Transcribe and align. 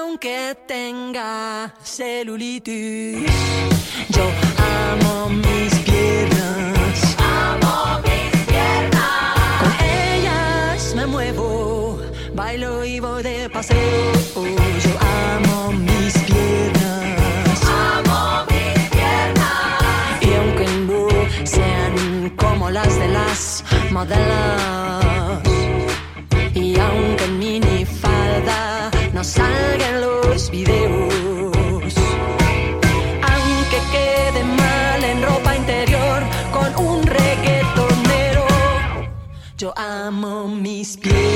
aunque 0.00 0.56
tenga 0.66 1.74
celulitis, 1.82 3.30
yo 4.08 4.24
amo 4.88 5.28
mis 5.28 5.74
piernas. 5.80 7.16
Amo 7.18 8.00
mis 8.04 8.46
piernas. 8.46 9.60
Con 9.60 9.72
ellas 9.86 10.94
me 10.94 11.06
muevo, 11.06 11.98
bailo 12.34 12.84
y 12.84 13.00
voy 13.00 13.22
de 13.22 13.50
paseo. 13.50 14.12
Yo 14.84 14.92
amo 15.34 15.72
mis 15.72 16.14
piernas. 16.30 17.60
Amo 17.92 18.46
mis 18.50 18.88
piernas. 18.94 20.22
Y 20.22 20.34
aunque 20.34 20.66
no 20.88 21.08
sean 21.44 22.30
como 22.36 22.70
las 22.70 22.98
de 22.98 23.08
las 23.08 23.64
modelos, 23.90 24.99
salgan 29.30 30.00
los 30.00 30.50
videos, 30.50 31.94
aunque 33.32 33.78
quede 33.92 34.42
mal 34.42 35.04
en 35.04 35.22
ropa 35.22 35.54
interior 35.54 36.22
con 36.50 36.86
un 36.86 37.06
reggaetonero, 37.06 38.46
yo 39.56 39.72
amo 39.76 40.48
mis 40.48 40.96
piernas. 40.96 41.29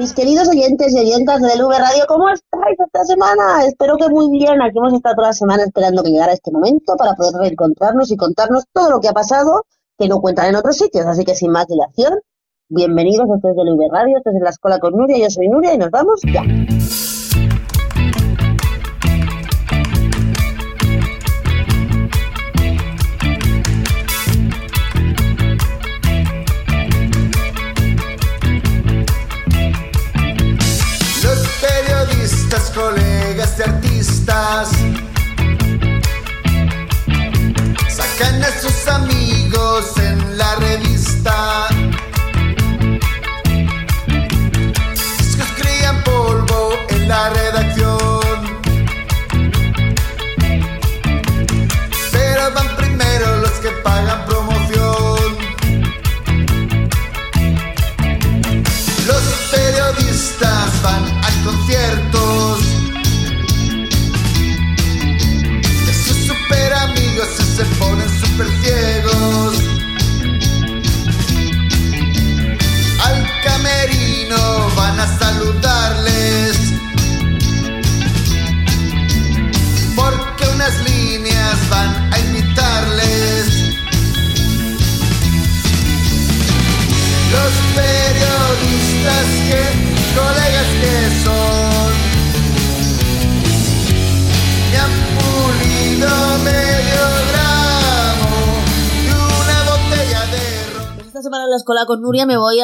Mis 0.00 0.14
queridos 0.14 0.48
oyentes 0.48 0.94
y 0.94 0.98
oyentas 0.98 1.42
del 1.42 1.62
V 1.62 1.78
Radio, 1.78 2.04
¿cómo 2.08 2.30
estáis 2.30 2.80
esta 2.86 3.04
semana? 3.04 3.66
Espero 3.66 3.98
que 3.98 4.08
muy 4.08 4.30
bien. 4.30 4.62
Aquí 4.62 4.78
hemos 4.78 4.94
estado 4.94 5.16
toda 5.16 5.28
la 5.28 5.34
semana 5.34 5.62
esperando 5.62 6.02
que 6.02 6.08
llegara 6.08 6.32
este 6.32 6.50
momento 6.50 6.96
para 6.96 7.12
poder 7.12 7.34
reencontrarnos 7.34 8.10
y 8.10 8.16
contarnos 8.16 8.64
todo 8.72 8.92
lo 8.92 9.00
que 9.00 9.08
ha 9.08 9.12
pasado 9.12 9.66
que 9.98 10.08
no 10.08 10.22
cuentan 10.22 10.46
en 10.46 10.56
otros 10.56 10.78
sitios. 10.78 11.04
Así 11.04 11.26
que 11.26 11.34
sin 11.34 11.52
más 11.52 11.66
dilación, 11.66 12.18
bienvenidos 12.70 13.28
a 13.28 13.34
ustedes 13.34 13.56
del 13.56 13.74
V 13.74 13.88
Radio. 13.92 14.16
Esto 14.16 14.30
es 14.30 14.40
la 14.40 14.48
escuela 14.48 14.78
con 14.78 14.96
Nuria. 14.96 15.18
Yo 15.18 15.28
soy 15.28 15.48
Nuria 15.48 15.74
y 15.74 15.76
nos 15.76 15.90
vamos 15.90 16.18
ya. 16.32 16.44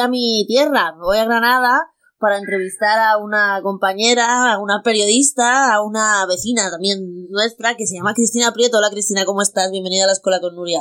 A 0.07 0.09
mi 0.09 0.45
tierra, 0.47 0.93
me 0.95 1.01
voy 1.03 1.17
a 1.17 1.25
Granada 1.25 1.81
para 2.17 2.37
entrevistar 2.37 2.97
a 2.97 3.17
una 3.17 3.59
compañera, 3.61 4.53
a 4.53 4.57
una 4.59 4.81
periodista, 4.81 5.73
a 5.73 5.81
una 5.83 6.25
vecina 6.25 6.71
también 6.71 7.27
nuestra 7.29 7.75
que 7.75 7.85
se 7.85 7.95
llama 7.97 8.13
Cristina 8.13 8.53
Prieto. 8.53 8.77
Hola 8.77 8.89
Cristina, 8.89 9.25
¿cómo 9.25 9.41
estás? 9.41 9.69
Bienvenida 9.69 10.05
a 10.05 10.07
la 10.07 10.13
escuela 10.13 10.39
con 10.39 10.55
Nuria. 10.55 10.79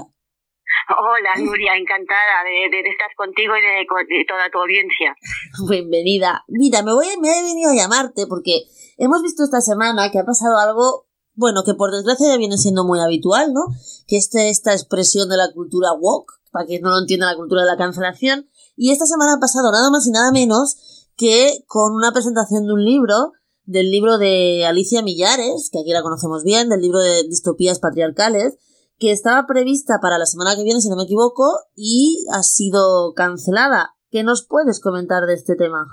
Hola, 0.88 1.44
Nuria, 1.44 1.72
encantada 1.76 2.44
de, 2.44 2.70
de- 2.76 2.82
de 2.84 2.88
estar 2.88 3.10
contigo 3.16 3.54
y 3.56 3.60
de, 3.60 4.16
de 4.16 4.25
toda 4.28 4.48
tu 4.50 4.59
audiencia. 4.60 5.16
Bienvenida. 5.69 6.44
Mira, 6.47 6.82
me 6.82 6.93
voy, 6.94 7.06
me 7.20 7.28
he 7.38 7.43
venido 7.43 7.70
a 7.70 7.75
llamarte 7.75 8.26
porque 8.28 8.62
hemos 8.97 9.22
visto 9.22 9.43
esta 9.43 9.60
semana 9.60 10.10
que 10.12 10.20
ha 10.20 10.25
pasado 10.25 10.56
algo, 10.58 11.08
bueno, 11.34 11.64
que 11.66 11.75
por 11.75 11.91
desgracia 11.91 12.28
ya 12.28 12.37
viene 12.38 12.56
siendo 12.58 12.84
muy 12.84 13.00
habitual, 13.00 13.53
¿no? 13.53 13.62
Que 14.06 14.16
este, 14.19 14.50
esta 14.50 14.72
expresión 14.72 15.28
de 15.28 15.37
la 15.37 15.53
cultura 15.53 15.93
woke, 15.98 16.32
para 16.53 16.66
quien 16.66 16.82
no 16.82 16.91
lo 16.91 16.98
entienda, 17.00 17.26
la 17.26 17.37
cultura 17.37 17.62
de 17.62 17.69
la 17.69 17.76
cancelación. 17.76 18.48
Y 18.76 18.92
esta 18.92 19.06
semana 19.06 19.34
ha 19.34 19.41
pasado 19.41 19.72
nada 19.72 19.91
más 19.91 20.06
y 20.06 20.10
nada 20.10 20.31
menos 20.32 20.76
que 21.16 21.64
con 21.66 21.94
una 21.94 22.12
presentación 22.12 22.66
de 22.66 22.75
un 22.75 22.84
libro, 22.84 23.32
del 23.64 23.91
libro 23.91 24.19
de 24.19 24.66
Alicia 24.66 25.03
Millares, 25.03 25.70
que 25.72 25.81
aquí 25.81 25.92
la 25.92 26.03
conocemos 26.03 26.44
bien, 26.44 26.69
del 26.69 26.82
libro 26.82 27.00
de 27.00 27.22
distopías 27.25 27.81
patriarcales, 27.81 28.59
que 28.98 29.12
estaba 29.12 29.47
prevista 29.47 29.98
para 30.00 30.19
la 30.19 30.26
semana 30.26 30.54
que 30.56 30.64
viene, 30.64 30.81
si 30.81 30.88
no 30.88 30.97
me 30.97 31.04
equivoco, 31.04 31.44
y 31.75 32.25
ha 32.32 32.42
sido 32.42 33.12
cancelada. 33.14 33.97
¿Qué 34.10 34.22
nos 34.22 34.47
puedes 34.47 34.81
comentar 34.81 35.25
de 35.25 35.34
este 35.34 35.56
tema? 35.56 35.84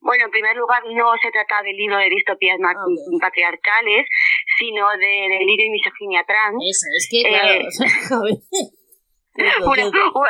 Bueno, 0.00 0.26
en 0.26 0.30
primer 0.30 0.56
lugar, 0.56 0.82
no 0.84 1.12
se 1.20 1.30
trata 1.32 1.62
del 1.64 1.76
libro 1.76 1.96
de 1.96 2.10
distopías 2.10 2.58
Ah, 2.60 2.74
patriarcales, 3.20 4.06
sino 4.58 4.86
de 5.00 5.14
delirio 5.38 5.66
y 5.66 5.70
misoginia 5.70 6.22
trans. 6.26 6.60
Eso, 6.60 6.86
es 6.94 7.08
que, 7.10 7.20
Eh, 7.22 7.66
claro, 8.08 8.22
Una- 9.36 9.86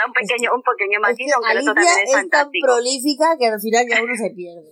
un 0.07 0.13
pequeño, 0.13 0.51
un 0.55 0.63
pequeño 0.63 0.99
es 0.99 1.05
que 1.05 1.11
matiz, 1.13 1.33
aunque 1.35 1.53
el 1.53 1.59
otro 1.59 1.73
Alicia 1.73 1.95
también 1.95 2.09
es 2.09 2.25
es 2.25 2.31
tan 2.31 2.51
prolífica 2.65 3.27
que 3.39 3.47
al 3.47 3.61
final 3.61 3.85
ya 3.89 4.03
uno 4.03 4.15
se 4.17 4.31
pierde. 4.35 4.65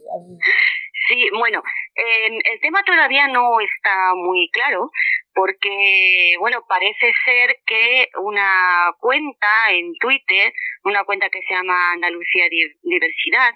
Sí, 1.08 1.28
bueno, 1.36 1.62
eh, 1.96 2.28
el 2.54 2.60
tema 2.60 2.82
todavía 2.84 3.26
no 3.28 3.60
está 3.60 4.14
muy 4.14 4.48
claro 4.52 4.90
porque, 5.34 6.34
bueno, 6.38 6.64
parece 6.68 7.12
ser 7.24 7.58
que 7.66 8.08
una 8.20 8.94
cuenta 9.00 9.48
en 9.70 9.94
Twitter, 9.98 10.52
una 10.84 11.04
cuenta 11.04 11.28
que 11.30 11.40
se 11.42 11.54
llama 11.54 11.92
Andalucía 11.92 12.44
Di- 12.50 12.76
Diversidad, 12.82 13.52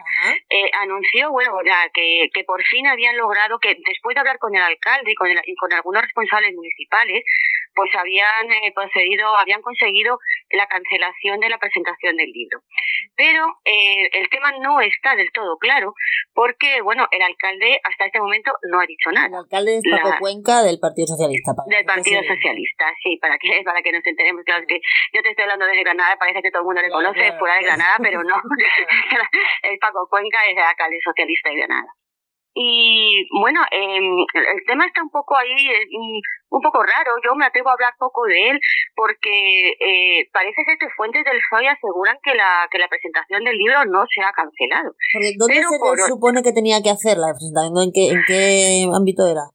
eh, 0.50 0.70
anunció, 0.80 1.30
bueno, 1.30 1.52
ya 1.64 1.88
que, 1.92 2.28
que 2.32 2.44
por 2.44 2.62
fin 2.64 2.86
habían 2.86 3.16
logrado 3.16 3.58
que 3.58 3.76
después 3.86 4.14
de 4.14 4.20
hablar 4.20 4.38
con 4.38 4.54
el 4.56 4.62
alcalde 4.62 5.12
y 5.12 5.14
con, 5.14 5.30
el- 5.30 5.40
y 5.44 5.54
con 5.54 5.72
algunos 5.72 6.02
responsables 6.02 6.54
municipales, 6.54 7.22
pues 7.76 7.94
habían 7.94 8.50
eh, 8.50 8.72
procedido, 8.74 9.28
habían 9.36 9.60
conseguido 9.62 10.18
la 10.50 10.66
cancelación 10.66 11.38
de 11.40 11.48
la 11.50 11.58
presentación 11.58 12.16
del 12.16 12.30
libro. 12.32 12.60
Pero 13.14 13.46
eh, 13.64 14.08
el 14.12 14.28
tema 14.30 14.50
no 14.60 14.80
está 14.80 15.14
del 15.14 15.30
todo 15.32 15.56
claro 15.58 15.92
porque, 16.34 16.80
bueno, 16.82 17.06
el 17.12 17.22
alcalde 17.22 17.78
hasta 17.84 18.06
este 18.06 18.18
momento 18.20 18.50
no 18.70 18.80
ha 18.80 18.86
dicho 18.86 19.10
El 19.10 19.14
nada. 19.14 19.38
alcalde 19.38 19.76
es 19.76 19.82
Paco 19.90 20.08
La- 20.08 20.18
Cuenca 20.18 20.62
del 20.64 20.78
Partido 20.80 21.06
Socialista. 21.06 21.52
Del 21.66 21.84
Partido 21.84 22.20
se- 22.22 22.28
Socialista, 22.28 22.92
sí, 23.02 23.16
para 23.20 23.38
que 23.38 23.62
para 23.62 23.82
que 23.82 23.92
nos 23.92 24.04
enteremos. 24.06 24.42
Claro, 24.44 24.62
es 24.62 24.68
que 24.68 24.80
yo 25.12 25.22
te 25.22 25.30
estoy 25.30 25.42
hablando 25.44 25.66
desde 25.66 25.82
Granada, 25.84 26.16
parece 26.16 26.42
que 26.42 26.50
todo 26.50 26.62
el 26.62 26.66
mundo 26.66 26.82
le 26.82 26.90
conoce 26.90 27.32
fuera 27.38 27.56
de. 27.56 27.62
Granada, 27.62 27.96
pero 28.02 28.22
no. 28.24 28.36
el 29.62 29.78
Paco 29.78 30.06
Cuenca 30.10 30.38
es 30.46 30.56
el 30.56 30.62
alcalde 30.62 30.98
socialista 31.04 31.50
de 31.50 31.56
Granada. 31.56 31.88
Y 32.58 33.28
bueno, 33.38 33.60
eh, 33.70 33.98
el 34.00 34.64
tema 34.66 34.86
está 34.86 35.02
un 35.02 35.10
poco 35.10 35.36
ahí, 35.36 35.52
eh, 35.68 35.86
un 36.48 36.62
poco 36.62 36.82
raro. 36.82 37.12
Yo 37.22 37.34
me 37.34 37.44
atrevo 37.44 37.68
a 37.68 37.74
hablar 37.74 37.92
poco 37.98 38.24
de 38.24 38.48
él 38.48 38.58
porque 38.94 39.76
eh, 39.78 40.30
parece 40.32 40.64
ser 40.64 40.78
que 40.78 40.88
fuentes 40.96 41.22
del 41.24 41.36
PSOE 41.50 41.68
aseguran 41.68 42.16
que 42.22 42.34
la 42.34 42.66
que 42.70 42.78
la 42.78 42.88
presentación 42.88 43.44
del 43.44 43.58
libro 43.58 43.84
no 43.84 44.06
se 44.08 44.22
ha 44.24 44.32
cancelado. 44.32 44.88
¿Dónde 45.36 45.54
Pero 45.54 45.68
se 45.68 45.78
por- 45.78 46.00
supone 46.00 46.42
que 46.42 46.52
tenía 46.54 46.80
que 46.82 46.88
hacer 46.88 47.18
la 47.18 47.34
presentación? 47.36 47.76
¿En 47.76 47.92
qué, 47.92 48.08
¿En 48.08 48.22
qué 48.26 48.88
ámbito 48.88 49.26
era? 49.28 49.52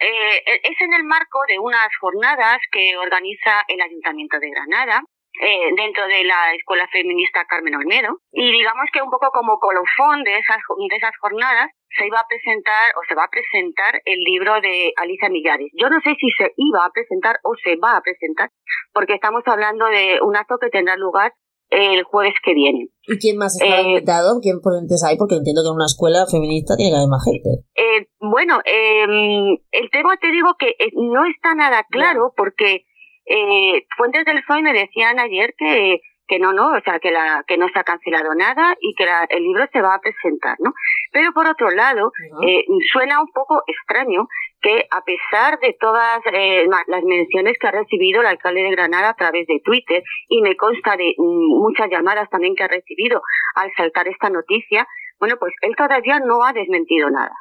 eh, 0.00 0.42
es 0.64 0.80
en 0.80 0.92
el 0.92 1.04
marco 1.04 1.38
de 1.48 1.58
unas 1.60 1.88
jornadas 2.00 2.58
que 2.72 2.96
organiza 2.98 3.62
el 3.68 3.80
Ayuntamiento 3.80 4.38
de 4.40 4.50
Granada 4.50 5.02
eh, 5.42 5.70
dentro 5.76 6.06
de 6.06 6.24
la 6.24 6.54
Escuela 6.54 6.86
Feminista 6.92 7.44
Carmen 7.46 7.74
Olmedo 7.74 8.18
y 8.32 8.50
digamos 8.52 8.86
que 8.92 9.02
un 9.02 9.10
poco 9.10 9.30
como 9.32 9.58
colofón 9.58 10.22
de 10.22 10.38
esas, 10.38 10.58
de 10.58 10.96
esas 10.96 11.16
jornadas 11.20 11.70
se 11.96 12.06
iba 12.06 12.18
a 12.20 12.26
presentar 12.28 12.94
o 12.96 13.00
se 13.08 13.14
va 13.14 13.24
a 13.24 13.30
presentar 13.30 14.00
el 14.04 14.20
libro 14.20 14.60
de 14.60 14.92
Alicia 14.96 15.28
Millares. 15.28 15.70
Yo 15.74 15.88
no 15.90 16.00
sé 16.02 16.14
si 16.18 16.30
se 16.38 16.52
iba 16.56 16.84
a 16.84 16.90
presentar 16.90 17.38
o 17.42 17.54
se 17.62 17.76
va 17.76 17.96
a 17.96 18.02
presentar 18.02 18.50
porque 18.92 19.14
estamos 19.14 19.42
hablando 19.46 19.86
de 19.86 20.18
un 20.22 20.36
acto 20.36 20.58
que 20.60 20.70
tendrá 20.70 20.96
lugar 20.96 21.32
el 21.70 22.04
jueves 22.04 22.34
que 22.44 22.54
viene. 22.54 22.88
¿Y 23.06 23.18
quién 23.18 23.36
más 23.36 23.60
está 23.60 23.80
Eh, 23.80 23.82
invitado? 23.82 24.38
¿Quién 24.40 24.60
ponentes 24.60 25.02
hay? 25.02 25.16
Porque 25.16 25.34
entiendo 25.34 25.62
que 25.62 25.68
en 25.70 25.74
una 25.74 25.86
escuela 25.86 26.26
feminista 26.30 26.76
tiene 26.76 26.92
que 26.92 26.96
haber 26.98 27.08
más 27.08 27.24
gente. 27.24 27.50
Eh, 27.74 28.06
bueno, 28.20 28.60
eh, 28.64 29.58
el 29.72 29.90
tema 29.90 30.16
te 30.18 30.30
digo 30.30 30.54
que 30.58 30.70
eh, 30.78 30.92
no 30.94 31.24
está 31.26 31.54
nada 31.54 31.84
claro 31.90 32.32
porque 32.36 32.84
eh, 33.26 33.86
fuentes 33.96 34.24
del 34.24 34.42
FOI 34.44 34.62
me 34.62 34.72
decían 34.72 35.18
ayer 35.18 35.54
que 35.58 36.00
que 36.26 36.38
no, 36.38 36.54
no, 36.54 36.70
o 36.70 36.80
sea, 36.80 36.98
que 37.00 37.10
la 37.10 37.44
que 37.46 37.58
no 37.58 37.68
se 37.68 37.78
ha 37.78 37.84
cancelado 37.84 38.34
nada 38.34 38.74
y 38.80 38.94
que 38.94 39.04
la- 39.04 39.26
el 39.28 39.42
libro 39.42 39.66
se 39.70 39.82
va 39.82 39.94
a 39.94 40.00
presentar, 40.00 40.56
¿no? 40.58 40.72
Pero 41.12 41.32
por 41.34 41.46
otro 41.46 41.68
lado, 41.70 42.12
eh, 42.48 42.64
suena 42.90 43.20
un 43.20 43.30
poco 43.30 43.62
extraño 43.66 44.26
que 44.62 44.86
a 44.90 45.02
pesar 45.04 45.58
de 45.60 45.76
todas 45.78 46.20
eh, 46.32 46.66
las 46.86 47.02
menciones 47.04 47.58
que 47.60 47.66
ha 47.66 47.72
recibido 47.72 48.22
el 48.22 48.26
alcalde 48.26 48.62
de 48.62 48.70
Granada 48.70 49.10
a 49.10 49.14
través 49.16 49.46
de 49.46 49.60
Twitter 49.62 50.02
y 50.28 50.40
me 50.40 50.56
consta 50.56 50.96
de 50.96 51.12
muchas 51.18 51.90
llamadas 51.90 52.30
también 52.30 52.54
que 52.54 52.64
ha 52.64 52.68
recibido 52.68 53.20
al 53.56 53.70
saltar 53.76 54.08
esta 54.08 54.30
noticia, 54.30 54.86
bueno, 55.20 55.36
pues 55.38 55.52
él 55.60 55.76
todavía 55.76 56.20
no 56.20 56.42
ha 56.42 56.54
desmentido 56.54 57.10
nada. 57.10 57.34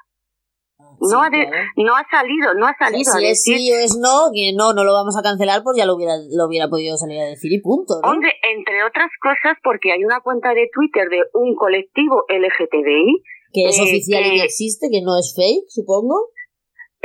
No, 0.99 1.21
ha 1.21 1.29
de- 1.29 1.47
claro. 1.47 1.65
no 1.77 1.95
ha 1.95 2.05
salido, 2.09 2.53
no 2.55 2.67
ha 2.67 2.75
salido 2.77 3.01
a 3.11 3.17
si 3.19 3.25
es 3.25 3.29
decir 3.43 3.57
sí 3.57 3.71
o 3.71 3.75
es 3.77 3.97
no, 3.97 4.31
que 4.33 4.53
no, 4.55 4.73
no 4.73 4.83
lo 4.83 4.93
vamos 4.93 5.15
a 5.17 5.21
cancelar, 5.23 5.61
pues 5.63 5.77
ya 5.77 5.85
lo 5.85 5.95
hubiera, 5.95 6.13
lo 6.31 6.47
hubiera 6.47 6.67
podido 6.67 6.97
salir 6.97 7.19
a 7.21 7.25
decir 7.25 7.51
y 7.51 7.61
punto, 7.61 7.99
¿no? 8.01 8.09
Hombre, 8.11 8.31
entre 8.55 8.83
otras 8.83 9.09
cosas, 9.21 9.57
porque 9.63 9.91
hay 9.91 10.03
una 10.05 10.21
cuenta 10.21 10.53
de 10.53 10.69
Twitter 10.73 11.09
de 11.09 11.23
un 11.33 11.55
colectivo 11.55 12.25
LGTBI 12.29 13.23
que 13.53 13.65
es 13.69 13.77
eh, 13.79 13.83
oficial 13.83 14.21
y 14.25 14.29
que- 14.31 14.37
que 14.37 14.43
existe, 14.45 14.87
que 14.91 15.01
no 15.01 15.17
es 15.17 15.33
fake, 15.35 15.65
supongo. 15.69 16.29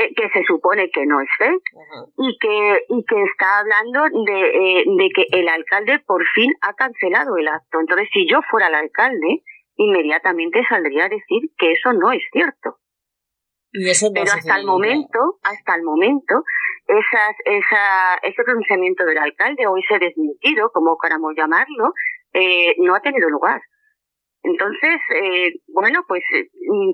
eh, 0.01 0.15
que 0.15 0.29
se 0.31 0.45
supone 0.47 0.89
que 0.95 1.05
no 1.07 1.21
es 1.21 1.29
fake 1.39 1.69
Ajá. 1.75 2.07
y 2.19 2.39
que 2.39 2.85
y 2.89 3.05
que 3.05 3.21
está 3.25 3.59
hablando 3.59 3.99
de, 4.31 4.41
eh, 4.47 4.85
de 4.87 5.09
que 5.13 5.27
el 5.37 5.49
alcalde 5.49 5.99
por 6.07 6.23
fin 6.37 6.53
ha 6.63 6.73
cancelado 6.75 7.37
el 7.37 7.49
acto. 7.49 7.81
Entonces, 7.81 8.07
si 8.13 8.25
yo 8.31 8.39
fuera 8.49 8.69
el 8.69 8.77
alcalde, 8.77 9.43
inmediatamente 9.77 10.61
saldría 10.69 11.07
a 11.07 11.09
decir 11.09 11.51
que 11.59 11.73
eso 11.73 11.93
no 11.95 12.13
es 12.13 12.23
cierto. 12.33 12.77
Y 13.73 13.89
eso 13.89 14.07
no 14.07 14.13
Pero 14.15 14.33
ha 14.33 14.37
hasta 14.37 14.57
el 14.57 14.67
momento, 14.67 15.39
hasta 15.43 15.75
el 15.75 15.83
momento, 15.83 16.43
esas, 16.87 17.35
esa, 17.45 18.15
ese 18.23 18.43
pronunciamiento 18.43 19.05
del 19.05 19.19
alcalde 19.19 19.67
o 19.67 19.77
ese 19.77 19.99
desmentido, 19.99 20.71
como 20.73 20.97
queramos 20.97 21.35
llamarlo, 21.37 21.93
eh, 22.33 22.75
no 22.79 22.95
ha 22.95 23.01
tenido 23.01 23.29
lugar. 23.29 23.61
Entonces, 24.43 25.01
eh, 25.23 25.53
bueno, 25.69 26.05
pues 26.09 26.23
eh, 26.35 26.49
mm, 26.71 26.93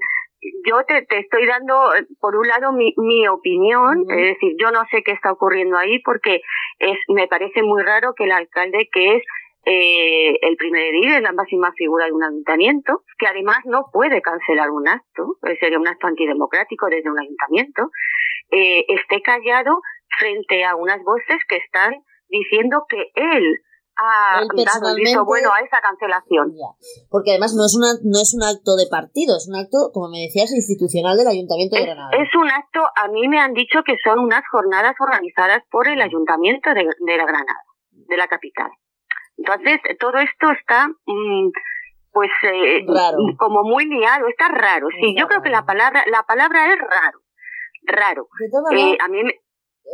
yo 0.66 0.82
te, 0.86 1.02
te 1.02 1.18
estoy 1.18 1.46
dando, 1.46 1.92
por 2.20 2.36
un 2.36 2.48
lado, 2.48 2.72
mi, 2.72 2.92
mi 2.96 3.28
opinión, 3.28 4.04
es 4.10 4.34
decir, 4.34 4.54
yo 4.58 4.70
no 4.70 4.84
sé 4.90 5.02
qué 5.04 5.12
está 5.12 5.32
ocurriendo 5.32 5.76
ahí 5.76 6.00
porque 6.02 6.40
es, 6.78 6.98
me 7.08 7.28
parece 7.28 7.62
muy 7.62 7.82
raro 7.82 8.14
que 8.14 8.24
el 8.24 8.32
alcalde, 8.32 8.88
que 8.92 9.16
es 9.16 9.22
eh, 9.66 10.36
el 10.42 10.56
primer 10.56 10.82
edil, 10.82 11.14
es 11.14 11.22
la 11.22 11.32
máxima 11.32 11.72
figura 11.72 12.06
de 12.06 12.12
un 12.12 12.22
ayuntamiento, 12.22 13.02
que 13.18 13.26
además 13.26 13.58
no 13.64 13.86
puede 13.92 14.20
cancelar 14.20 14.70
un 14.70 14.88
acto, 14.88 15.36
eh, 15.46 15.56
sería 15.60 15.78
un 15.78 15.88
acto 15.88 16.06
antidemocrático 16.06 16.86
desde 16.90 17.10
un 17.10 17.18
ayuntamiento, 17.18 17.90
eh, 18.50 18.84
esté 18.88 19.22
callado 19.22 19.80
frente 20.18 20.64
a 20.64 20.76
unas 20.76 21.02
voces 21.02 21.38
que 21.48 21.56
están 21.56 21.94
diciendo 22.28 22.84
que 22.88 23.10
él 23.14 23.62
ha 23.96 24.42
dado 24.42 24.96
el 24.96 24.96
visto 24.96 25.24
bueno 25.24 25.52
a 25.52 25.60
esa 25.60 25.80
cancelación. 25.80 26.52
Ya. 26.52 26.74
Porque 27.10 27.30
además 27.30 27.54
no 27.54 27.64
es, 27.64 27.74
una, 27.76 27.94
no 28.02 28.18
es 28.20 28.34
un 28.34 28.42
acto 28.42 28.76
de 28.76 28.86
partido, 28.90 29.36
es 29.36 29.48
un 29.48 29.56
acto, 29.56 29.90
como 29.92 30.10
me 30.10 30.26
decías, 30.26 30.52
institucional 30.52 31.16
del 31.16 31.28
Ayuntamiento 31.28 31.76
de 31.76 31.82
Es, 31.82 31.86
Granada. 31.86 32.10
es 32.18 32.28
un 32.34 32.50
acto, 32.50 32.80
a 32.96 33.08
mí 33.08 33.28
me 33.28 33.38
han 33.40 33.54
dicho 33.54 33.82
que 33.86 33.96
son 34.02 34.18
unas 34.18 34.42
jornadas 34.50 34.94
organizadas 34.98 35.62
por 35.70 35.88
el 35.88 36.00
ayuntamiento 36.00 36.70
de, 36.74 36.84
de 36.84 37.16
la 37.16 37.24
Granada, 37.24 37.62
de 37.92 38.16
la 38.16 38.26
capital. 38.26 38.70
Entonces, 39.36 39.80
todo 39.98 40.18
esto 40.18 40.50
está, 40.50 40.88
mm, 40.88 41.50
pues, 42.12 42.30
eh, 42.42 42.84
Raro. 42.86 43.18
como 43.38 43.62
muy 43.62 43.86
liado, 43.86 44.28
está 44.28 44.48
raro. 44.48 44.88
Sí, 45.00 45.14
yo 45.18 45.26
creo 45.26 45.42
que 45.42 45.50
la 45.50 45.66
palabra, 45.66 46.04
la 46.06 46.22
palabra 46.22 46.72
es 46.72 46.78
raro, 46.78 47.18
raro. 47.86 48.28
Eh, 48.72 48.96
a 49.00 49.08
mí 49.08 49.24
me, 49.24 49.40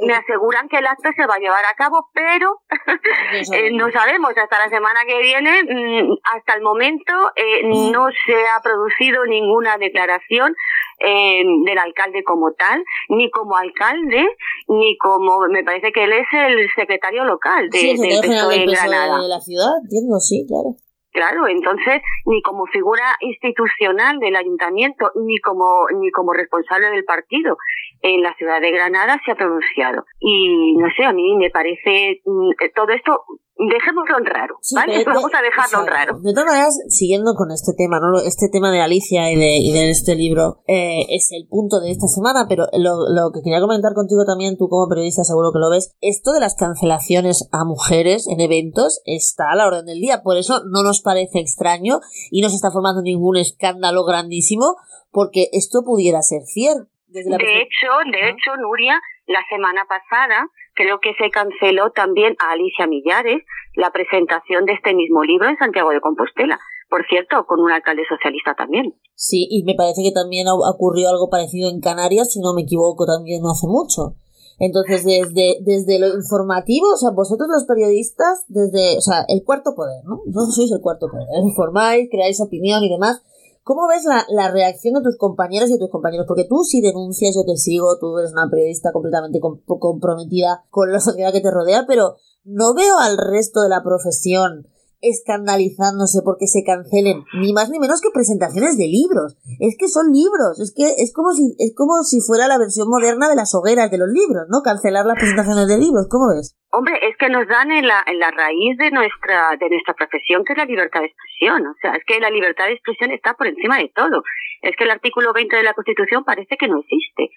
me 0.07 0.15
aseguran 0.15 0.69
que 0.69 0.79
el 0.79 0.87
acto 0.87 1.11
se 1.17 1.27
va 1.27 1.35
a 1.35 1.39
llevar 1.39 1.65
a 1.65 1.75
cabo, 1.75 2.09
pero 2.15 2.61
no 2.87 3.55
eh, 3.55 3.71
no 3.73 3.91
sabemos 3.91 4.31
hasta 4.37 4.59
la 4.59 4.69
semana 4.69 5.01
que 5.07 5.19
viene. 5.21 5.63
mm, 5.63 6.15
Hasta 6.35 6.55
el 6.55 6.63
momento 6.63 7.13
eh, 7.37 7.63
no 7.93 8.07
se 8.27 8.35
ha 8.35 8.63
producido 8.63 9.27
ninguna 9.27 9.77
declaración 9.79 10.55
eh, 11.01 11.43
del 11.65 11.79
alcalde 11.79 12.23
como 12.25 12.53
tal, 12.53 12.85
ni 13.09 13.31
como 13.31 13.57
alcalde, 13.57 14.29
ni 14.69 14.97
como 14.99 15.41
me 15.49 15.65
parece 15.65 15.93
que 15.93 16.05
él 16.05 16.13
es 16.13 16.27
el 16.33 16.69
secretario 16.77 17.25
local 17.25 17.69
de, 17.71 17.79
sí, 17.79 17.91
el 17.91 17.99
secretario 17.99 18.49
PSOE 18.49 18.67
Granada. 18.67 19.23
de 19.23 19.29
la 19.29 19.41
ciudad, 19.41 19.73
entiendo, 19.83 20.19
sí, 20.19 20.45
claro. 20.47 20.77
Claro, 21.13 21.49
entonces 21.49 22.03
ni 22.25 22.41
como 22.43 22.67
figura 22.67 23.03
institucional 23.21 24.19
del 24.21 24.37
ayuntamiento 24.37 25.11
ni 25.17 25.39
como 25.41 25.87
ni 25.99 26.11
como 26.13 26.33
responsable 26.33 26.91
del 26.91 27.05
partido 27.05 27.57
en 28.03 28.23
la 28.23 28.35
ciudad 28.35 28.61
de 28.61 28.71
Granada 28.71 29.21
se 29.25 29.33
ha 29.33 29.35
pronunciado. 29.35 30.05
Y 30.21 30.77
no 30.77 30.89
sé, 30.97 31.05
a 31.05 31.13
mí 31.13 31.37
me 31.37 31.51
parece 31.51 32.21
mm, 32.25 32.51
eh, 32.61 32.73
todo 32.75 32.93
esto 32.93 33.25
dejémoslo 33.69 34.19
en 34.19 34.25
raro, 34.27 34.55
Sí, 34.63 34.75
¿vale? 34.75 34.99
de- 34.99 35.05
Vamos 35.05 35.31
a 35.35 35.43
dejarlo 35.43 35.81
en 35.81 35.87
raro. 35.87 36.19
De 36.23 36.33
todas 36.33 36.47
maneras, 36.47 36.75
siguiendo 36.89 37.35
con 37.35 37.51
este 37.51 37.73
tema, 37.77 37.99
¿no? 38.01 38.19
Este 38.21 38.49
tema 38.51 38.71
de 38.71 38.81
Alicia 38.81 39.31
y 39.31 39.37
de, 39.37 39.57
y 39.59 39.73
de 39.73 39.91
este 39.91 40.15
libro 40.15 40.63
eh, 40.67 41.05
es 41.11 41.29
el 41.33 41.47
punto 41.49 41.81
de 41.81 41.91
esta 41.91 42.07
semana, 42.07 42.47
pero 42.49 42.67
lo, 42.73 43.09
lo 43.09 43.31
que 43.33 43.41
quería 43.43 43.61
comentar 43.61 43.93
contigo 43.95 44.25
también, 44.25 44.57
tú 44.57 44.69
como 44.69 44.89
periodista 44.89 45.25
seguro 45.25 45.53
que 45.53 45.59
lo 45.59 45.69
ves, 45.71 45.95
esto 46.01 46.33
de 46.33 46.41
las 46.41 46.55
cancelaciones 46.57 47.49
a 47.53 47.65
mujeres 47.65 48.27
en 48.29 48.41
eventos 48.41 49.03
está 49.05 49.51
a 49.51 49.57
la 49.57 49.67
orden 49.67 49.87
del 49.87 50.01
día, 50.01 50.23
por 50.23 50.37
eso 50.37 50.61
no 50.71 50.83
nos 50.83 51.03
parece 51.03 51.41
extraño 51.41 52.01
y 52.31 52.41
no 52.43 52.49
se 52.49 52.57
está 52.57 52.71
formando 52.71 53.03
ningún 53.03 53.37
escándalo 53.37 54.05
grandísimo, 54.05 54.77
porque 55.11 55.49
esto 55.53 55.81
pudiera 55.85 56.23
ser 56.23 56.43
cierto. 56.47 56.89
De 57.09 57.21
hecho, 57.21 57.91
de 58.13 58.29
hecho, 58.31 58.57
Nuria, 58.63 58.95
la 59.31 59.47
semana 59.49 59.87
pasada 59.87 60.51
creo 60.75 60.99
que 60.99 61.15
se 61.15 61.31
canceló 61.31 61.91
también 61.95 62.35
a 62.43 62.53
Alicia 62.53 62.87
Millares 62.87 63.43
la 63.75 63.91
presentación 63.93 64.67
de 64.67 64.75
este 64.75 64.93
mismo 64.93 65.23
libro 65.23 65.49
en 65.49 65.57
Santiago 65.57 65.91
de 65.91 66.01
Compostela. 66.01 66.59
Por 66.91 67.07
cierto, 67.07 67.47
con 67.47 67.61
un 67.61 67.71
alcalde 67.71 68.03
socialista 68.09 68.55
también. 68.59 68.99
Sí, 69.15 69.47
y 69.49 69.63
me 69.63 69.75
parece 69.79 70.03
que 70.03 70.11
también 70.11 70.49
ocurrió 70.51 71.09
algo 71.09 71.31
parecido 71.31 71.71
en 71.71 71.81
Canarias, 71.81 72.33
si 72.33 72.41
no 72.41 72.53
me 72.53 72.63
equivoco, 72.63 73.07
también 73.07 73.43
no 73.43 73.53
hace 73.53 73.69
mucho. 73.69 74.19
Entonces, 74.59 75.05
desde, 75.05 75.63
desde 75.63 76.01
lo 76.01 76.09
informativo, 76.09 76.93
o 76.93 76.97
sea, 76.97 77.11
vosotros 77.15 77.49
los 77.49 77.65
periodistas, 77.65 78.45
desde, 78.49 78.99
o 78.99 79.01
sea, 79.01 79.25
el 79.29 79.45
cuarto 79.45 79.75
poder, 79.77 80.03
¿no? 80.05 80.21
Vosotros 80.27 80.57
sois 80.57 80.73
el 80.73 80.83
cuarto 80.83 81.07
poder, 81.07 81.27
informáis, 81.41 82.11
creáis 82.11 82.43
opinión 82.43 82.83
y 82.83 82.91
demás. 82.91 83.23
¿Cómo 83.63 83.87
ves 83.89 84.05
la, 84.05 84.25
la 84.31 84.51
reacción 84.51 84.95
de 84.95 85.03
tus 85.03 85.17
compañeras 85.17 85.69
y 85.71 85.75
de 85.75 85.79
tus 85.79 85.91
compañeros? 85.91 86.27
Porque 86.27 86.47
tú 86.49 86.65
si 86.65 86.81
denuncias, 86.81 87.35
yo 87.35 87.45
te 87.45 87.57
sigo, 87.57 87.99
tú 88.01 88.19
eres 88.19 88.33
una 88.33 88.49
periodista 88.51 88.91
completamente 88.93 89.39
com- 89.41 89.61
comprometida 89.67 90.65
con 90.71 90.91
la 90.93 91.01
sociedad 91.01 91.33
que 91.33 91.41
te 91.41 91.51
rodea, 91.51 91.85
pero 91.87 92.17
no 92.45 92.75
veo 92.75 92.99
al 92.99 93.19
resto 93.19 93.61
de 93.61 93.69
la 93.69 93.83
profesión 93.83 94.67
escandalizándose 95.03 96.21
porque 96.23 96.47
se 96.47 96.63
cancelen 96.65 97.25
ni 97.41 97.53
más 97.53 97.71
ni 97.71 97.79
menos 97.79 98.01
que 98.01 98.09
presentaciones 98.13 98.77
de 98.77 98.87
libros. 98.87 99.37
Es 99.59 99.77
que 99.79 99.89
son 99.89 100.13
libros, 100.13 100.61
es 100.61 100.73
que 100.75 100.95
es 100.99 101.13
como 101.13 101.33
si 101.33 101.55
es 101.59 101.75
como 101.75 102.03
si 102.03 102.21
fuera 102.21 102.49
la 102.49 102.59
versión 102.59 102.89
moderna 102.89 103.29
de 103.29 103.37
las 103.37 103.55
hogueras 103.55 103.91
de 103.91 103.99
los 103.99 104.09
libros, 104.09 104.47
¿no? 104.49 104.63
Cancelar 104.63 105.07
las 105.07 105.17
presentaciones 105.17 105.69
de 105.69 105.79
libros, 105.79 106.07
¿cómo 106.09 106.29
ves? 106.29 106.57
Hombre, 106.73 106.99
es 107.03 107.17
que 107.17 107.29
nos 107.29 107.49
dan 107.49 107.73
en 107.73 107.87
la, 107.87 108.03
en 108.07 108.19
la 108.21 108.31
raíz 108.31 108.77
de 108.79 108.91
nuestra, 108.93 109.57
de 109.59 109.69
nuestra 109.69 109.95
profesión, 109.95 110.45
que 110.45 110.53
es 110.53 110.59
la 110.59 110.65
libertad 110.65 111.01
de 111.01 111.07
expresión. 111.07 111.67
O 111.67 111.75
sea, 111.81 111.95
es 111.95 112.05
que 112.05 112.21
la 112.21 112.31
libertad 112.31 112.67
de 112.67 112.75
expresión 112.75 113.11
está 113.11 113.35
por 113.35 113.49
encima 113.49 113.79
de 113.79 113.91
todo. 113.95 114.23
Es 114.63 114.77
que 114.77 114.85
el 114.85 114.91
artículo 114.91 115.33
20 115.33 115.57
de 115.57 115.63
la 115.65 115.75
Constitución 115.75 116.25
parece 116.25 116.57
que 116.57 116.69
no 116.69 116.79
existe. 116.79 117.31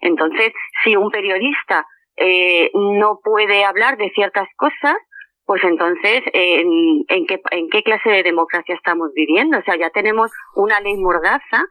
Entonces, 0.00 0.52
si 0.82 0.96
un 0.96 1.10
periodista 1.10 1.86
eh, 2.16 2.70
no 2.74 3.20
puede 3.22 3.64
hablar 3.64 3.98
de 3.98 4.10
ciertas 4.14 4.48
cosas, 4.56 4.96
pues 5.44 5.62
entonces, 5.62 6.22
¿en, 6.32 7.04
en, 7.08 7.26
qué, 7.26 7.42
¿en 7.50 7.68
qué 7.68 7.82
clase 7.82 8.08
de 8.08 8.22
democracia 8.22 8.74
estamos 8.74 9.12
viviendo? 9.14 9.58
O 9.58 9.62
sea, 9.62 9.76
ya 9.76 9.90
tenemos 9.90 10.30
una 10.54 10.80
ley 10.80 10.96
mordaza 10.96 11.66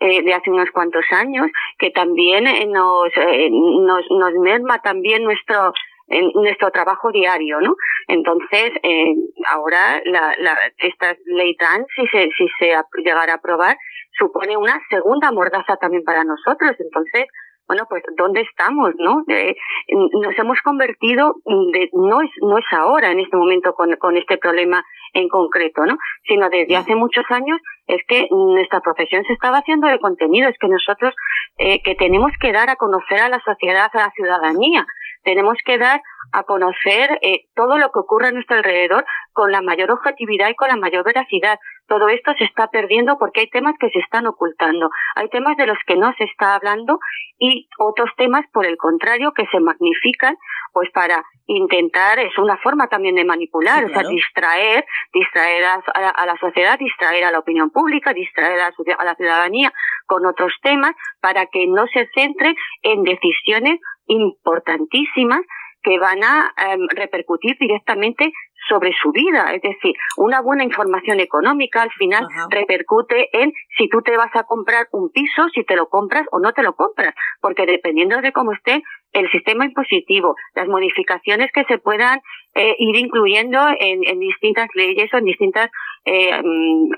eh, 0.00 0.22
de 0.22 0.32
hace 0.32 0.50
unos 0.50 0.70
cuantos 0.70 1.04
años 1.10 1.48
que 1.76 1.90
también 1.90 2.46
eh, 2.46 2.66
nos, 2.66 3.08
eh, 3.16 3.50
nos, 3.50 4.04
nos 4.10 4.32
merma 4.34 4.80
también 4.80 5.24
nuestro 5.24 5.72
en 6.08 6.30
nuestro 6.34 6.70
trabajo 6.70 7.10
diario, 7.12 7.60
¿no? 7.60 7.74
Entonces, 8.06 8.72
eh, 8.82 9.14
ahora 9.48 10.00
la, 10.04 10.34
la, 10.38 10.56
esta 10.78 11.16
ley 11.26 11.56
trans, 11.56 11.86
si 11.94 12.06
se, 12.08 12.30
si 12.36 12.48
se 12.58 12.74
llegara 13.04 13.32
a 13.32 13.36
aprobar, 13.36 13.76
supone 14.18 14.56
una 14.56 14.80
segunda 14.90 15.30
mordaza 15.32 15.76
también 15.76 16.04
para 16.04 16.24
nosotros. 16.24 16.74
Entonces, 16.78 17.26
bueno, 17.68 17.84
pues 17.88 18.02
¿dónde 18.16 18.40
estamos, 18.40 18.94
no? 18.98 19.24
Eh, 19.28 19.54
nos 19.88 20.38
hemos 20.38 20.58
convertido, 20.62 21.34
de, 21.44 21.90
no 21.92 22.22
es 22.22 22.30
no 22.40 22.56
es 22.56 22.64
ahora 22.72 23.10
en 23.12 23.20
este 23.20 23.36
momento 23.36 23.74
con, 23.74 23.94
con 23.96 24.16
este 24.16 24.38
problema 24.38 24.82
en 25.12 25.28
concreto, 25.28 25.84
¿no? 25.84 25.98
Sino 26.26 26.48
desde 26.48 26.76
hace 26.76 26.94
muchos 26.94 27.24
años 27.28 27.60
es 27.86 28.00
que 28.08 28.26
nuestra 28.30 28.80
profesión 28.80 29.22
se 29.24 29.34
estaba 29.34 29.58
haciendo 29.58 29.86
de 29.86 29.98
contenido, 29.98 30.48
es 30.48 30.56
que 30.58 30.68
nosotros 30.68 31.14
eh, 31.58 31.82
que 31.82 31.94
tenemos 31.94 32.32
que 32.40 32.52
dar 32.52 32.70
a 32.70 32.76
conocer 32.76 33.20
a 33.20 33.28
la 33.28 33.40
sociedad, 33.40 33.90
a 33.92 33.98
la 33.98 34.10
ciudadanía, 34.12 34.86
tenemos 35.22 35.56
que 35.64 35.78
dar 35.78 36.00
a 36.32 36.42
conocer 36.42 37.18
eh, 37.22 37.44
todo 37.54 37.78
lo 37.78 37.90
que 37.90 38.00
ocurre 38.00 38.28
a 38.28 38.32
nuestro 38.32 38.56
alrededor 38.56 39.04
con 39.32 39.50
la 39.52 39.62
mayor 39.62 39.90
objetividad 39.90 40.48
y 40.48 40.54
con 40.54 40.68
la 40.68 40.76
mayor 40.76 41.04
veracidad. 41.04 41.58
Todo 41.86 42.08
esto 42.08 42.32
se 42.38 42.44
está 42.44 42.68
perdiendo 42.68 43.18
porque 43.18 43.40
hay 43.40 43.50
temas 43.50 43.74
que 43.80 43.88
se 43.90 43.98
están 44.00 44.26
ocultando, 44.26 44.90
hay 45.16 45.28
temas 45.30 45.56
de 45.56 45.66
los 45.66 45.78
que 45.86 45.96
no 45.96 46.12
se 46.18 46.24
está 46.24 46.54
hablando 46.54 46.98
y 47.38 47.68
otros 47.78 48.10
temas, 48.16 48.44
por 48.52 48.66
el 48.66 48.76
contrario, 48.76 49.32
que 49.32 49.46
se 49.46 49.60
magnifican, 49.60 50.36
pues 50.72 50.90
para 50.92 51.24
intentar, 51.46 52.18
es 52.18 52.36
una 52.36 52.58
forma 52.58 52.88
también 52.88 53.14
de 53.14 53.24
manipular, 53.24 53.84
o 53.84 53.88
sea, 53.88 54.02
distraer, 54.02 54.84
distraer 55.14 55.64
a, 55.64 55.74
a, 56.10 56.26
la 56.26 56.36
sociedad, 56.36 56.78
distraer 56.78 57.24
a 57.24 57.30
la 57.30 57.38
opinión 57.38 57.70
pública, 57.70 58.12
distraer 58.12 58.60
a 58.60 59.04
la 59.04 59.14
ciudadanía 59.14 59.72
con 60.06 60.26
otros 60.26 60.52
temas 60.62 60.92
para 61.20 61.46
que 61.46 61.66
no 61.66 61.86
se 61.86 62.08
centre 62.14 62.54
en 62.82 63.02
decisiones 63.02 63.78
importantísimas 64.08 65.40
que 65.82 65.98
van 65.98 66.22
a 66.24 66.52
em, 66.56 66.86
repercutir 66.88 67.56
directamente 67.58 68.32
sobre 68.68 68.92
su 69.00 69.12
vida. 69.12 69.52
Es 69.54 69.62
decir, 69.62 69.94
una 70.16 70.40
buena 70.40 70.64
información 70.64 71.20
económica 71.20 71.82
al 71.82 71.90
final 71.92 72.26
repercute 72.50 73.28
en 73.32 73.52
si 73.76 73.88
tú 73.88 74.02
te 74.02 74.16
vas 74.16 74.34
a 74.34 74.44
comprar 74.44 74.88
un 74.92 75.10
piso, 75.10 75.48
si 75.54 75.64
te 75.64 75.76
lo 75.76 75.88
compras 75.88 76.26
o 76.32 76.40
no 76.40 76.52
te 76.52 76.62
lo 76.62 76.74
compras, 76.74 77.14
porque 77.40 77.66
dependiendo 77.66 78.20
de 78.20 78.32
cómo 78.32 78.52
esté 78.52 78.82
el 79.12 79.30
sistema 79.30 79.64
impositivo, 79.64 80.34
las 80.54 80.68
modificaciones 80.68 81.50
que 81.52 81.64
se 81.64 81.78
puedan 81.78 82.20
eh, 82.54 82.74
ir 82.78 82.96
incluyendo 82.96 83.58
en, 83.78 84.04
en, 84.04 84.18
distintas 84.18 84.68
leyes 84.74 85.12
o 85.14 85.18
en 85.18 85.24
distintas 85.24 85.70
eh, 86.08 86.40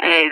eh, 0.02 0.30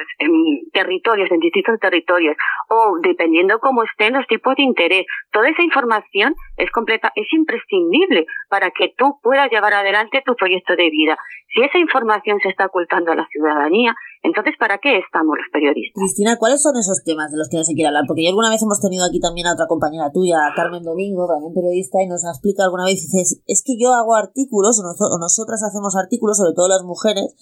territorios, 0.73 1.31
en 1.31 1.41
distintos 1.41 1.79
territorios, 1.81 2.37
o 2.69 2.99
dependiendo 3.03 3.59
cómo 3.59 3.83
estén 3.83 4.15
los 4.15 4.27
tipos 4.27 4.55
de 4.57 4.63
interés. 4.63 5.07
Toda 5.33 5.49
esa 5.49 5.63
información 5.63 6.35
es 6.57 6.71
completa, 6.71 7.13
es 7.15 7.27
imprescindible 7.33 8.27
para 8.49 8.71
que 8.71 8.95
tú 8.97 9.19
puedas 9.23 9.51
llevar 9.51 9.75
adelante 9.75 10.23
tu 10.25 10.35
proyecto 10.35 10.77
de 10.77 10.91
vida. 10.91 11.19
Si 11.55 11.63
esa 11.63 11.79
información 11.79 12.39
se 12.43 12.51
está 12.51 12.67
ocultando 12.67 13.13
a 13.13 13.17
la 13.17 13.27
ciudadanía, 13.33 13.95
entonces 14.23 14.55
¿para 14.59 14.79
qué 14.79 14.99
estamos 14.99 15.37
los 15.39 15.49
periodistas? 15.51 15.97
Cristina, 15.97 16.37
¿cuáles 16.37 16.63
son 16.63 16.77
esos 16.77 17.03
temas 17.05 17.33
de 17.33 17.39
los 17.39 17.49
que 17.49 17.57
no 17.57 17.65
se 17.65 17.73
quiere 17.75 17.89
hablar? 17.89 18.05
Porque 18.07 18.23
yo 18.23 18.29
alguna 18.29 18.51
vez 18.51 18.63
hemos 18.63 18.81
tenido 18.81 19.07
aquí 19.07 19.19
también 19.19 19.47
a 19.47 19.55
otra 19.55 19.67
compañera 19.67 20.13
tuya, 20.13 20.39
Carmen 20.55 20.83
Domingo, 20.83 21.27
también 21.27 21.55
periodista, 21.55 22.03
y 22.03 22.07
nos 22.07 22.25
ha 22.27 22.37
explicado 22.37 22.69
alguna 22.69 22.85
vez, 22.85 23.01
dices, 23.01 23.43
es 23.47 23.63
que 23.65 23.81
yo 23.81 23.95
hago 23.95 24.15
artículos, 24.15 24.77
o 24.77 25.19
nosotras 25.19 25.65
hacemos 25.65 25.97
artículos, 25.97 26.37
sobre 26.37 26.55
todo 26.55 26.69
las 26.69 26.85
mujeres, 26.85 27.33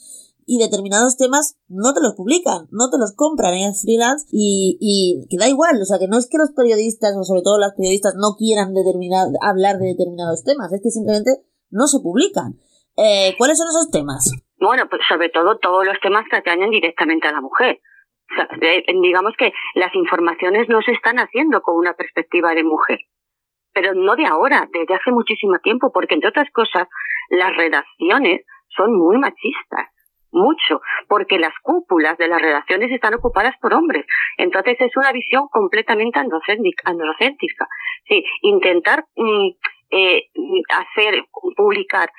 y 0.46 0.62
determinados 0.62 1.18
temas 1.18 1.58
no 1.68 1.92
te 1.92 2.00
los 2.00 2.14
publican, 2.14 2.70
no 2.70 2.86
te 2.88 3.02
los 3.02 3.12
compran 3.18 3.52
en 3.58 3.74
el 3.74 3.74
freelance 3.74 4.30
y, 4.30 4.78
y 4.80 5.26
que 5.26 5.36
da 5.36 5.50
igual, 5.50 5.74
o 5.82 5.84
sea 5.84 5.98
que 5.98 6.06
no 6.06 6.16
es 6.16 6.30
que 6.30 6.38
los 6.38 6.54
periodistas 6.54 7.18
o 7.18 7.26
sobre 7.26 7.42
todo 7.42 7.58
las 7.58 7.74
periodistas 7.74 8.14
no 8.14 8.38
quieran 8.38 8.70
hablar 9.42 9.82
de 9.82 9.98
determinados 9.98 10.46
temas, 10.46 10.72
es 10.72 10.80
que 10.80 10.94
simplemente 10.94 11.42
no 11.74 11.90
se 11.90 11.98
publican. 11.98 12.62
Eh, 12.96 13.34
¿Cuáles 13.36 13.58
son 13.58 13.68
esos 13.68 13.90
temas? 13.90 14.22
Bueno, 14.58 14.88
pues 14.88 15.02
sobre 15.10 15.28
todo 15.28 15.58
todos 15.58 15.84
los 15.84 15.98
temas 16.00 16.24
que 16.30 16.36
atañen 16.38 16.70
directamente 16.70 17.28
a 17.28 17.32
la 17.32 17.42
mujer. 17.42 17.82
Digamos 19.02 19.34
que 19.36 19.52
las 19.74 19.94
informaciones 19.94 20.68
no 20.68 20.80
se 20.80 20.92
están 20.92 21.18
haciendo 21.18 21.60
con 21.60 21.76
una 21.76 21.94
perspectiva 21.94 22.54
de 22.54 22.64
mujer, 22.64 22.98
pero 23.74 23.94
no 23.94 24.16
de 24.16 24.26
ahora, 24.26 24.68
desde 24.72 24.94
hace 24.94 25.10
muchísimo 25.10 25.58
tiempo, 25.62 25.90
porque 25.92 26.14
entre 26.14 26.30
otras 26.30 26.48
cosas, 26.52 26.88
las 27.30 27.54
redacciones 27.56 28.46
son 28.74 28.96
muy 28.96 29.18
machistas 29.18 29.90
mucho, 30.36 30.80
porque 31.08 31.38
las 31.38 31.52
cúpulas 31.62 32.16
de 32.18 32.28
las 32.28 32.40
redacciones 32.40 32.90
están 32.92 33.14
ocupadas 33.14 33.54
por 33.60 33.74
hombres. 33.74 34.06
Entonces 34.36 34.76
es 34.80 34.96
una 34.96 35.12
visión 35.12 35.48
completamente 35.48 36.18
androcéntrica. 36.18 37.66
Sí, 38.08 38.24
intentar 38.42 39.04
mm, 39.16 39.48
eh, 39.90 40.22
hacer, 40.70 41.24
publicar, 41.56 42.10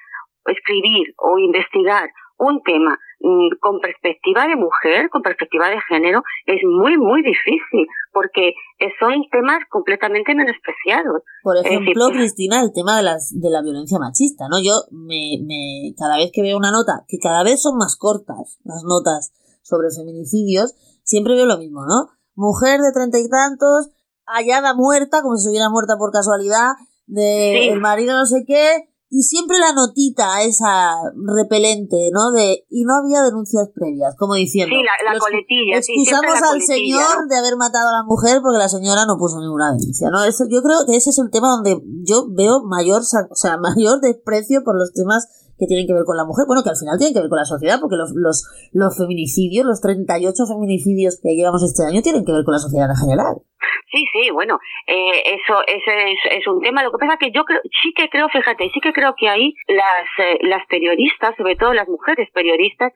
escribir 0.45 1.13
o 1.17 1.37
investigar 1.39 2.09
un 2.37 2.61
tema 2.63 2.97
con 3.19 3.79
perspectiva 3.79 4.47
de 4.47 4.55
mujer, 4.55 5.09
con 5.09 5.21
perspectiva 5.21 5.69
de 5.69 5.81
género, 5.89 6.21
es 6.45 6.61
muy, 6.63 6.97
muy 6.97 7.23
difícil, 7.23 7.87
porque 8.13 8.53
son 8.99 9.13
temas 9.31 9.59
completamente 9.69 10.35
menospreciados. 10.35 11.23
Por 11.43 11.57
ejemplo, 11.57 12.09
Cristina, 12.09 12.61
el 12.61 12.71
tema 12.73 12.97
de, 12.97 13.03
las, 13.03 13.31
de 13.33 13.49
la 13.49 13.61
violencia 13.61 13.97
machista, 13.99 14.45
¿no? 14.49 14.59
Yo 14.59 14.73
me, 14.91 15.39
me, 15.45 15.93
cada 15.97 16.17
vez 16.17 16.31
que 16.31 16.41
veo 16.41 16.57
una 16.57 16.71
nota, 16.71 17.03
que 17.07 17.17
cada 17.17 17.43
vez 17.43 17.61
son 17.61 17.77
más 17.77 17.95
cortas 17.97 18.59
las 18.63 18.83
notas 18.83 19.33
sobre 19.61 19.87
feminicidios, 19.89 20.75
siempre 21.03 21.35
veo 21.35 21.45
lo 21.45 21.57
mismo, 21.57 21.81
¿no? 21.85 22.11
Mujer 22.35 22.79
de 22.79 22.91
treinta 22.93 23.17
y 23.19 23.27
tantos, 23.29 23.89
hallada 24.25 24.73
muerta, 24.75 25.21
como 25.21 25.35
si 25.35 25.45
se 25.45 25.49
hubiera 25.49 25.69
muerta 25.69 25.95
por 25.97 26.11
casualidad, 26.11 26.73
de 27.07 27.69
el 27.69 27.79
marido 27.79 28.15
no 28.15 28.25
sé 28.25 28.43
qué, 28.45 28.89
y 29.09 29.21
siempre 29.23 29.57
la 29.57 29.71
notita 29.71 30.43
esa 30.43 30.95
repelente, 31.15 32.09
¿no? 32.11 32.31
De 32.31 32.65
y 32.69 32.83
no 32.83 32.97
había 32.97 33.23
denuncias 33.23 33.69
previas, 33.73 34.15
como 34.17 34.35
diciendo. 34.35 34.75
Sí, 34.75 34.83
la, 34.83 35.19
coletilla. 35.19 35.77
Excusamos 35.77 36.41
al 36.41 36.61
señor 36.61 37.27
de 37.29 37.37
haber 37.37 37.55
matado 37.55 37.87
a 37.89 37.99
la 37.99 38.03
mujer 38.03 38.41
porque 38.41 38.57
la 38.57 38.67
señora 38.67 39.05
no 39.05 39.17
puso 39.17 39.39
ninguna 39.39 39.71
denuncia, 39.71 40.09
¿no? 40.09 40.23
Eso, 40.25 40.43
yo 40.49 40.61
creo 40.61 40.79
que 40.85 40.97
ese 40.97 41.11
es 41.11 41.19
un 41.19 41.31
tema 41.31 41.49
donde 41.49 41.81
yo 42.03 42.27
veo 42.29 42.63
mayor, 42.63 43.01
o 43.01 43.35
sea, 43.35 43.57
mayor 43.57 44.01
desprecio 44.01 44.63
por 44.63 44.77
los 44.77 44.91
temas 44.91 45.27
que 45.57 45.65
tienen 45.65 45.87
que 45.87 45.93
ver 45.93 46.05
con 46.05 46.17
la 46.17 46.25
mujer, 46.25 46.45
bueno, 46.47 46.61
que 46.63 46.69
al 46.69 46.79
final 46.79 46.97
tienen 46.97 47.13
que 47.13 47.21
ver 47.21 47.29
con 47.29 47.41
la 47.41 47.49
sociedad, 47.49 47.81
porque 47.81 47.97
los, 47.97 48.13
los, 48.13 48.45
los 48.73 48.91
feminicidios, 48.97 49.65
los 49.65 49.81
38 49.81 50.45
feminicidios 50.45 51.19
que 51.21 51.35
llevamos 51.35 51.63
este 51.65 51.83
año 51.83 52.01
tienen 52.01 52.23
que 52.25 52.31
ver 52.31 52.45
con 52.45 52.53
la 52.53 52.61
sociedad 52.61 52.89
en 52.89 53.01
general. 53.01 53.41
Sí, 53.91 54.05
sí, 54.11 54.31
bueno, 54.31 54.59
eh, 54.85 55.37
eso, 55.39 55.63
eso 55.65 55.91
es, 55.91 56.19
es, 56.37 56.47
un 56.47 56.61
tema. 56.61 56.83
Lo 56.83 56.91
que 56.91 56.99
pasa 56.99 57.13
es 57.13 57.19
que 57.19 57.31
yo 57.31 57.43
creo, 57.45 57.61
sí 57.81 57.93
que 57.95 58.09
creo, 58.09 58.27
fíjate, 58.29 58.69
sí 58.73 58.79
que 58.79 58.93
creo 58.93 59.15
que 59.17 59.29
ahí 59.29 59.53
las, 59.67 60.07
eh, 60.19 60.39
las 60.41 60.65
periodistas, 60.67 61.35
sobre 61.37 61.55
todo 61.55 61.73
las 61.73 61.87
mujeres 61.87 62.29
periodistas, 62.33 62.93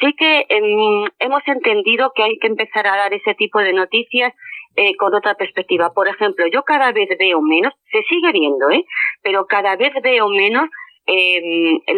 sí 0.00 0.12
que 0.18 0.46
em, 0.48 1.08
hemos 1.18 1.42
entendido 1.46 2.12
que 2.14 2.22
hay 2.22 2.38
que 2.38 2.46
empezar 2.46 2.86
a 2.86 2.96
dar 2.96 3.14
ese 3.14 3.34
tipo 3.34 3.60
de 3.60 3.72
noticias 3.72 4.32
eh, 4.76 4.96
con 4.96 5.14
otra 5.14 5.34
perspectiva. 5.34 5.92
Por 5.94 6.08
ejemplo, 6.08 6.46
yo 6.52 6.62
cada 6.62 6.92
vez 6.92 7.08
veo 7.18 7.40
menos, 7.40 7.72
se 7.90 8.02
sigue 8.02 8.32
viendo, 8.32 8.70
¿eh? 8.70 8.84
Pero 9.22 9.46
cada 9.46 9.76
vez 9.76 9.92
veo 10.02 10.28
menos 10.28 10.68
eh, 11.06 11.40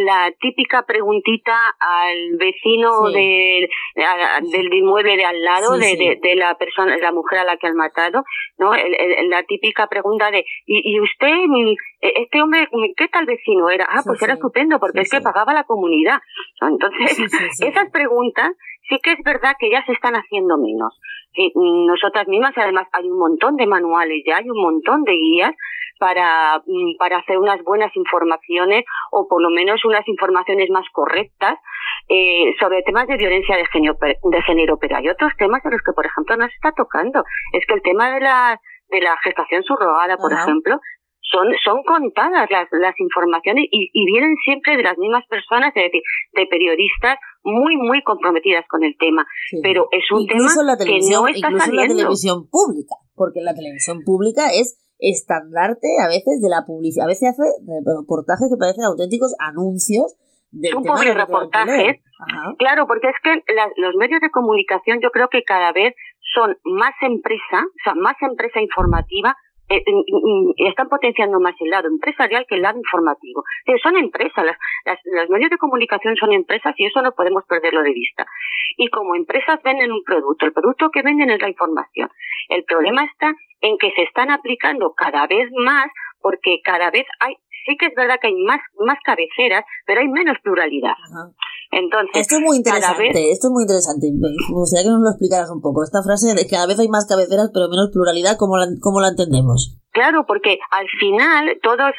la 0.04 0.32
típica 0.40 0.84
preguntita 0.84 1.56
al 1.78 2.36
vecino 2.38 3.10
del, 3.10 3.68
del 3.94 4.74
inmueble 4.74 5.16
de 5.16 5.24
al 5.24 5.42
lado 5.42 5.76
de, 5.78 6.18
de, 6.20 6.36
la 6.36 6.56
persona, 6.58 6.96
la 6.96 7.12
mujer 7.12 7.40
a 7.40 7.44
la 7.44 7.56
que 7.56 7.68
han 7.68 7.76
matado, 7.76 8.24
¿no? 8.58 8.72
la 8.74 9.42
típica 9.44 9.86
pregunta 9.88 10.30
de, 10.30 10.44
¿y, 10.66 11.00
usted, 11.00 11.28
mm, 11.46 11.74
e, 12.00 12.12
este 12.22 12.42
hombre, 12.42 12.68
qué 12.96 13.08
tal 13.08 13.26
vecino 13.26 13.70
era? 13.70 13.86
Ah, 13.88 14.02
pues 14.04 14.20
era 14.22 14.34
estupendo 14.34 14.78
porque 14.80 15.00
es 15.00 15.10
que 15.10 15.20
pagaba 15.20 15.52
la 15.52 15.64
comunidad. 15.64 16.18
Entonces, 16.60 17.18
esas 17.60 17.90
preguntas 17.90 18.52
sí 18.88 18.98
que 19.02 19.12
es 19.12 19.18
verdad 19.24 19.54
que 19.58 19.70
ya 19.70 19.84
se 19.84 19.92
están 19.92 20.14
haciendo 20.14 20.56
menos. 20.58 20.98
nosotras 21.54 22.26
mismas, 22.28 22.52
además, 22.56 22.88
hay 22.92 23.04
un 23.04 23.18
montón 23.18 23.56
de 23.56 23.66
manuales 23.66 24.22
ya, 24.26 24.38
hay 24.38 24.48
un 24.48 24.60
montón 24.60 25.04
de 25.04 25.12
guías 25.12 25.52
para, 25.98 26.62
mm, 26.66 26.96
para 26.98 27.18
hacer 27.18 27.38
unas 27.38 27.62
buenas 27.62 27.94
informaciones 27.96 28.84
o 29.10 29.26
por 29.28 29.42
lo 29.42 29.50
menos 29.50 29.84
unas 29.84 30.06
informaciones 30.08 30.70
más 30.70 30.86
correctas 30.92 31.58
eh, 32.08 32.54
sobre 32.60 32.82
temas 32.82 33.06
de 33.06 33.16
violencia 33.16 33.56
de 33.56 33.66
género, 33.66 33.96
de 34.00 34.42
género, 34.42 34.78
pero 34.78 34.96
hay 34.96 35.08
otros 35.08 35.32
temas 35.38 35.64
en 35.64 35.72
los 35.72 35.82
que, 35.82 35.92
por 35.92 36.06
ejemplo, 36.06 36.36
no 36.36 36.46
se 36.46 36.54
está 36.54 36.72
tocando. 36.72 37.24
Es 37.52 37.66
que 37.66 37.74
el 37.74 37.82
tema 37.82 38.10
de 38.12 38.20
la, 38.20 38.60
de 38.88 39.00
la 39.00 39.16
gestación 39.22 39.62
subrogada, 39.64 40.16
por 40.16 40.32
ejemplo, 40.32 40.78
son, 41.30 41.48
son 41.64 41.82
contadas 41.82 42.48
las, 42.50 42.68
las 42.72 42.94
informaciones 42.98 43.64
y, 43.70 43.90
y, 43.92 44.06
vienen 44.06 44.34
siempre 44.44 44.76
de 44.76 44.82
las 44.82 44.96
mismas 44.98 45.24
personas, 45.28 45.72
es 45.74 45.84
decir, 45.84 46.02
de 46.32 46.46
periodistas 46.46 47.18
muy, 47.42 47.76
muy 47.76 48.02
comprometidas 48.02 48.64
con 48.68 48.84
el 48.84 48.96
tema. 48.98 49.26
Pero 49.62 49.88
es 49.90 50.04
un 50.10 50.26
tema 50.26 50.48
que 50.78 51.00
no 51.10 51.26
está 51.28 51.48
incluso 51.48 51.58
saliendo. 51.58 51.82
en 51.82 51.88
la 51.88 51.94
televisión 51.94 52.48
pública, 52.48 52.94
porque 53.14 53.40
la 53.40 53.54
televisión 53.54 54.02
pública 54.04 54.52
es 54.52 54.78
estandarte 54.98 55.88
a 56.02 56.08
veces 56.08 56.40
de 56.40 56.48
la 56.48 56.64
publicidad. 56.66 57.04
A 57.04 57.08
veces 57.08 57.30
hace 57.30 57.44
reportajes 57.84 58.48
que 58.48 58.58
parecen 58.58 58.84
auténticos 58.84 59.34
anuncios 59.38 60.16
poco 60.72 61.00
de 61.00 61.14
reportajes. 61.14 62.00
Claro, 62.58 62.86
porque 62.86 63.08
es 63.08 63.16
que 63.22 63.42
los 63.76 63.94
medios 63.96 64.20
de 64.20 64.30
comunicación 64.30 65.00
yo 65.02 65.10
creo 65.10 65.28
que 65.28 65.42
cada 65.42 65.72
vez 65.72 65.94
son 66.34 66.56
más 66.64 66.92
empresa, 67.02 67.60
o 67.64 67.80
sea, 67.84 67.94
más 67.94 68.16
empresa 68.20 68.60
informativa 68.60 69.36
eh, 69.68 69.82
están 70.58 70.88
potenciando 70.88 71.40
más 71.40 71.54
el 71.60 71.70
lado 71.70 71.88
empresarial 71.88 72.46
que 72.48 72.56
el 72.56 72.62
lado 72.62 72.78
informativo. 72.78 73.44
Eh, 73.66 73.74
son 73.82 73.96
empresas, 73.96 74.44
las, 74.44 74.56
las, 74.84 74.98
los 75.04 75.28
medios 75.30 75.50
de 75.50 75.58
comunicación 75.58 76.16
son 76.16 76.32
empresas 76.32 76.74
y 76.76 76.86
eso 76.86 77.02
no 77.02 77.12
podemos 77.12 77.44
perderlo 77.48 77.82
de 77.82 77.92
vista. 77.92 78.26
Y 78.76 78.88
como 78.88 79.14
empresas 79.14 79.60
venden 79.62 79.92
un 79.92 80.02
producto, 80.04 80.46
el 80.46 80.52
producto 80.52 80.90
que 80.90 81.02
venden 81.02 81.30
es 81.30 81.40
la 81.40 81.48
información. 81.48 82.10
El 82.48 82.64
problema 82.64 83.04
está 83.04 83.34
en 83.60 83.78
que 83.78 83.90
se 83.92 84.02
están 84.02 84.30
aplicando 84.30 84.94
cada 84.94 85.26
vez 85.26 85.50
más 85.56 85.86
porque 86.20 86.60
cada 86.62 86.90
vez 86.90 87.06
hay, 87.20 87.34
sí 87.66 87.76
que 87.76 87.86
es 87.86 87.94
verdad 87.94 88.18
que 88.20 88.28
hay 88.28 88.34
más, 88.34 88.60
más 88.84 88.98
cabeceras, 89.04 89.64
pero 89.84 90.00
hay 90.00 90.08
menos 90.08 90.38
pluralidad. 90.42 90.94
Entonces, 91.76 92.24
Esto 92.24 92.36
es 92.36 92.42
muy 92.42 92.56
interesante, 92.56 93.02
vez- 93.12 93.32
esto 93.36 93.48
es 93.48 93.52
muy 93.52 93.64
interesante. 93.68 94.08
Me 94.08 94.32
gustaría 94.56 94.84
que 94.88 94.94
nos 94.96 95.04
lo 95.04 95.10
explicaras 95.12 95.50
un 95.52 95.60
poco. 95.60 95.84
Esta 95.84 96.00
frase 96.00 96.32
de 96.32 96.48
cada 96.48 96.64
vez 96.66 96.80
hay 96.80 96.88
más 96.88 97.04
cabeceras 97.04 97.50
pero 97.52 97.68
menos 97.68 97.92
pluralidad, 97.92 98.36
¿cómo 98.40 98.56
la, 98.56 98.64
cómo 98.80 99.00
la 99.04 99.08
entendemos? 99.12 99.76
Claro, 99.92 100.24
porque 100.28 100.58
al 100.72 100.88
final 101.00 101.58
todos, 101.62 101.92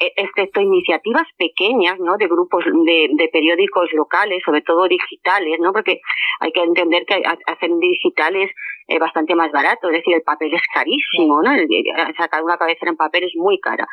eh, 0.00 0.12
excepto 0.16 0.60
iniciativas 0.60 1.24
pequeñas, 1.36 1.96
¿no? 2.00 2.16
De 2.16 2.26
grupos 2.28 2.64
de, 2.64 3.08
de 3.12 3.28
periódicos 3.32 3.88
locales, 3.92 4.40
sobre 4.44 4.60
todo 4.62 4.88
digitales, 4.88 5.56
¿no? 5.60 5.72
Porque 5.72 6.00
hay 6.40 6.52
que 6.52 6.62
entender 6.62 7.04
que 7.06 7.14
ha- 7.24 7.52
hacer 7.52 7.70
digitales 7.80 8.50
es 8.88 8.98
bastante 8.98 9.34
más 9.34 9.52
barato, 9.52 9.88
es 9.88 9.96
decir, 10.00 10.14
el 10.14 10.22
papel 10.22 10.52
es 10.52 10.62
carísimo, 10.74 11.40
¿no? 11.42 11.50
Sacar 12.18 12.42
una 12.42 12.56
cabecera 12.56 12.90
en 12.90 12.96
papel 12.96 13.24
es 13.24 13.32
muy 13.36 13.58
cara. 13.60 13.86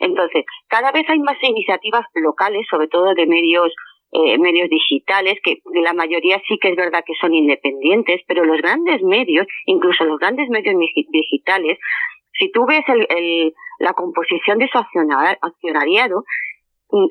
Entonces, 0.00 0.44
cada 0.68 0.90
vez 0.92 1.04
hay 1.08 1.18
más 1.20 1.36
iniciativas 1.42 2.04
locales, 2.14 2.66
sobre 2.70 2.88
todo 2.88 3.14
de 3.14 3.26
medios 3.26 3.72
eh, 4.14 4.38
medios 4.38 4.68
digitales, 4.70 5.38
que 5.42 5.58
la 5.82 5.92
mayoría 5.92 6.40
sí 6.48 6.56
que 6.60 6.68
es 6.70 6.76
verdad 6.76 7.02
que 7.06 7.14
son 7.20 7.34
independientes, 7.34 8.20
pero 8.28 8.44
los 8.44 8.58
grandes 8.58 9.02
medios, 9.02 9.46
incluso 9.66 10.04
los 10.04 10.18
grandes 10.18 10.48
medios 10.48 10.74
digi- 10.76 11.06
digitales, 11.10 11.78
si 12.38 12.50
tú 12.52 12.64
ves 12.66 12.84
el, 12.88 13.06
el- 13.10 13.54
la 13.80 13.92
composición 13.92 14.58
de 14.58 14.68
su 14.68 14.78
acciona- 14.78 15.36
accionariado, 15.42 16.22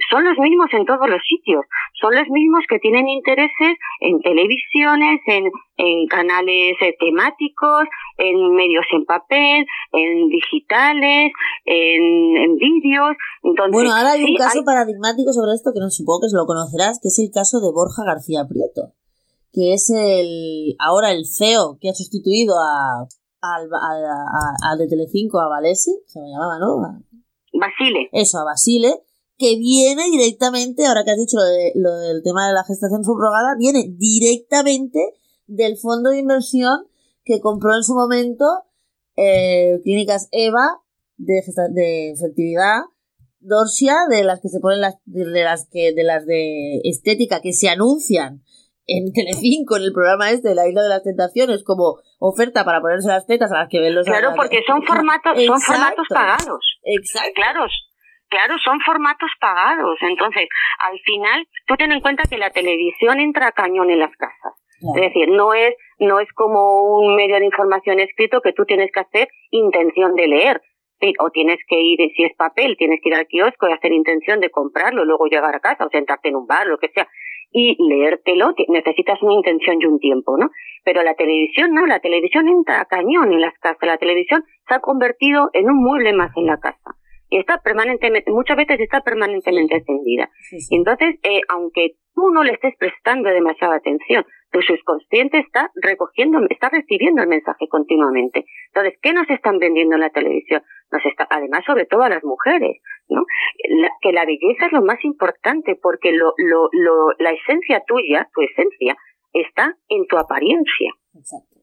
son 0.10 0.24
los 0.24 0.38
mismos 0.40 0.68
en 0.74 0.86
todos 0.86 1.08
los 1.10 1.22
sitios. 1.28 1.66
Son 2.00 2.14
los 2.16 2.28
mismos 2.30 2.64
que 2.70 2.80
tienen 2.80 3.08
intereses 3.10 3.74
en 4.02 4.20
televisiones, 4.22 5.20
en, 5.28 5.46
en 5.78 6.08
canales 6.08 6.76
eh, 6.82 6.96
temáticos, 7.00 7.84
en 8.18 8.56
medios 8.56 8.86
en 8.94 9.06
papel, 9.06 9.66
en 9.92 10.30
digitales, 10.30 11.32
en, 11.66 12.38
en 12.38 12.56
vídeos. 12.58 13.16
Entonces, 13.44 13.74
Bueno, 13.74 13.94
ahora 13.96 14.12
hay 14.14 14.22
un 14.22 14.28
sí, 14.28 14.36
caso 14.38 14.60
hay- 14.60 14.66
paradigmático 14.66 15.32
sobre 15.34 15.54
esto 15.54 15.72
que 15.74 15.80
no 15.80 15.90
supongo 15.90 16.22
que 16.22 16.30
se 16.30 16.38
lo 16.38 16.46
conocerás, 16.46 17.00
que 17.02 17.08
es 17.10 17.20
el 17.20 17.32
caso 17.32 17.60
de 17.60 17.72
Borja 17.72 18.04
García 18.06 18.46
Prieto, 18.48 18.94
que 19.52 19.74
es 19.74 19.90
el 19.96 20.76
ahora 20.80 21.12
el 21.12 21.26
CEO 21.26 21.78
que 21.80 21.90
ha 21.90 21.94
sustituido 21.94 22.56
a 22.60 23.06
al, 23.42 23.68
a, 23.74 23.92
a- 23.92 24.72
a 24.72 24.76
de 24.78 24.88
Telecinco 24.88 25.40
a 25.40 25.50
Valesi, 25.50 25.92
se 26.08 26.20
me 26.22 26.28
llamaba, 26.32 26.58
¿no? 26.60 26.80
Basile. 27.54 28.10
eso, 28.14 28.40
a 28.40 28.46
Basile, 28.46 28.94
que 29.44 29.58
viene 29.58 30.04
directamente, 30.10 30.86
ahora 30.86 31.04
que 31.04 31.12
has 31.12 31.18
dicho 31.18 31.36
lo, 31.38 31.44
de- 31.44 31.72
lo 31.76 31.98
del 32.00 32.24
tema 32.24 32.48
de 32.48 32.54
la 32.54 32.64
gestación 32.64 33.04
subrogada, 33.04 33.56
viene 33.60 33.84
directamente 33.98 35.00
del 35.48 35.78
fondo 35.78 36.10
de 36.12 36.20
inversión 36.20 36.88
que 37.26 37.42
compró 37.42 37.76
en 37.76 37.84
su 37.84 37.94
momento 37.94 38.46
eh, 39.18 39.80
Clínicas 39.84 40.30
EVA 40.32 40.82
de, 41.18 41.42
de 41.74 42.14
fertilidad, 42.20 42.82
Dorsia, 43.40 43.96
de 44.10 44.24
las 44.24 44.40
que 44.40 44.48
se 44.50 44.60
ponen 44.62 44.80
las, 44.82 44.96
de, 45.06 45.26
de 45.26 45.44
las 45.44 45.68
que, 45.70 45.94
de 45.94 46.04
las 46.04 46.26
de 46.26 46.80
estética 46.86 47.42
que 47.42 47.52
se 47.54 47.68
anuncian 47.70 48.42
en 48.88 49.12
Telecinco, 49.14 49.76
en 49.78 49.84
el 49.84 49.94
programa 49.94 50.32
este 50.32 50.50
de 50.50 50.56
la 50.56 50.68
Isla 50.68 50.82
de 50.84 50.90
las 50.90 51.04
Tentaciones, 51.04 51.64
como 51.64 51.98
oferta 52.20 52.64
para 52.64 52.80
ponerse 52.82 53.10
las 53.10 53.26
tetas 53.26 53.52
a 53.52 53.60
las 53.60 53.70
que 53.70 53.80
ven 53.82 53.96
los 53.96 54.06
Claro, 54.06 54.32
porque 54.36 54.60
son 54.66 54.82
formatos, 54.84 55.34
son 55.36 55.44
Exacto. 55.44 55.66
formatos 55.74 56.08
pagados. 56.10 56.64
Exacto. 56.84 57.32
Claro, 57.36 57.66
claro, 58.34 58.56
son 58.58 58.80
formatos 58.82 59.30
pagados. 59.40 59.98
Entonces, 60.02 60.48
al 60.80 61.00
final, 61.06 61.48
tú 61.68 61.76
ten 61.78 61.92
en 61.92 62.02
cuenta 62.02 62.24
que 62.28 62.38
la 62.38 62.50
televisión 62.50 63.20
entra 63.20 63.48
a 63.48 63.52
cañón 63.52 63.92
en 63.92 64.00
las 64.00 64.16
casas. 64.18 64.54
Claro. 64.80 64.96
Es 64.96 65.14
decir, 65.14 65.30
no 65.30 65.54
es, 65.54 65.76
no 66.00 66.20
es 66.20 66.32
como 66.34 66.98
un 66.98 67.16
medio 67.16 67.38
de 67.40 67.46
información 67.46 68.00
escrito 68.00 68.42
que 68.42 68.54
tú 68.54 68.66
tienes 68.66 68.92
que 68.92 69.02
hacer 69.02 69.28
intención 69.52 70.16
de 70.16 70.28
leer. 70.28 70.62
Sí, 71.00 71.14
O 71.20 71.30
tienes 71.30 71.60
que 71.68 71.80
ir, 71.80 72.00
si 72.16 72.24
es 72.24 72.34
papel, 72.36 72.76
tienes 72.78 73.00
que 73.04 73.10
ir 73.10 73.16
al 73.16 73.28
kiosco 73.28 73.68
y 73.68 73.74
hacer 73.74 73.92
intención 73.92 74.40
de 74.40 74.50
comprarlo, 74.50 75.06
luego 75.06 75.26
llegar 75.28 75.54
a 75.54 75.60
casa 75.60 75.86
o 75.86 75.90
sentarte 75.90 76.30
en 76.30 76.36
un 76.38 76.48
bar, 76.48 76.66
lo 76.66 76.78
que 76.78 76.90
sea, 76.90 77.08
y 77.52 77.76
leértelo, 77.88 78.54
necesitas 78.70 79.22
una 79.22 79.34
intención 79.34 79.78
y 79.80 79.86
un 79.86 80.00
tiempo, 80.00 80.38
¿no? 80.38 80.50
Pero 80.86 81.04
la 81.04 81.14
televisión 81.14 81.74
no, 81.74 81.86
la 81.86 82.00
televisión 82.00 82.48
entra 82.48 82.82
a 82.82 82.86
cañón 82.86 83.34
en 83.34 83.42
las 83.42 83.54
casas, 83.60 83.80
la 83.82 83.98
televisión 83.98 84.44
se 84.68 84.74
ha 84.74 84.80
convertido 84.80 85.50
en 85.54 85.70
un 85.70 85.84
mueble 85.84 86.14
más 86.14 86.32
en 86.38 86.46
la 86.46 86.58
casa. 86.58 86.96
Y 87.34 87.40
está 87.40 87.58
permanentemente, 87.58 88.30
muchas 88.32 88.56
veces 88.58 88.80
está 88.80 89.02
permanentemente 89.02 89.76
encendida. 89.76 90.30
Sí, 90.50 90.60
sí. 90.60 90.76
Entonces, 90.76 91.16
eh, 91.24 91.42
aunque 91.50 91.96
tú 92.14 92.30
no 92.30 92.44
le 92.44 92.52
estés 92.54 92.76
prestando 92.78 93.28
demasiada 93.30 93.76
atención, 93.78 94.24
tu 94.52 94.62
subconsciente 94.62 95.40
está 95.40 95.72
recogiendo, 95.74 96.38
está 96.52 96.70
recibiendo 96.70 97.24
el 97.24 97.28
mensaje 97.30 97.68
continuamente. 97.68 98.46
Entonces, 98.68 99.00
¿qué 99.02 99.14
nos 99.14 99.28
están 99.32 99.58
vendiendo 99.58 99.96
en 99.96 100.02
la 100.02 100.12
televisión? 100.12 100.62
Nos 100.92 101.04
está, 101.08 101.26
además, 101.28 101.64
sobre 101.66 101.88
todo 101.88 102.04
a 102.04 102.10
las 102.10 102.24
mujeres, 102.24 102.78
¿no? 103.10 103.24
La- 103.82 103.90
que 104.00 104.12
la 104.12 104.26
belleza 104.26 104.68
es 104.68 104.72
lo 104.72 104.84
más 104.84 105.04
importante 105.04 105.76
porque 105.82 106.12
lo, 106.12 106.36
lo, 106.38 106.70
lo, 106.72 107.14
la 107.18 107.32
esencia 107.32 107.82
tuya, 107.88 108.30
tu 108.32 108.42
esencia, 108.44 108.96
está 109.34 109.76
en 109.90 110.06
tu 110.06 110.18
apariencia. 110.20 110.92
Exacto. 111.16 111.56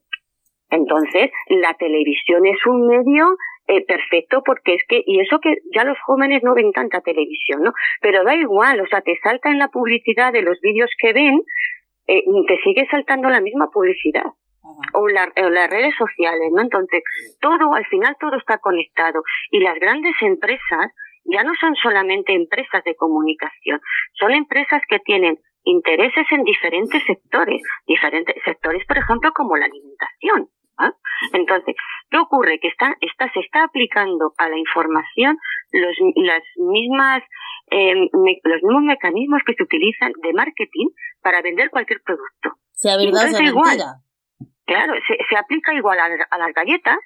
Entonces, 0.69 1.31
la 1.49 1.73
televisión 1.75 2.45
es 2.45 2.65
un 2.65 2.87
medio 2.87 3.37
eh, 3.67 3.85
perfecto 3.85 4.41
porque 4.43 4.75
es 4.75 4.81
que, 4.87 5.01
y 5.05 5.19
eso 5.21 5.39
que 5.39 5.55
ya 5.73 5.83
los 5.83 5.97
jóvenes 6.05 6.43
no 6.43 6.53
ven 6.53 6.71
tanta 6.71 7.01
televisión, 7.01 7.61
¿no? 7.63 7.73
Pero 8.01 8.23
da 8.23 8.35
igual, 8.35 8.79
o 8.81 8.87
sea, 8.87 9.01
te 9.01 9.17
salta 9.23 9.49
en 9.49 9.59
la 9.59 9.69
publicidad 9.69 10.33
de 10.33 10.41
los 10.41 10.59
vídeos 10.61 10.89
que 10.97 11.13
ven, 11.13 11.41
eh, 12.07 12.23
te 12.47 12.57
sigue 12.63 12.87
saltando 12.89 13.29
la 13.29 13.41
misma 13.41 13.69
publicidad 13.71 14.25
o, 14.93 15.07
la- 15.07 15.31
o 15.45 15.49
las 15.49 15.69
redes 15.69 15.95
sociales, 15.97 16.49
¿no? 16.53 16.61
Entonces, 16.61 17.03
todo, 17.39 17.73
al 17.73 17.85
final 17.85 18.15
todo 18.19 18.37
está 18.37 18.57
conectado. 18.57 19.21
Y 19.51 19.59
las 19.59 19.79
grandes 19.79 20.13
empresas 20.21 20.91
ya 21.25 21.43
no 21.43 21.51
son 21.59 21.75
solamente 21.75 22.33
empresas 22.33 22.83
de 22.83 22.95
comunicación, 22.95 23.79
son 24.13 24.31
empresas 24.31 24.81
que 24.89 24.99
tienen 24.99 25.37
intereses 25.63 26.25
en 26.31 26.43
diferentes 26.43 27.03
sectores, 27.05 27.61
diferentes 27.85 28.35
sectores, 28.43 28.83
por 28.87 28.97
ejemplo, 28.97 29.31
como 29.33 29.55
la 29.55 29.65
alimentación. 29.65 30.49
¿Ah? 30.77 30.93
Entonces, 31.33 31.75
¿qué 32.09 32.17
ocurre? 32.17 32.59
Que 32.59 32.67
está, 32.67 32.95
está, 33.01 33.31
se 33.33 33.39
está 33.39 33.63
aplicando 33.63 34.33
a 34.37 34.49
la 34.49 34.57
información 34.57 35.37
los, 35.71 35.95
las 36.15 36.43
mismas, 36.57 37.23
eh, 37.71 37.95
me- 38.13 38.39
los 38.43 38.63
mismos 38.63 38.83
mecanismos 38.83 39.41
que 39.45 39.53
se 39.53 39.63
utilizan 39.63 40.11
de 40.23 40.33
marketing 40.33 40.87
para 41.21 41.41
vender 41.41 41.69
cualquier 41.69 42.01
producto. 42.03 42.53
Sea 42.73 42.97
verdad 42.97 43.27
sea 43.29 43.45
igual. 43.45 43.77
Claro, 44.65 44.93
se, 45.07 45.17
se 45.29 45.35
aplica 45.37 45.73
igual 45.73 45.99
a, 45.99 46.05
a 46.29 46.37
las 46.37 46.53
galletas 46.53 46.97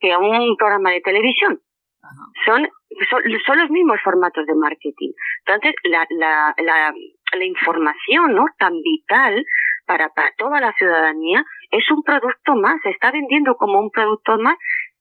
que 0.00 0.12
a 0.12 0.18
un 0.18 0.56
programa 0.56 0.90
de 0.90 1.00
televisión. 1.00 1.60
Ajá. 2.00 2.14
Son, 2.46 2.68
son, 3.10 3.22
son 3.44 3.58
los 3.58 3.70
mismos 3.70 4.00
formatos 4.02 4.46
de 4.46 4.54
marketing. 4.54 5.10
Entonces, 5.44 5.74
la, 5.84 6.06
la, 6.10 6.54
la, 6.58 6.94
la 7.36 7.44
información 7.44 8.34
¿no? 8.34 8.46
tan 8.58 8.72
vital 8.80 9.44
para, 9.84 10.08
para 10.10 10.32
toda 10.38 10.60
la 10.60 10.72
ciudadanía 10.74 11.44
es 11.70 11.84
un 11.90 12.02
producto 12.02 12.54
más, 12.56 12.80
se 12.82 12.90
está 12.90 13.10
vendiendo 13.12 13.56
como 13.56 13.78
un 13.80 13.90
producto 13.90 14.38
más 14.38 14.56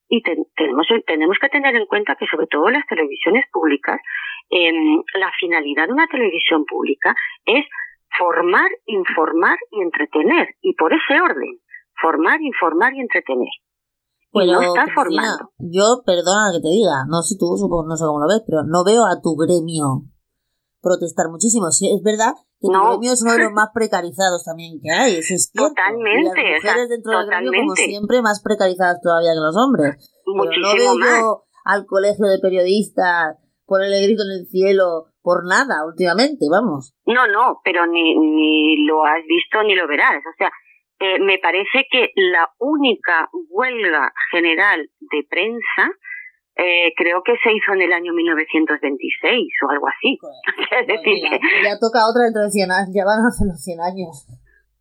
y 0.09 0.21
te- 0.23 0.37
tenemos, 0.55 0.87
tenemos 1.05 1.37
que 1.39 1.49
tener 1.49 1.75
en 1.75 1.85
cuenta 1.85 2.15
que 2.15 2.25
sobre 2.27 2.47
todo 2.47 2.69
las 2.69 2.85
televisiones 2.87 3.45
públicas, 3.51 3.99
em, 4.49 5.01
la 5.19 5.31
finalidad 5.39 5.87
de 5.87 5.93
una 5.93 6.07
televisión 6.07 6.65
pública 6.65 7.13
es 7.45 7.65
formar, 8.17 8.69
informar 8.85 9.57
y 9.71 9.81
entretener, 9.81 10.55
y 10.61 10.73
por 10.75 10.93
ese 10.93 11.19
orden, 11.21 11.59
formar, 12.01 12.41
informar 12.41 12.93
y 12.95 13.01
entretener. 13.01 13.49
Pero, 14.31 14.53
no 14.53 14.61
está 14.61 14.85
formando. 14.93 15.51
yo, 15.57 16.01
perdona 16.05 16.51
que 16.53 16.61
te 16.61 16.69
diga, 16.69 17.03
no 17.09 17.21
sé 17.21 17.35
tú, 17.39 17.55
supongo, 17.57 17.87
no 17.87 17.95
sé 17.95 18.05
cómo 18.05 18.19
lo 18.19 18.27
ves, 18.27 18.43
pero 18.47 18.63
no 18.67 18.83
veo 18.85 19.03
a 19.05 19.19
tu 19.21 19.35
gremio 19.35 20.07
protestar 20.87 21.27
muchísimo. 21.29 21.67
Sí, 21.71 21.91
es 21.91 22.01
verdad 22.03 22.31
que 22.59 22.71
No. 22.71 22.95
gremio 22.95 23.11
es 23.11 23.21
uno 23.21 23.33
de 23.33 23.43
los 23.43 23.51
más 23.51 23.69
precarizados 23.75 24.43
también 24.47 24.79
que 24.81 24.89
hay, 24.91 25.17
eso 25.19 25.33
es 25.35 25.51
cierto. 25.51 25.69
Totalmente, 25.75 26.15
Y 26.15 26.23
las 26.23 26.31
mujeres 26.31 26.57
o 26.57 26.61
sea, 26.63 26.87
dentro 26.87 27.11
del 27.19 27.27
gremio, 27.27 27.51
como 27.61 27.75
siempre, 27.75 28.21
más 28.21 28.41
precarizadas 28.41 29.01
todavía 29.03 29.31
que 29.35 29.43
los 29.43 29.55
hombres. 29.59 29.91
Pero 29.99 30.35
no 30.37 30.43
Muchísimo 30.43 30.73
veo 30.73 30.95
más. 30.95 31.19
yo 31.19 31.43
al 31.65 31.85
colegio 31.85 32.25
de 32.27 32.39
periodistas 32.39 33.35
ponerle 33.65 34.01
grito 34.07 34.23
en 34.23 34.39
el 34.39 34.47
cielo 34.47 35.11
por 35.21 35.43
nada 35.45 35.83
últimamente, 35.85 36.45
vamos. 36.49 36.95
No, 37.05 37.27
no, 37.27 37.59
pero 37.63 37.85
ni, 37.85 38.15
ni 38.15 38.85
lo 38.87 39.03
has 39.03 39.19
visto 39.27 39.61
ni 39.63 39.75
lo 39.75 39.85
verás. 39.87 40.23
O 40.23 40.35
sea, 40.37 40.49
eh, 40.99 41.19
me 41.19 41.37
parece 41.37 41.83
que 41.91 42.11
la 42.15 42.47
única 42.59 43.27
huelga 43.49 44.11
general 44.31 44.87
de 45.11 45.19
prensa 45.29 45.91
eh, 46.57 46.93
creo 46.97 47.23
que 47.23 47.33
se 47.43 47.53
hizo 47.53 47.73
en 47.73 47.81
el 47.81 47.93
año 47.93 48.13
1926 48.13 49.47
o 49.65 49.69
algo 49.71 49.87
así. 49.87 50.17
Es 50.81 50.87
decir, 50.87 51.23
Mira, 51.23 51.39
ya 51.63 51.79
toca 51.79 52.07
otra 52.09 52.23
dentro 52.25 52.43
de 52.43 52.49
100 52.51 52.71
años, 52.71 52.89
ya 52.93 53.05
van 53.05 53.19
a 53.23 53.27
hacer 53.29 53.47
los 53.47 53.61
100 53.63 53.79
años. 53.81 54.27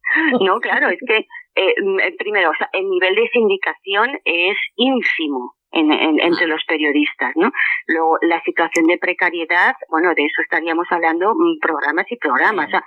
no, 0.47 0.61
claro, 0.61 0.89
es 0.89 1.01
que 1.07 1.27
eh, 1.57 1.75
mm, 1.83 2.17
primero, 2.19 2.51
o 2.51 2.55
sea, 2.59 2.69
el 2.73 2.89
nivel 2.89 3.15
de 3.15 3.29
sindicación 3.33 4.11
es 4.25 4.57
ínfimo. 4.77 5.55
En, 5.73 5.91
en- 5.93 6.21
entre 6.21 6.47
los 6.47 6.63
periodistas, 6.67 7.33
¿no? 7.35 7.51
Luego, 7.89 8.17
la 8.23 8.41
situación 8.45 8.87
de 8.87 8.97
precariedad, 8.97 9.75
bueno, 9.91 10.15
de 10.15 10.25
eso 10.25 10.41
estaríamos 10.41 10.87
hablando 10.91 11.35
mm, 11.35 11.59
programas 11.61 12.07
y 12.09 12.17
programas. 12.17 12.69
O 12.69 12.71
sea, 12.71 12.85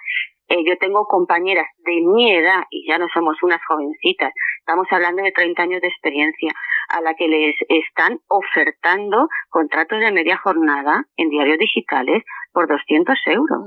eh, 0.49 0.63
yo 0.65 0.77
tengo 0.79 1.05
compañeras 1.05 1.67
de 1.85 2.01
mi 2.01 2.35
edad, 2.35 2.63
y 2.69 2.88
ya 2.88 2.97
no 2.97 3.07
somos 3.13 3.38
unas 3.43 3.62
jovencitas, 3.67 4.33
estamos 4.59 4.88
hablando 4.91 5.21
de 5.21 5.31
30 5.31 5.62
años 5.62 5.81
de 5.81 5.88
experiencia, 5.88 6.53
a 6.89 7.01
la 7.01 7.13
que 7.13 7.27
les 7.27 7.55
están 7.69 8.19
ofertando 8.27 9.27
contratos 9.49 9.99
de 9.99 10.12
media 10.12 10.38
jornada 10.38 11.05
en 11.17 11.29
diarios 11.29 11.59
digitales 11.59 12.23
por 12.51 12.67
200 12.67 13.15
euros. 13.27 13.59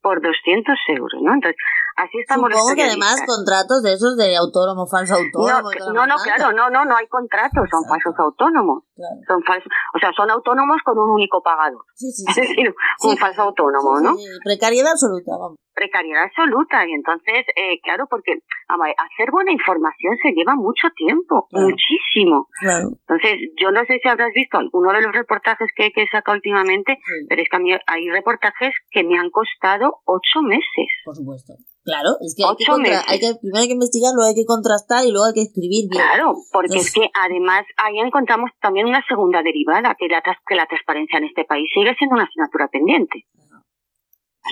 Por 0.00 0.22
200 0.22 0.78
euros, 0.94 1.20
¿no? 1.20 1.34
Entonces, 1.34 1.58
así 1.96 2.18
estamos 2.20 2.48
los 2.50 2.58
Supongo 2.60 2.76
que 2.76 2.84
además 2.84 3.20
contratos 3.26 3.82
de 3.82 3.92
esos 3.94 4.16
de 4.16 4.36
autónomo, 4.36 4.86
falso 4.86 5.16
autónomo. 5.16 5.70
No, 5.92 6.06
no, 6.06 6.14
claro, 6.22 6.52
no, 6.52 6.70
no, 6.70 6.84
no 6.84 6.96
hay 6.96 7.08
contratos, 7.08 7.66
son 7.68 7.82
Exacto. 7.82 7.88
falsos 7.88 8.14
autónomos. 8.16 8.84
Claro. 8.94 9.18
Son 9.26 9.42
falsos, 9.42 9.66
o 9.92 9.98
sea, 9.98 10.12
son 10.14 10.30
autónomos 10.30 10.78
con 10.84 10.96
un 10.98 11.10
único 11.10 11.42
pagador. 11.42 11.82
Sí, 11.94 12.12
sí, 12.12 12.24
Es 12.28 12.34
sí. 12.34 12.40
decir, 12.42 12.74
un 13.02 13.16
falso 13.18 13.42
autónomo, 13.42 13.98
¿no? 14.00 14.14
Precariedad 14.44 14.92
absoluta, 14.92 15.32
vamos. 15.36 15.58
Precariedad 15.78 16.24
absoluta. 16.24 16.82
Y 16.88 16.92
entonces, 16.92 17.46
eh, 17.54 17.78
claro, 17.84 18.06
porque 18.10 18.32
ver, 18.34 18.94
hacer 18.98 19.30
buena 19.30 19.52
información 19.52 20.18
se 20.20 20.32
lleva 20.34 20.56
mucho 20.56 20.88
tiempo, 20.96 21.46
Claro. 21.50 21.68
muchísimo. 21.70 22.48
Claro. 22.58 22.88
Entonces, 23.06 23.38
yo 23.60 23.70
no 23.70 23.84
sé 23.86 24.00
si 24.02 24.08
habrás 24.08 24.32
visto 24.34 24.58
alguno 24.58 24.92
de 24.92 25.02
los 25.02 25.12
reportajes 25.14 25.68
que, 25.76 25.92
que 25.92 26.02
he 26.02 26.08
sacado 26.10 26.34
últimamente, 26.34 26.98
Sí, 26.98 27.26
pero 27.28 27.42
es 27.42 27.48
que 27.48 27.56
a 27.56 27.60
mí 27.60 27.70
hay 27.86 28.10
reportajes 28.10 28.74
que 28.90 29.04
me 29.04 29.16
han 29.18 29.30
costado 29.30 30.02
ocho 30.04 30.42
meses. 30.42 30.88
por 31.04 31.14
supuesto. 31.14 31.54
Claro, 31.84 32.10
es 32.20 32.34
que 32.36 32.42
hay 32.44 32.56
que, 32.58 32.64
Ocho 32.68 32.72
contra- 32.74 32.90
meses. 33.00 33.06
hay 33.08 33.18
que 33.20 33.30
primero 33.40 33.62
hay 33.62 33.68
que 33.68 33.78
investigar, 33.78 34.12
luego 34.12 34.28
hay 34.28 34.34
que 34.36 34.44
contrastar 34.44 35.06
y 35.06 35.10
luego 35.14 35.24
hay 35.30 35.32
que 35.32 35.46
escribir 35.48 35.88
bien. 35.88 36.02
Claro, 36.04 36.34
porque 36.52 36.76
es 36.84 36.92
que 36.92 37.08
además 37.14 37.64
ahí 37.78 37.96
encontramos 38.00 38.50
también 38.60 38.84
una 38.86 39.00
segunda 39.08 39.40
derivada, 39.42 39.94
que 39.96 40.06
la, 40.08 40.20
que 40.20 40.54
la 40.54 40.66
transparencia 40.66 41.16
en 41.16 41.24
este 41.32 41.44
país 41.48 41.64
sigue 41.72 41.94
siendo 41.96 42.16
una 42.16 42.24
asignatura 42.28 42.68
pendiente. 42.68 43.24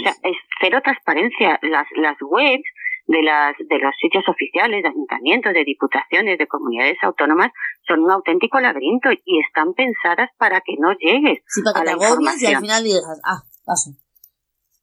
O 0.00 0.02
sea, 0.02 0.12
es 0.22 0.36
cero 0.60 0.80
transparencia. 0.82 1.58
Las, 1.62 1.86
las 1.96 2.16
webs 2.20 2.64
de, 3.06 3.22
las, 3.22 3.56
de 3.58 3.78
los 3.78 3.94
sitios 4.00 4.28
oficiales, 4.28 4.82
de 4.82 4.88
ayuntamientos, 4.88 5.52
de 5.52 5.64
diputaciones, 5.64 6.38
de 6.38 6.46
comunidades 6.46 6.98
autónomas, 7.02 7.52
son 7.86 8.00
un 8.00 8.10
auténtico 8.10 8.60
laberinto 8.60 9.10
y 9.12 9.40
están 9.40 9.74
pensadas 9.74 10.30
para 10.38 10.60
que 10.60 10.74
no 10.78 10.92
llegues. 10.94 11.40
Sí, 11.46 11.62
para 11.62 11.80
a 11.80 11.82
que 11.84 11.90
te 11.90 11.96
la 12.00 12.06
agobies 12.06 12.42
y 12.42 12.46
al 12.46 12.52
información. 12.52 12.60
final 12.62 12.84
digas, 12.84 13.20
ah, 13.24 13.42
paso. 13.64 13.90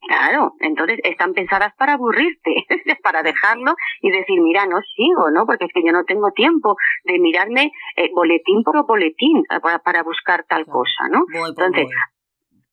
Claro, 0.05 0.53
entonces 0.59 0.99
están 1.03 1.33
pensadas 1.33 1.73
para 1.77 1.93
aburrirte, 1.93 2.65
para 3.03 3.23
dejarlo 3.23 3.75
y 4.01 4.11
decir, 4.11 4.41
mira, 4.41 4.65
no 4.65 4.81
sigo, 4.95 5.31
¿no? 5.31 5.45
Porque 5.45 5.65
es 5.65 5.71
que 5.73 5.83
yo 5.85 5.93
no 5.93 6.03
tengo 6.03 6.31
tiempo 6.31 6.75
de 7.05 7.19
mirarme 7.19 7.71
eh, 7.95 8.09
boletín 8.13 8.63
por 8.63 8.85
boletín 8.85 9.43
eh, 9.49 9.59
para, 9.61 9.79
para 9.79 10.03
buscar 10.03 10.45
tal 10.47 10.65
cosa, 10.65 11.07
¿no? 11.09 11.23
Voy 11.31 11.49
Entonces, 11.49 11.85
voy. 11.85 11.93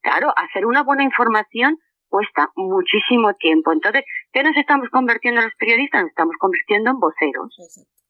Claro, 0.02 0.32
hacer 0.36 0.66
una 0.66 0.82
buena 0.82 1.04
información 1.04 1.78
cuesta 2.10 2.50
muchísimo 2.56 3.32
tiempo. 3.34 3.72
Entonces, 3.72 4.04
¿qué 4.32 4.42
nos 4.42 4.56
estamos 4.56 4.88
convirtiendo 4.90 5.40
los 5.40 5.54
periodistas? 5.54 6.02
Nos 6.02 6.10
estamos 6.10 6.36
convirtiendo 6.38 6.90
en 6.90 7.00
voceros. 7.00 7.56
Exacto. 7.58 8.00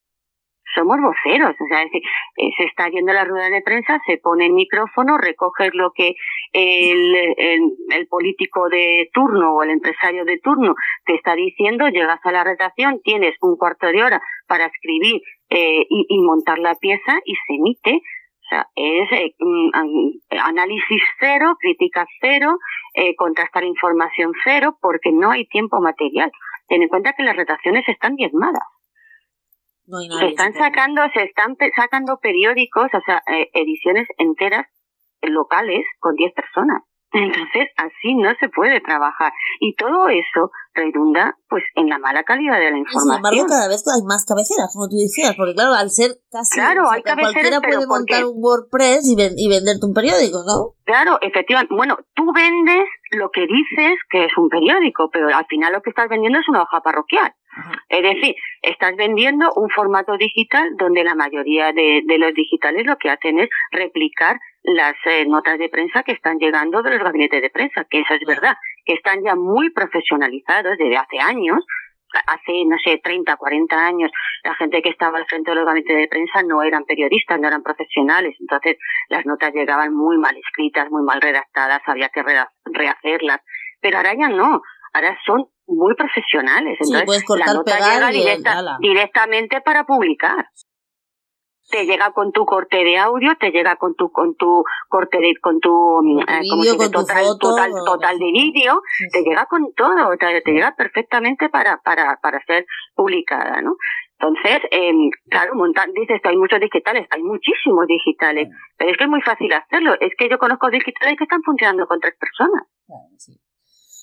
Somos 0.75 0.99
voceros, 1.01 1.57
o 1.59 1.67
sea, 1.67 1.83
es 1.83 1.91
decir, 1.91 2.03
eh, 2.37 2.51
se 2.57 2.65
está 2.65 2.89
yendo 2.89 3.13
la 3.13 3.25
rueda 3.25 3.51
de 3.51 3.61
prensa, 3.61 4.01
se 4.07 4.19
pone 4.19 4.47
el 4.47 4.53
micrófono, 4.53 5.19
recoges 5.19 5.71
lo 5.75 5.91
que 5.91 6.15
el, 6.53 7.17
el, 7.37 7.61
el 7.91 8.07
político 8.07 8.69
de 8.69 9.11
turno 9.13 9.57
o 9.57 9.63
el 9.65 9.71
empresario 9.71 10.25
de 10.25 10.39
turno 10.39 10.75
te 11.07 11.17
está 11.17 11.35
diciendo, 11.35 11.89
llegas 11.89 12.21
a 12.23 12.31
la 12.31 12.45
redacción, 12.45 13.01
tienes 13.03 13.35
un 13.41 13.57
cuarto 13.57 13.89
de 13.89 14.03
hora 14.03 14.23
para 14.47 14.67
escribir 14.67 15.21
eh, 15.49 15.87
y, 15.89 16.07
y 16.09 16.23
montar 16.23 16.61
la 16.61 16.77
pieza 16.77 17.19
y 17.25 17.35
se 17.35 17.55
emite. 17.55 18.01
O 18.51 18.53
sea, 18.53 18.67
es 18.75 19.13
eh, 19.13 19.35
mm, 19.39 19.71
an- 19.75 20.41
análisis 20.49 21.03
cero, 21.21 21.57
crítica 21.61 22.05
cero, 22.21 22.59
eh, 22.95 23.15
contrastar 23.15 23.63
información 23.63 24.33
cero, 24.43 24.77
porque 24.81 25.13
no 25.13 25.31
hay 25.31 25.47
tiempo 25.47 25.81
material. 25.81 26.33
Ten 26.67 26.83
en 26.83 26.89
cuenta 26.89 27.13
que 27.13 27.23
las 27.23 27.37
redacciones 27.37 27.89
están 27.89 28.17
diezmadas. 28.17 28.65
No 29.87 29.99
hay 29.99 30.09
Se 30.09 30.27
están 30.27 30.53
sacando, 30.55 31.03
se 31.15 31.23
están 31.23 31.57
sacando 31.77 32.19
periódicos, 32.21 32.89
o 32.93 33.01
sea, 33.07 33.23
eh, 33.33 33.51
ediciones 33.55 34.09
enteras 34.19 34.67
locales 35.23 35.85
con 36.01 36.17
10 36.17 36.33
personas. 36.33 36.83
Entonces, 37.13 37.69
así 37.77 38.15
no 38.17 38.35
se 38.41 38.49
puede 38.49 38.81
trabajar. 38.81 39.33
Y 39.61 39.75
todo 39.77 40.09
eso 40.09 40.51
redunda, 40.75 41.37
pues, 41.49 41.63
en 41.75 41.89
la 41.89 41.99
mala 41.99 42.23
calidad 42.25 42.59
de 42.59 42.71
la 42.71 42.79
Y 42.79 42.85
sin 42.87 43.01
embargo, 43.11 43.37
información. 43.37 43.49
cada 43.49 43.69
vez 43.69 43.83
hay 43.87 44.03
más 44.07 44.25
cabeceras, 44.25 44.71
como 44.75 44.89
tú 44.89 44.97
decías, 44.97 45.35
porque 45.37 45.55
claro, 45.55 45.75
al 45.75 45.91
ser 45.91 46.13
casi... 46.31 46.59
Claro, 46.61 46.91
hay 46.91 47.03
que 47.03 47.11
cabeceras, 47.11 47.33
Cualquiera 47.35 47.61
puede 47.61 47.87
montar 47.87 48.25
un 48.25 48.35
WordPress 48.37 49.09
y, 49.09 49.17
ven- 49.17 49.35
y 49.37 49.49
venderte 49.49 49.85
un 49.87 49.95
periódico, 49.95 50.39
¿no? 50.47 50.75
Claro, 50.85 51.19
efectivamente. 51.21 51.75
Bueno, 51.75 51.99
tú 52.15 52.33
vendes 52.33 52.85
lo 53.13 53.31
que 53.31 53.43
dices 53.43 53.99
que 54.11 54.25
es 54.27 54.33
un 54.37 54.49
periódico, 54.49 55.11
pero 55.13 55.29
al 55.35 55.47
final 55.47 55.73
lo 55.73 55.83
que 55.83 55.91
estás 55.91 56.09
vendiendo 56.09 56.39
es 56.39 56.49
una 56.49 56.63
hoja 56.63 56.81
parroquial. 56.81 57.33
Ajá. 57.53 57.73
Es 57.89 58.03
decir, 58.03 58.35
estás 58.63 58.95
vendiendo 58.97 59.53
un 59.57 59.69
formato 59.71 60.17
digital 60.17 60.69
donde 60.79 61.03
la 61.03 61.17
mayoría 61.17 61.73
de, 61.73 62.03
de 62.07 62.19
los 62.19 62.33
digitales 62.33 62.87
lo 62.87 62.97
que 62.97 63.11
hacen 63.11 63.41
es 63.41 63.49
replicar 63.73 64.39
las 64.63 64.95
eh, 65.07 65.25
notas 65.27 65.59
de 65.59 65.69
prensa 65.69 66.03
que 66.05 66.13
están 66.13 66.39
llegando 66.39 66.83
de 66.83 66.91
los 66.91 67.03
gabinetes 67.03 67.41
de 67.43 67.51
prensa, 67.51 67.85
que 67.91 68.01
eso 68.01 68.15
es 68.15 68.21
verdad, 68.27 68.55
que 68.85 68.95
están 68.95 69.23
ya 69.25 69.35
muy 69.37 69.71
profesionalizados 69.71 70.77
desde 70.79 70.97
hace 70.97 71.19
años. 71.21 71.65
Hace, 72.27 72.65
no 72.67 72.77
sé, 72.85 72.99
30, 73.05 73.37
40 73.37 73.87
años, 73.87 74.11
la 74.43 74.55
gente 74.57 74.83
que 74.83 74.89
estaba 74.89 75.19
al 75.19 75.27
frente 75.27 75.53
de 75.53 75.55
los 75.55 75.65
gabinetes 75.65 75.97
de 75.97 76.09
prensa 76.09 76.43
no 76.43 76.61
eran 76.65 76.83
periodistas, 76.85 77.39
no 77.39 77.47
eran 77.47 77.63
profesionales. 77.63 78.35
Entonces, 78.41 78.79
las 79.09 79.25
notas 79.27 79.53
llegaban 79.55 79.95
muy 79.95 80.19
mal 80.19 80.37
escritas, 80.37 80.91
muy 80.91 81.05
mal 81.05 81.21
redactadas, 81.21 81.81
había 81.87 82.09
que 82.09 82.25
rehacerlas. 82.65 83.39
Pero 83.81 83.99
ahora 83.99 84.15
ya 84.19 84.29
no, 84.29 84.61
ahora 84.93 85.17
son 85.25 85.47
muy 85.69 85.95
profesionales. 85.95 86.79
Entonces, 86.81 87.07
cortar, 87.25 87.47
la 87.47 87.55
nota 87.55 87.73
pegar 87.77 88.13
llega 88.13 88.25
directa- 88.33 88.55
directamente 88.81 89.61
para 89.61 89.85
publicar. 89.85 90.47
Te 91.71 91.85
llega 91.87 92.13
con 92.13 92.33
tu 92.33 92.45
corte 92.45 92.85
de 92.85 92.99
audio, 92.99 93.37
te 93.39 93.51
llega 93.51 93.77
con 93.77 93.95
tu 93.95 94.11
con 94.11 94.35
tu 94.37 94.65
corte 94.89 95.19
de 95.19 95.35
con 95.41 95.61
tu 95.61 95.71
eh, 96.27 96.41
¿cómo 96.51 96.63
vídeo, 96.63 96.73
se 96.73 96.79
dice? 96.79 96.79
con 96.79 96.91
tu 96.93 97.01
total 97.01 97.25
foto, 97.25 97.39
total 97.39 97.71
total 97.87 98.19
de 98.19 98.33
vídeo, 98.33 98.83
Sí, 98.99 99.05
te 99.13 99.23
llega 99.23 99.47
con 99.47 99.73
todo, 99.75 100.17
te, 100.19 100.41
te 100.43 100.53
llega 100.53 100.75
perfectamente 100.77 101.49
para 101.49 101.79
para 101.79 102.19
para 102.23 102.43
ser 102.45 102.67
publicada, 102.95 103.63
¿no? 103.63 103.77
Entonces, 104.21 104.61
eh, 104.71 104.93
claro, 105.31 105.55
montar, 105.55 105.89
dices 105.95 106.21
que 106.23 106.29
hay 106.29 106.37
muchos 106.37 106.61
digitales, 106.61 107.07
hay 107.11 107.23
muchísimos 107.23 107.87
digitales, 107.87 108.49
pero 108.77 108.91
es 108.91 108.99
que 108.99 109.05
es 109.05 109.11
muy 109.11 109.23
fácil 109.23 109.51
hacerlo. 109.51 109.95
Es 109.99 110.13
que 110.19 110.29
yo 110.29 110.37
conozco 110.39 110.69
digitales 110.69 111.17
que 111.17 111.25
están 111.25 111.43
funcionando 111.43 111.87
con 111.87 112.01
tres 112.01 112.17
personas. 112.21 112.65
Claro, 112.87 113.09
sí. 113.17 113.41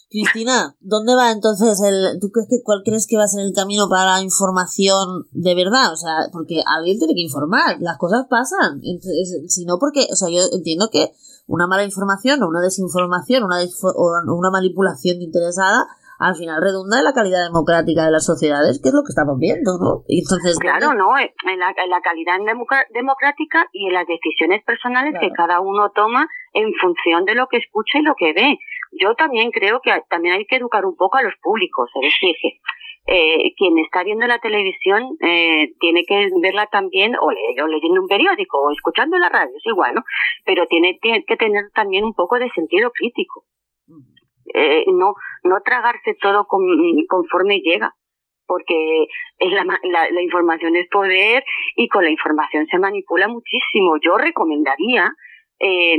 Cristina, 0.10 0.76
¿dónde 0.80 1.15
va 1.15 1.32
entonces 1.32 1.82
el... 1.84 2.20
¿Tú 2.22 2.30
crees 2.32 2.48
que 2.50 2.63
cuál 2.63 2.82
crees 2.86 3.08
que 3.08 3.17
va 3.17 3.24
a 3.24 3.28
ser 3.28 3.46
el 3.46 3.54
camino 3.54 3.89
para 3.89 4.06
la 4.17 4.22
información 4.22 5.28
de 5.32 5.54
verdad? 5.56 5.91
O 5.91 5.98
sea, 5.98 6.32
porque 6.32 6.63
alguien 6.65 6.98
tiene 6.98 7.13
que 7.13 7.22
informar, 7.28 7.76
las 7.80 7.98
cosas 7.98 8.26
pasan. 8.30 8.80
Entonces, 8.84 9.43
si 9.54 9.65
no, 9.65 9.78
porque, 9.80 10.08
o 10.12 10.15
sea, 10.15 10.30
yo 10.30 10.41
entiendo 10.56 10.89
que 10.91 11.12
una 11.48 11.67
mala 11.67 11.84
información 11.84 12.41
o 12.43 12.48
una 12.48 12.62
desinformación 12.62 13.43
una 13.43 13.62
desfo- 13.62 13.93
o 13.96 14.15
una 14.36 14.50
manipulación 14.52 15.22
interesada 15.22 15.88
al 16.20 16.36
final 16.36 16.60
redunda 16.63 16.98
en 16.98 17.04
la 17.06 17.13
calidad 17.13 17.43
democrática 17.46 18.04
de 18.06 18.10
las 18.12 18.26
sociedades, 18.26 18.82
que 18.82 18.89
es 18.89 18.96
lo 18.96 19.04
que 19.04 19.13
estamos 19.13 19.38
viendo, 19.38 19.78
¿no? 19.78 20.02
Y 20.08 20.22
entonces, 20.26 20.58
Claro, 20.58 20.88
¿dónde- 20.88 20.98
¿no? 20.98 21.13
En 21.20 21.60
la, 21.60 21.70
en 21.78 21.89
la 21.91 22.02
calidad 22.02 22.38
democrática 22.91 23.67
y 23.72 23.86
en 23.88 23.93
las 23.93 24.08
decisiones 24.08 24.63
personales 24.65 25.12
Claro. 25.13 25.28
que 25.28 25.34
cada 25.38 25.60
uno 25.62 25.91
toma 25.93 26.28
en 26.54 26.74
función 26.82 27.26
de 27.26 27.36
lo 27.36 27.46
que 27.48 27.58
escucha 27.58 28.00
y 28.00 28.02
lo 28.02 28.15
que 28.17 28.34
ve. 28.34 28.58
Yo 28.91 29.15
también 29.15 29.52
creo 29.52 29.80
que 29.82 29.91
también 30.10 30.36
hay 30.36 30.45
que 30.45 30.56
educar 30.58 30.86
un 30.86 30.95
poco 30.95 31.17
a 31.17 31.23
los 31.23 31.34
públicos, 31.41 31.89
es 31.95 32.02
decir, 32.02 32.36
que 32.41 32.60
eh, 33.10 33.54
quien 33.58 33.78
está 33.80 34.04
viendo 34.04 34.28
la 34.28 34.39
televisión 34.39 35.17
eh, 35.21 35.71
tiene 35.80 36.04
que 36.06 36.28
verla 36.41 36.67
también 36.67 37.15
o, 37.19 37.32
le- 37.32 37.62
o 37.63 37.67
leyendo 37.67 38.02
un 38.02 38.08
periódico 38.08 38.60
o 38.60 38.71
escuchando 38.71 39.17
la 39.17 39.30
radio, 39.30 39.52
es 39.56 39.65
igual, 39.65 39.95
¿no? 39.95 40.04
Pero 40.45 40.65
tiene, 40.67 40.97
tiene 41.02 41.23
que 41.26 41.38
tener 41.38 41.65
también 41.73 42.04
un 42.04 42.13
poco 42.13 42.38
de 42.38 42.50
sentido 42.52 42.91
crítico. 42.91 43.45
Eh, 44.54 44.86
no, 44.88 45.13
no 45.43 45.62
tragarse 45.63 46.15
todo 46.21 46.45
con- 46.47 47.06
conforme 47.08 47.60
llega 47.60 47.93
porque 48.45 49.08
es 49.39 49.52
la, 49.52 49.65
la, 49.65 50.10
la 50.10 50.21
información 50.21 50.76
es 50.78 50.88
poder 50.89 51.43
y 51.76 51.89
con 51.89 52.06
la 52.06 52.10
información 52.10 52.65
se 52.67 52.80
manipula 52.80 53.28
muchísimo. 53.28 53.97
Yo 54.02 54.17
recomendaría 54.17 55.12
eh, 55.60 55.98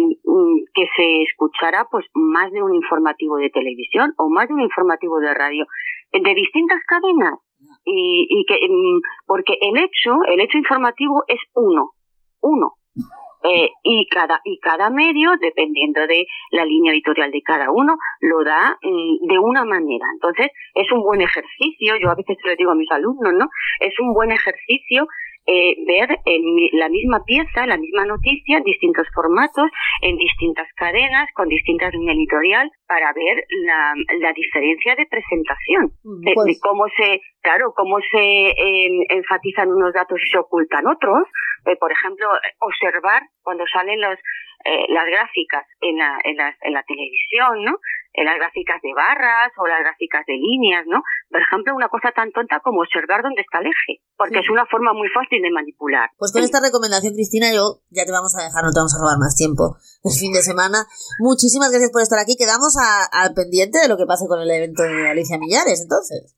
que 0.75 0.87
se 0.97 1.23
escuchara 1.23 1.87
pues 1.91 2.07
más 2.15 2.51
de 2.53 2.63
un 2.63 2.75
informativo 2.75 3.37
de 3.37 3.51
televisión 3.51 4.15
o 4.17 4.29
más 4.29 4.49
de 4.49 4.55
un 4.55 4.61
informativo 4.61 5.19
de 5.21 5.35
radio 5.35 5.67
eh, 6.13 6.21
de 6.23 6.35
distintas 6.35 6.81
cadenas. 6.87 7.39
Y, 7.85 8.27
y 8.31 8.45
que 8.45 8.55
mm, 8.55 9.01
porque 9.27 9.55
el 9.61 9.77
hecho 9.79 10.19
el 10.29 10.41
hecho 10.41 10.59
informativo 10.59 11.25
es 11.27 11.41
uno 11.55 11.91
uno. 12.41 12.75
Eh, 13.45 13.71
y 13.85 14.09
cada 14.09 14.41
y 14.45 14.59
cada 14.59 14.91
medio 14.91 15.31
dependiendo 15.41 16.09
de 16.09 16.27
la 16.51 16.65
línea 16.65 16.93
editorial 16.93 17.31
de 17.31 17.41
cada 17.41 17.71
uno 17.71 17.97
lo 18.21 18.43
da 18.43 18.77
mm, 18.83 19.29
de 19.29 19.39
una 19.39 19.65
manera. 19.65 20.07
Entonces 20.13 20.49
es 20.75 20.91
un 20.91 21.03
buen 21.03 21.21
ejercicio 21.21 21.95
yo 22.01 22.11
a 22.11 22.17
veces 22.17 22.37
se 22.43 22.49
lo 22.49 22.57
digo 22.57 22.73
a 22.73 22.75
mis 22.75 22.91
alumnos 22.91 23.33
no 23.35 23.49
es 23.79 23.95
un 24.01 24.13
buen 24.13 24.33
ejercicio 24.33 25.07
eh, 25.51 25.75
ver 25.87 26.09
en 26.27 26.55
mi- 26.55 26.71
la 26.73 26.89
misma 26.89 27.25
pieza, 27.25 27.67
la 27.67 27.79
misma 27.79 28.05
noticia, 28.05 28.59
en 28.59 28.65
distintos 28.65 29.07
formatos, 29.15 29.71
en 30.03 30.17
distintas 30.17 30.69
cadenas, 30.77 31.29
con 31.35 31.49
distintas 31.49 31.93
líneas 31.95 32.17
editorial, 32.17 32.71
para 32.87 33.13
ver 33.15 33.45
la, 33.65 33.95
la 34.21 34.33
diferencia 34.35 34.95
de 34.95 35.07
presentación. 35.07 35.89
De, 36.25 36.33
Pues- 36.35 36.47
de 36.47 36.55
cómo 36.61 36.85
se, 36.97 37.21
claro, 37.41 37.73
cómo 37.75 37.99
se 38.13 38.49
eh, 38.51 39.07
enfatizan 39.09 39.69
unos 39.73 39.93
datos 39.95 40.19
y 40.23 40.29
se 40.31 40.39
ocultan 40.39 40.87
otros. 40.87 41.25
Eh, 41.67 41.77
por 41.81 41.91
ejemplo, 41.93 42.27
observar 42.61 43.23
cuando 43.43 43.65
salen 43.73 44.01
los, 44.01 44.19
eh, 44.65 44.87
las 44.89 45.07
gráficas 45.07 45.65
en 45.81 45.99
la, 45.99 46.19
en, 46.25 46.37
la, 46.37 46.55
en 46.63 46.73
la 46.73 46.83
televisión, 46.83 47.65
¿no? 47.65 47.79
En 48.13 48.25
las 48.25 48.37
gráficas 48.37 48.83
de 48.83 48.91
barras 48.95 49.53
o 49.59 49.67
las 49.67 49.81
gráficas 49.81 50.27
de 50.27 50.35
líneas, 50.35 50.85
¿no? 50.87 51.03
Por 51.31 51.41
ejemplo, 51.41 51.75
una 51.77 51.89
cosa 51.89 52.11
tan 52.11 52.33
tonta 52.33 52.59
como 52.61 52.81
observar 52.81 53.23
dónde 53.23 53.43
está 53.43 53.59
el 53.61 53.67
eje, 53.71 54.03
porque 54.17 54.41
Sí. 54.41 54.45
es 54.45 54.51
una 54.51 54.67
forma 54.67 54.93
muy 54.93 55.09
fácil 55.11 55.41
de 55.43 55.51
manipular. 55.51 56.11
Pues 56.19 56.33
con 56.33 56.43
esta 56.43 56.59
recomendación, 56.61 57.15
Cristina, 57.15 57.53
yo 57.55 57.79
ya 57.91 58.05
te 58.05 58.11
vamos 58.13 58.35
a 58.35 58.43
dejar, 58.43 58.65
no 58.65 58.73
te 58.75 58.81
vamos 58.83 58.95
a 58.97 59.03
robar 59.03 59.19
más 59.23 59.37
tiempo 59.37 59.77
el 60.03 60.15
fin 60.19 60.33
de 60.33 60.43
semana. 60.43 60.83
Muchísimas 61.23 61.71
gracias 61.71 61.93
por 61.93 62.03
estar 62.03 62.19
aquí. 62.19 62.35
Quedamos 62.37 62.75
al 62.81 63.35
pendiente 63.35 63.79
de 63.79 63.89
lo 63.89 63.97
que 63.97 64.07
pase 64.11 64.27
con 64.27 64.41
el 64.43 64.51
evento 64.51 64.83
de 64.83 65.09
Alicia 65.11 65.39
Millares, 65.39 65.81
entonces. 65.83 66.35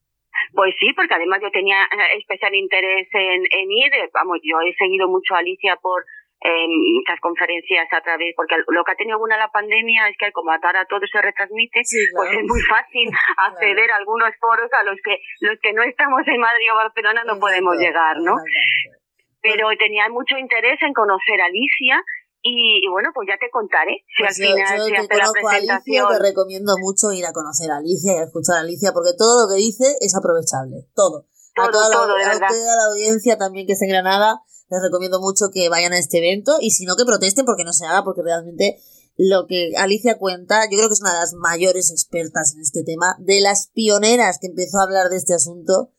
Pues 0.52 0.74
sí, 0.80 0.92
porque 0.96 1.14
además 1.14 1.38
yo 1.42 1.50
tenía 1.50 1.85
eh, 1.85 2.18
especial 2.18 2.54
interés 2.54 3.06
en, 3.12 3.40
en 3.46 3.66
ir. 3.70 3.92
eh, 3.94 4.11
Vamos, 4.12 4.38
yo 4.42 4.59
he 4.66 4.74
seguido 4.74 5.06
mucho 5.09 5.35
a 5.35 5.38
Alicia 5.38 5.76
por 5.80 6.04
eh, 6.42 6.66
muchas 6.68 7.20
conferencias 7.20 7.87
a 7.92 8.00
través, 8.00 8.33
porque 8.35 8.57
lo 8.57 8.83
que 8.85 8.92
ha 8.92 8.96
tenido 8.96 9.18
buena 9.18 9.37
la 9.37 9.53
pandemia 9.53 10.09
es 10.09 10.16
que 10.16 10.33
como 10.33 10.50
ahora 10.50 10.87
todo 10.88 11.00
se 11.05 11.20
retransmite, 11.20 11.81
Sí, 11.85 11.98
pues 12.16 12.33
es 12.33 12.44
muy 12.48 12.61
fácil 12.62 13.09
acceder 13.53 13.90
a 13.90 13.96
algunos 13.96 14.31
foros 14.40 14.70
a 14.72 14.83
los 14.85 14.96
que 15.05 15.20
los 15.40 15.59
que 15.61 15.72
no 15.72 15.83
estamos 15.83 16.22
en 16.26 16.40
Madrid 16.40 16.72
o 16.72 16.76
Barcelona 16.76 17.24
no 17.24 17.38
podemos 17.38 17.76
llegar, 17.76 18.16
¿no? 18.20 18.37
Pero 19.42 19.68
tenía 19.79 20.09
mucho 20.09 20.37
interés 20.37 20.81
en 20.83 20.92
conocer 20.92 21.40
a 21.40 21.46
Alicia 21.46 22.03
y, 22.42 22.85
y 22.85 22.88
bueno, 22.88 23.11
pues 23.14 23.29
ya 23.29 23.37
te 23.37 23.50
contaré 23.50 24.05
si 24.16 24.22
Pues 24.24 24.40
al 24.40 24.46
yo, 24.48 24.53
final 24.57 24.79
yo 24.79 24.85
se 24.88 24.96
hace 24.96 25.16
la 25.16 25.24
a 25.24 25.29
Alicia, 25.29 25.40
presentación. 25.44 26.09
te 26.09 26.18
recomiendo 26.24 26.72
mucho 26.81 27.12
ir 27.12 27.24
a 27.26 27.33
conocer 27.33 27.70
a 27.70 27.76
Alicia 27.85 28.12
y 28.14 28.16
a 28.16 28.24
escuchar 28.24 28.57
a 28.57 28.61
Alicia, 28.61 28.92
porque 28.92 29.12
todo 29.16 29.44
lo 29.44 29.48
que 29.53 29.61
dice 29.61 29.85
es 30.00 30.16
aprovechable. 30.16 30.88
Todo. 30.96 31.24
a 31.24 31.68
Todo, 31.68 31.70
toda, 31.72 31.88
la, 31.88 31.96
todo, 31.96 32.16
de 32.16 32.24
a 32.24 32.33
toda 32.48 32.76
la 32.81 32.85
audiencia 32.92 33.37
también 33.37 33.66
que 33.66 33.72
esté 33.76 33.85
en 33.85 33.92
Granada, 33.92 34.40
les 34.70 34.83
recomiendo 34.83 35.20
mucho 35.20 35.46
que 35.52 35.68
vayan 35.68 35.92
a 35.92 35.98
este 35.98 36.18
evento 36.18 36.56
y 36.61 36.70
si 36.70 36.85
no 36.87 36.96
que 36.96 37.04
protesten 37.04 37.44
porque 37.44 37.64
no 37.64 37.72
se 37.72 37.87
haga, 37.87 38.04
porque 38.04 38.22
realmente 38.22 38.78
lo 39.16 39.46
que 39.46 39.72
Alicia 39.76 40.16
cuenta, 40.18 40.62
yo 40.70 40.76
creo 40.78 40.88
que 40.88 40.94
es 40.94 41.00
una 41.02 41.12
de 41.12 41.18
las 41.18 41.35
mayores 41.35 41.90
expertas 41.90 42.54
en 42.54 42.62
este 42.62 42.85
tema, 42.85 43.16
de 43.18 43.40
las 43.40 43.68
pioneras 43.74 44.38
que 44.40 44.46
empezó 44.46 44.78
a 44.78 44.85
hablar 44.85 45.09
de 45.11 45.16
este 45.16 45.35
asunto 45.35 45.90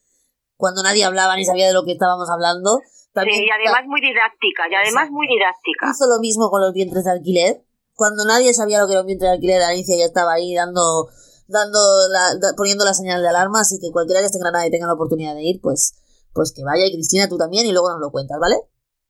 cuando 0.56 0.84
nadie 0.84 1.04
hablaba 1.04 1.36
ni 1.36 1.46
sabía 1.46 1.68
de 1.68 1.74
lo 1.74 1.84
que 1.84 1.92
estábamos 1.94 2.30
hablando. 2.30 2.80
También 3.14 3.40
Sí, 3.40 3.46
y 3.46 3.50
además 3.50 3.82
muy 3.88 4.00
didáctica, 4.00 4.64
y 4.72 4.76
además 4.76 5.10
muy 5.12 5.28
didáctica. 5.28 5.92
hizo 5.92 6.08
lo 6.08 6.20
mismo 6.20 6.50
con 6.50 6.62
los 6.62 6.72
vientres 6.74 7.04
de 7.04 7.12
alquiler. 7.12 7.66
Cuando 7.94 8.24
nadie 8.26 8.54
sabía 8.54 8.80
lo 8.80 8.88
que 8.88 8.94
era 8.94 9.02
un 9.02 9.08
vientre 9.08 9.28
de 9.28 9.34
alquiler, 9.34 9.62
Alicia 9.62 9.98
ya 9.98 10.06
estaba 10.06 10.34
ahí 10.34 10.56
dando, 10.56 11.10
dando 11.48 11.80
la, 12.10 12.36
da- 12.40 12.54
poniendo 12.56 12.86
la 12.86 12.94
señal 12.94 13.22
de 13.22 13.28
alarma, 13.28 13.60
así 13.62 13.80
que 13.82 13.92
cualquiera 13.92 14.22
que 14.22 14.28
esté 14.28 14.38
en 14.38 14.44
Granada 14.44 14.66
y 14.66 14.72
tenga 14.72 14.88
la 14.88 14.94
oportunidad 14.94 15.36
de 15.36 15.44
ir, 15.44 15.60
pues, 15.62 15.94
pues 16.34 16.54
que 16.56 16.64
vaya 16.64 16.86
y 16.86 16.94
Cristina 16.94 17.28
tú 17.28 17.38
también 17.38 17.66
y 17.66 17.72
luego 17.72 17.90
nos 17.90 18.00
lo 18.00 18.12
cuentas, 18.12 18.38
¿vale? 18.40 18.56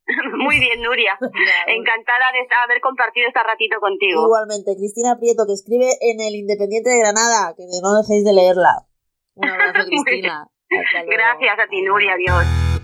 Muy 0.44 0.60
bien, 0.60 0.82
Nuria. 0.82 1.18
Encantada 1.68 2.32
de 2.34 2.48
haber 2.66 2.82
compartido 2.82 3.28
este 3.28 3.44
ratito 3.44 3.80
contigo. 3.80 4.24
Igualmente, 4.24 4.76
Cristina 4.76 5.18
Prieto, 5.18 5.46
que 5.46 5.54
escribe 5.54 5.88
en 6.02 6.20
el 6.20 6.36
Independiente 6.36 6.90
de 6.90 7.00
Granada, 7.00 7.54
que 7.56 7.64
no 7.82 7.96
dejéis 8.02 8.26
de 8.26 8.34
leerla. 8.34 8.88
Un 9.36 9.50
abrazo, 9.50 9.88
Cristina. 9.90 10.48
Gracias 10.70 11.60
a 11.60 11.68
ti, 11.70 11.82
Nuria. 11.82 12.14
Adiós. 12.14 12.81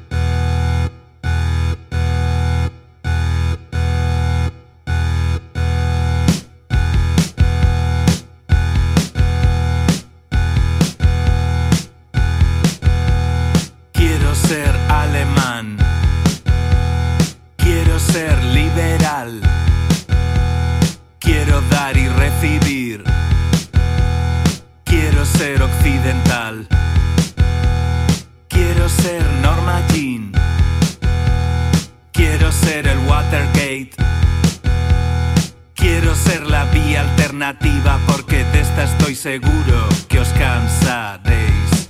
Seguro 39.28 39.90
que 40.08 40.20
os 40.20 40.30
cansaréis. 40.30 41.90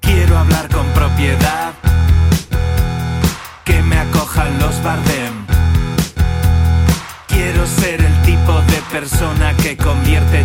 Quiero 0.00 0.38
hablar 0.38 0.70
con 0.70 0.86
propiedad. 0.94 1.74
Que 3.62 3.82
me 3.82 3.98
acojan 3.98 4.58
los 4.58 4.82
Bardem. 4.82 5.34
Quiero 7.28 7.66
ser 7.66 8.00
el 8.00 8.22
tipo 8.22 8.54
de 8.72 8.80
persona 8.90 9.52
que 9.62 9.76
convierte 9.76 10.43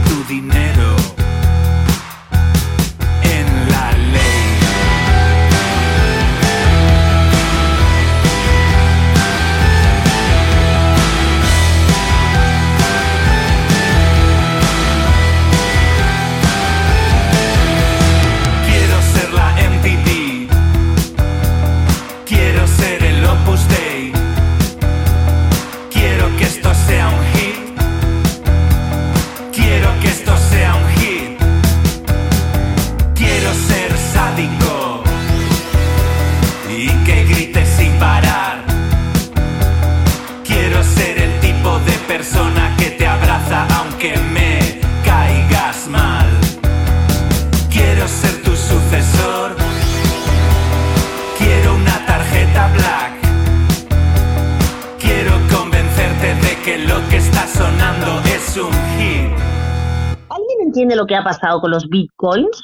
ha 61.20 61.24
pasado 61.24 61.62
con 61.62 61.72
los 61.72 61.88
bitcoins? 61.88 62.64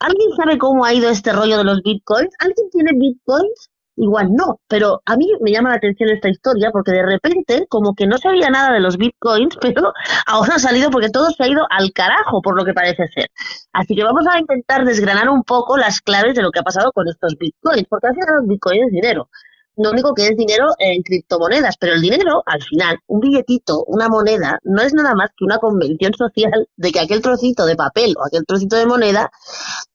¿Alguien 0.00 0.30
sabe 0.36 0.58
cómo 0.58 0.84
ha 0.84 0.92
ido 0.92 1.10
este 1.10 1.32
rollo 1.32 1.58
de 1.58 1.64
los 1.64 1.82
bitcoins? 1.82 2.34
¿Alguien 2.38 2.68
tiene 2.70 2.92
bitcoins? 2.94 3.70
Igual 3.96 4.32
no, 4.32 4.60
pero 4.66 5.02
a 5.06 5.16
mí 5.16 5.30
me 5.40 5.52
llama 5.52 5.70
la 5.70 5.76
atención 5.76 6.10
esta 6.10 6.28
historia 6.28 6.70
porque 6.72 6.90
de 6.90 7.06
repente 7.06 7.66
como 7.68 7.94
que 7.94 8.08
no 8.08 8.18
sabía 8.18 8.50
nada 8.50 8.72
de 8.72 8.80
los 8.80 8.96
bitcoins, 8.96 9.56
pero 9.60 9.92
ahora 10.26 10.56
ha 10.56 10.58
salido 10.58 10.90
porque 10.90 11.10
todo 11.10 11.30
se 11.30 11.44
ha 11.44 11.48
ido 11.48 11.64
al 11.70 11.92
carajo 11.92 12.42
por 12.42 12.56
lo 12.56 12.64
que 12.64 12.74
parece 12.74 13.06
ser. 13.08 13.30
Así 13.72 13.94
que 13.94 14.02
vamos 14.02 14.26
a 14.26 14.38
intentar 14.38 14.84
desgranar 14.84 15.28
un 15.28 15.44
poco 15.44 15.76
las 15.76 16.00
claves 16.00 16.34
de 16.34 16.42
lo 16.42 16.50
que 16.50 16.58
ha 16.58 16.64
pasado 16.64 16.90
con 16.92 17.08
estos 17.08 17.36
bitcoins, 17.38 17.86
porque 17.88 18.08
al 18.08 18.14
final 18.14 18.36
los 18.40 18.48
bitcoins 18.48 18.90
dinero. 18.90 19.28
Lo 19.76 19.90
único 19.90 20.14
que 20.14 20.28
es 20.28 20.36
dinero 20.36 20.68
en 20.78 21.02
criptomonedas, 21.02 21.76
pero 21.78 21.94
el 21.94 22.00
dinero, 22.00 22.42
al 22.46 22.62
final, 22.62 22.98
un 23.08 23.20
billetito, 23.20 23.84
una 23.86 24.08
moneda, 24.08 24.60
no 24.62 24.82
es 24.82 24.94
nada 24.94 25.14
más 25.14 25.30
que 25.36 25.44
una 25.44 25.58
convención 25.58 26.14
social 26.14 26.68
de 26.76 26.92
que 26.92 27.00
aquel 27.00 27.20
trocito 27.20 27.66
de 27.66 27.74
papel 27.74 28.14
o 28.16 28.24
aquel 28.24 28.46
trocito 28.46 28.76
de 28.76 28.86
moneda 28.86 29.32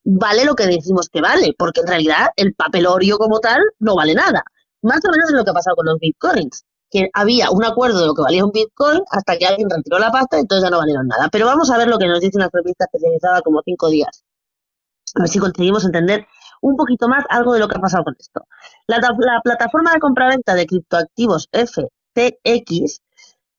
vale 0.04 0.44
lo 0.44 0.54
que 0.54 0.66
decimos 0.66 1.08
que 1.08 1.22
vale, 1.22 1.54
porque 1.56 1.80
en 1.80 1.86
realidad 1.86 2.28
el 2.36 2.54
papelorio 2.54 3.16
como 3.16 3.40
tal 3.40 3.60
no 3.78 3.96
vale 3.96 4.14
nada. 4.14 4.42
Más 4.82 5.00
o 5.06 5.10
menos 5.10 5.30
es 5.30 5.36
lo 5.36 5.44
que 5.44 5.50
ha 5.50 5.54
pasado 5.54 5.76
con 5.76 5.86
los 5.86 5.98
bitcoins, 5.98 6.64
que 6.90 7.08
había 7.14 7.50
un 7.50 7.64
acuerdo 7.64 8.00
de 8.00 8.06
lo 8.06 8.14
que 8.14 8.22
valía 8.22 8.44
un 8.44 8.52
bitcoin 8.52 9.00
hasta 9.10 9.38
que 9.38 9.46
alguien 9.46 9.70
retiró 9.70 9.98
la 9.98 10.10
pasta 10.10 10.36
y 10.36 10.40
entonces 10.40 10.64
ya 10.64 10.70
no 10.70 10.78
valieron 10.78 11.06
nada. 11.06 11.28
Pero 11.32 11.46
vamos 11.46 11.70
a 11.70 11.78
ver 11.78 11.88
lo 11.88 11.98
que 11.98 12.06
nos 12.06 12.20
dice 12.20 12.36
una 12.36 12.50
revista 12.52 12.84
especializada 12.84 13.40
como 13.40 13.62
cinco 13.64 13.88
días. 13.88 14.24
A 15.14 15.20
ver 15.20 15.28
si 15.28 15.38
conseguimos 15.38 15.84
entender 15.84 16.26
un 16.60 16.76
poquito 16.76 17.08
más 17.08 17.24
algo 17.28 17.54
de 17.54 17.60
lo 17.60 17.68
que 17.68 17.76
ha 17.78 17.80
pasado 17.80 18.04
con 18.04 18.16
esto. 18.18 18.46
La, 18.86 19.00
ta- 19.00 19.14
la 19.18 19.40
plataforma 19.42 19.92
de 19.92 20.00
compraventa 20.00 20.54
de 20.54 20.66
criptoactivos 20.66 21.48
FTX 21.52 23.00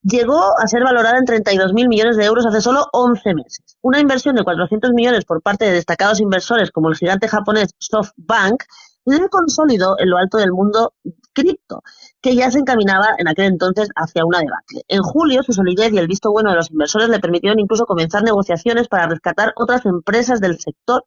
llegó 0.03 0.59
a 0.59 0.67
ser 0.67 0.83
valorada 0.83 1.17
en 1.19 1.25
32.000 1.25 1.87
millones 1.87 2.17
de 2.17 2.25
euros 2.25 2.45
hace 2.45 2.61
solo 2.61 2.87
11 2.91 3.33
meses. 3.35 3.77
Una 3.81 3.99
inversión 3.99 4.35
de 4.35 4.43
400 4.43 4.91
millones 4.93 5.25
por 5.25 5.41
parte 5.41 5.65
de 5.65 5.71
destacados 5.73 6.19
inversores 6.19 6.71
como 6.71 6.89
el 6.89 6.95
gigante 6.95 7.27
japonés 7.27 7.69
SoftBank 7.77 8.63
le 9.05 9.29
consolidó 9.29 9.95
en 9.99 10.09
lo 10.09 10.17
alto 10.17 10.37
del 10.37 10.51
mundo 10.51 10.93
cripto, 11.33 11.81
que 12.21 12.35
ya 12.35 12.51
se 12.51 12.59
encaminaba 12.59 13.09
en 13.17 13.27
aquel 13.27 13.45
entonces 13.45 13.89
hacia 13.95 14.25
una 14.25 14.39
debacle. 14.39 14.83
En 14.87 15.01
julio, 15.01 15.43
su 15.43 15.53
solidez 15.53 15.91
y 15.93 15.97
el 15.97 16.07
visto 16.07 16.31
bueno 16.31 16.49
de 16.51 16.57
los 16.57 16.69
inversores 16.71 17.09
le 17.09 17.19
permitieron 17.19 17.59
incluso 17.59 17.85
comenzar 17.85 18.21
negociaciones 18.23 18.87
para 18.87 19.07
rescatar 19.07 19.53
otras 19.55 19.85
empresas 19.85 20.39
del 20.41 20.59
sector 20.59 21.03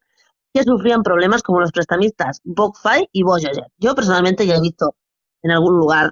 que 0.55 0.63
sufrían 0.63 1.03
problemas 1.03 1.43
como 1.43 1.59
los 1.59 1.73
prestamistas 1.73 2.39
BlockFi 2.45 3.09
y 3.11 3.23
Voyager. 3.23 3.67
Yo 3.77 3.93
personalmente 3.93 4.47
ya 4.47 4.55
he 4.55 4.61
visto 4.61 4.95
en 5.43 5.51
algún 5.51 5.77
lugar 5.77 6.11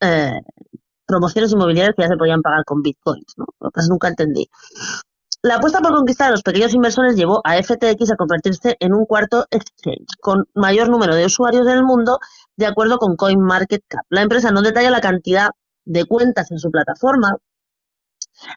eh, 0.00 0.40
promociones 1.06 1.50
inmobiliarias 1.50 1.96
que 1.96 2.02
ya 2.02 2.08
se 2.08 2.16
podían 2.16 2.40
pagar 2.40 2.64
con 2.64 2.82
bitcoins, 2.82 3.34
¿no? 3.36 3.46
Lo 3.58 3.72
que 3.72 3.80
nunca 3.88 4.06
entendí. 4.06 4.48
La 5.42 5.56
apuesta 5.56 5.80
por 5.80 5.92
conquistar 5.92 6.28
a 6.28 6.30
los 6.30 6.44
pequeños 6.44 6.72
inversores 6.72 7.16
llevó 7.16 7.40
a 7.44 7.60
FTX 7.60 8.12
a 8.12 8.16
convertirse 8.16 8.76
en 8.78 8.94
un 8.94 9.06
cuarto 9.06 9.46
exchange 9.50 10.06
con 10.20 10.44
mayor 10.54 10.88
número 10.88 11.16
de 11.16 11.26
usuarios 11.26 11.66
en 11.66 11.78
el 11.78 11.82
mundo, 11.82 12.20
de 12.56 12.66
acuerdo 12.66 12.98
con 12.98 13.16
CoinMarketCap. 13.16 14.04
La 14.08 14.22
empresa 14.22 14.52
no 14.52 14.62
detalla 14.62 14.90
la 14.90 15.00
cantidad 15.00 15.50
de 15.84 16.04
cuentas 16.04 16.52
en 16.52 16.60
su 16.60 16.70
plataforma 16.70 17.38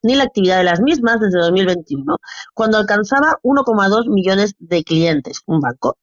ni 0.01 0.15
la 0.15 0.23
actividad 0.23 0.57
de 0.57 0.63
las 0.63 0.81
mismas 0.81 1.19
desde 1.19 1.39
2021, 1.39 2.17
cuando 2.53 2.77
alcanzaba 2.77 3.39
1,2 3.43 4.09
millones 4.09 4.55
de 4.59 4.83
clientes, 4.83 5.41
un 5.45 5.59
banco. 5.59 5.97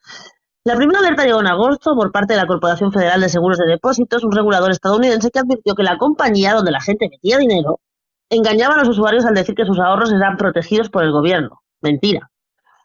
La 0.64 0.77
primera 0.77 0.99
alerta 0.99 1.25
llegó 1.25 1.40
en 1.40 1.47
agosto 1.47 1.95
por 1.95 2.12
parte 2.12 2.35
de 2.35 2.40
la 2.40 2.47
Corporación 2.47 2.93
Federal 2.93 3.21
de 3.21 3.31
Seguros 3.31 3.59
de 3.59 3.66
Depósitos, 3.66 4.25
un 4.25 4.33
regulador 4.33 4.71
estadounidense 4.71 5.31
que 5.31 5.38
advirtió 5.38 5.75
que 5.75 5.83
la 5.83 5.97
compañía 5.97 6.53
donde 6.53 6.71
la 6.71 6.83
gente 6.83 7.09
metía 7.11 7.38
dinero 7.38 7.81
engañaba 8.29 8.75
a 8.75 8.79
los 8.79 8.88
usuarios 8.88 9.25
al 9.25 9.35
decir 9.35 9.55
que 9.55 9.64
sus 9.64 9.79
ahorros 9.79 10.12
eran 10.12 10.37
protegidos 10.37 10.88
por 10.88 11.03
el 11.03 11.12
gobierno. 11.12 11.62
Mentira. 11.81 12.31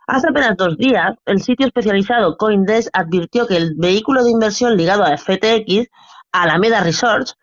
Hace 0.07 0.29
apenas 0.29 0.55
dos 0.55 0.77
días, 0.77 1.15
el 1.25 1.41
sitio 1.41 1.65
especializado 1.65 2.37
Coindesk 2.37 2.89
advirtió 2.93 3.47
que 3.47 3.57
el 3.57 3.73
vehículo 3.75 4.23
de 4.23 4.31
inversión 4.31 4.77
ligado 4.77 5.03
a 5.03 5.17
FTX, 5.17 5.89
Alameda 6.31 6.81
Research, 6.81 7.33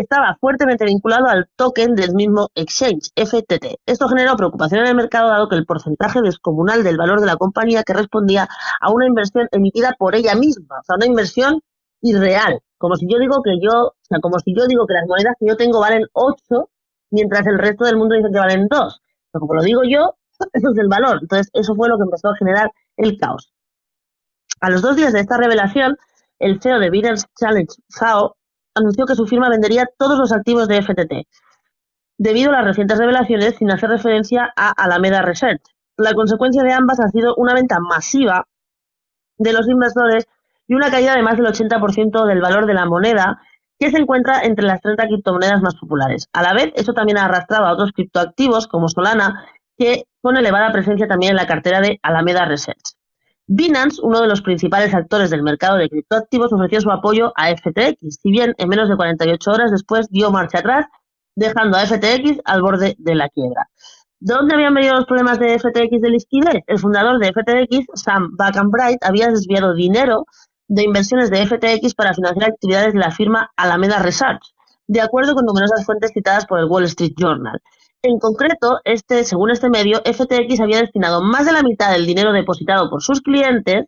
estaba 0.00 0.36
fuertemente 0.40 0.84
vinculado 0.84 1.26
al 1.26 1.48
token 1.56 1.94
del 1.94 2.14
mismo 2.14 2.48
exchange, 2.54 3.10
FTT. 3.16 3.80
Esto 3.86 4.08
generó 4.08 4.36
preocupación 4.36 4.80
en 4.80 4.88
el 4.88 4.94
mercado 4.94 5.28
dado 5.28 5.48
que 5.48 5.56
el 5.56 5.66
porcentaje 5.66 6.20
descomunal 6.22 6.82
del 6.82 6.96
valor 6.96 7.20
de 7.20 7.26
la 7.26 7.36
compañía 7.36 7.82
que 7.82 7.94
respondía 7.94 8.48
a 8.80 8.90
una 8.92 9.06
inversión 9.06 9.48
emitida 9.52 9.94
por 9.98 10.14
ella 10.14 10.34
misma, 10.34 10.78
o 10.80 10.84
sea, 10.84 10.96
una 10.96 11.06
inversión 11.06 11.60
irreal. 12.02 12.60
Como 12.78 12.96
si 12.96 13.06
yo 13.10 13.18
digo 13.18 13.42
que 13.42 13.58
yo, 13.62 13.88
o 13.88 13.94
sea, 14.02 14.18
como 14.20 14.38
si 14.38 14.54
yo 14.54 14.66
digo 14.66 14.86
que 14.86 14.94
las 14.94 15.06
monedas 15.06 15.34
que 15.38 15.46
yo 15.46 15.56
tengo 15.56 15.80
valen 15.80 16.06
8, 16.12 16.68
mientras 17.10 17.46
el 17.46 17.58
resto 17.58 17.84
del 17.84 17.96
mundo 17.96 18.14
dice 18.14 18.28
que 18.32 18.38
valen 18.38 18.66
2. 18.68 19.00
Pero 19.32 19.40
como 19.40 19.54
lo 19.54 19.62
digo 19.62 19.82
yo, 19.84 20.16
eso 20.52 20.70
es 20.70 20.78
el 20.78 20.88
valor. 20.88 21.18
Entonces, 21.22 21.50
eso 21.52 21.74
fue 21.74 21.88
lo 21.88 21.96
que 21.96 22.04
empezó 22.04 22.28
a 22.28 22.36
generar 22.36 22.70
el 22.96 23.18
caos. 23.18 23.52
A 24.60 24.70
los 24.70 24.82
dos 24.82 24.96
días 24.96 25.12
de 25.12 25.20
esta 25.20 25.36
revelación, 25.36 25.96
el 26.38 26.60
CEO 26.60 26.78
de 26.78 26.90
Binance 26.90 27.26
Challenge, 27.38 27.74
Zhao, 27.88 28.36
anunció 28.74 29.06
que 29.06 29.14
su 29.14 29.26
firma 29.26 29.48
vendería 29.48 29.88
todos 29.98 30.18
los 30.18 30.32
activos 30.32 30.68
de 30.68 30.82
FTT, 30.82 31.28
debido 32.18 32.50
a 32.50 32.54
las 32.54 32.64
recientes 32.64 32.98
revelaciones 32.98 33.56
sin 33.56 33.70
hacer 33.70 33.90
referencia 33.90 34.52
a 34.56 34.70
Alameda 34.70 35.22
Research. 35.22 35.62
La 35.96 36.14
consecuencia 36.14 36.62
de 36.62 36.72
ambas 36.72 37.00
ha 37.00 37.08
sido 37.08 37.34
una 37.36 37.54
venta 37.54 37.78
masiva 37.80 38.46
de 39.38 39.52
los 39.52 39.68
inversores 39.68 40.26
y 40.66 40.74
una 40.74 40.90
caída 40.90 41.14
de 41.14 41.22
más 41.22 41.36
del 41.36 41.46
80% 41.46 42.26
del 42.26 42.40
valor 42.40 42.66
de 42.66 42.74
la 42.74 42.86
moneda 42.86 43.40
que 43.78 43.90
se 43.90 43.98
encuentra 43.98 44.42
entre 44.42 44.66
las 44.66 44.80
30 44.80 45.06
criptomonedas 45.06 45.60
más 45.60 45.74
populares. 45.74 46.28
A 46.32 46.42
la 46.42 46.54
vez, 46.54 46.72
eso 46.76 46.92
también 46.92 47.18
ha 47.18 47.24
arrastrado 47.24 47.66
a 47.66 47.72
otros 47.72 47.92
criptoactivos 47.92 48.66
como 48.66 48.88
Solana, 48.88 49.46
que 49.76 50.04
con 50.22 50.36
elevada 50.36 50.72
presencia 50.72 51.08
también 51.08 51.32
en 51.32 51.36
la 51.36 51.46
cartera 51.46 51.80
de 51.80 51.98
Alameda 52.02 52.44
Research. 52.44 52.94
Binance, 53.46 54.00
uno 54.02 54.22
de 54.22 54.28
los 54.28 54.40
principales 54.40 54.94
actores 54.94 55.30
del 55.30 55.42
mercado 55.42 55.76
de 55.76 55.90
criptoactivos, 55.90 56.52
ofreció 56.52 56.80
su 56.80 56.90
apoyo 56.90 57.32
a 57.36 57.54
FTX, 57.54 58.18
si 58.22 58.30
bien 58.30 58.54
en 58.56 58.68
menos 58.68 58.88
de 58.88 58.96
48 58.96 59.50
horas 59.50 59.70
después 59.70 60.08
dio 60.08 60.30
marcha 60.30 60.60
atrás, 60.60 60.86
dejando 61.36 61.76
a 61.76 61.86
FTX 61.86 62.40
al 62.44 62.62
borde 62.62 62.96
de 62.98 63.14
la 63.14 63.28
quiebra. 63.28 63.68
¿Dónde 64.18 64.54
habían 64.54 64.72
venido 64.72 64.94
los 64.94 65.04
problemas 65.04 65.38
de 65.38 65.58
FTX 65.58 66.00
de 66.00 66.08
liquidez? 66.08 66.62
El 66.66 66.78
fundador 66.78 67.18
de 67.18 67.32
FTX, 67.32 67.86
Sam 67.94 68.34
Bankman-Bright, 68.38 69.02
había 69.02 69.28
desviado 69.28 69.74
dinero 69.74 70.24
de 70.66 70.84
inversiones 70.84 71.30
de 71.30 71.46
FTX 71.46 71.94
para 71.94 72.14
financiar 72.14 72.50
actividades 72.50 72.94
de 72.94 73.00
la 73.00 73.10
firma 73.10 73.50
Alameda 73.56 73.98
Research, 73.98 74.42
de 74.86 75.02
acuerdo 75.02 75.34
con 75.34 75.44
numerosas 75.44 75.84
fuentes 75.84 76.12
citadas 76.14 76.46
por 76.46 76.60
el 76.60 76.66
Wall 76.66 76.84
Street 76.84 77.12
Journal. 77.18 77.60
En 78.04 78.18
concreto, 78.18 78.80
este, 78.84 79.24
según 79.24 79.50
este 79.50 79.70
medio, 79.70 80.02
FTX 80.04 80.60
había 80.60 80.80
destinado 80.80 81.22
más 81.22 81.46
de 81.46 81.52
la 81.52 81.62
mitad 81.62 81.90
del 81.90 82.04
dinero 82.04 82.34
depositado 82.34 82.90
por 82.90 83.02
sus 83.02 83.22
clientes, 83.22 83.86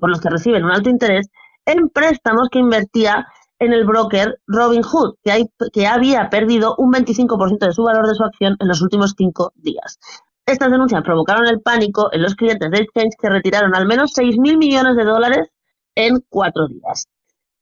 por 0.00 0.10
los 0.10 0.20
que 0.20 0.28
reciben 0.28 0.64
un 0.64 0.72
alto 0.72 0.90
interés, 0.90 1.28
en 1.66 1.88
préstamos 1.88 2.48
que 2.50 2.58
invertía 2.58 3.28
en 3.60 3.72
el 3.72 3.84
broker 3.84 4.40
Robinhood, 4.48 5.18
que, 5.22 5.44
que 5.72 5.86
había 5.86 6.28
perdido 6.30 6.74
un 6.78 6.92
25% 6.92 7.66
de 7.66 7.72
su 7.72 7.84
valor 7.84 8.08
de 8.08 8.16
su 8.16 8.24
acción 8.24 8.56
en 8.58 8.66
los 8.66 8.82
últimos 8.82 9.14
cinco 9.16 9.52
días. 9.54 10.00
Estas 10.44 10.72
denuncias 10.72 11.04
provocaron 11.04 11.46
el 11.46 11.60
pánico 11.60 12.08
en 12.12 12.22
los 12.22 12.34
clientes 12.34 12.68
de 12.72 12.78
Exchange 12.78 13.14
que 13.22 13.30
retiraron 13.30 13.76
al 13.76 13.86
menos 13.86 14.14
6.000 14.16 14.58
millones 14.58 14.96
de 14.96 15.04
dólares 15.04 15.48
en 15.94 16.24
cuatro 16.28 16.66
días. 16.66 17.06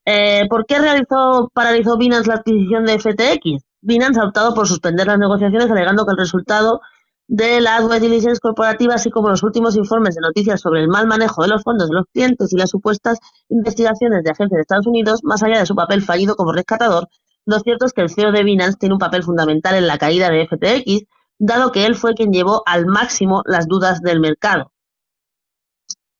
Eh, 0.06 0.46
¿Por 0.48 0.64
qué 0.64 0.78
realizó, 0.78 1.50
paralizó 1.52 1.98
Binance 1.98 2.28
la 2.28 2.36
adquisición 2.36 2.86
de 2.86 2.98
FTX? 2.98 3.73
Binance 3.84 4.18
ha 4.18 4.24
optado 4.24 4.54
por 4.54 4.66
suspender 4.66 5.06
las 5.06 5.18
negociaciones 5.18 5.70
alegando 5.70 6.06
que 6.06 6.12
el 6.12 6.16
resultado 6.16 6.80
de 7.26 7.60
la 7.60 7.80
due 7.80 8.00
diligence 8.00 8.40
corporativa, 8.40 8.94
así 8.94 9.10
como 9.10 9.28
los 9.28 9.42
últimos 9.42 9.76
informes 9.76 10.14
de 10.14 10.22
noticias 10.22 10.62
sobre 10.62 10.80
el 10.80 10.88
mal 10.88 11.06
manejo 11.06 11.42
de 11.42 11.48
los 11.48 11.62
fondos 11.62 11.90
de 11.90 11.96
los 11.96 12.06
clientes 12.10 12.50
y 12.52 12.56
las 12.56 12.70
supuestas 12.70 13.18
investigaciones 13.50 14.24
de 14.24 14.30
agencias 14.30 14.56
de 14.56 14.62
Estados 14.62 14.86
Unidos, 14.86 15.20
más 15.22 15.42
allá 15.42 15.58
de 15.58 15.66
su 15.66 15.74
papel 15.74 16.00
fallido 16.00 16.34
como 16.34 16.52
rescatador, 16.52 17.08
lo 17.44 17.60
cierto 17.60 17.84
es 17.84 17.92
que 17.92 18.00
el 18.00 18.08
CEO 18.08 18.32
de 18.32 18.42
Binance 18.42 18.78
tiene 18.78 18.94
un 18.94 18.98
papel 18.98 19.22
fundamental 19.22 19.74
en 19.74 19.86
la 19.86 19.98
caída 19.98 20.30
de 20.30 20.46
FTX, 20.46 21.06
dado 21.38 21.70
que 21.70 21.84
él 21.84 21.94
fue 21.94 22.14
quien 22.14 22.32
llevó 22.32 22.62
al 22.64 22.86
máximo 22.86 23.42
las 23.44 23.68
dudas 23.68 24.00
del 24.00 24.18
mercado. 24.18 24.72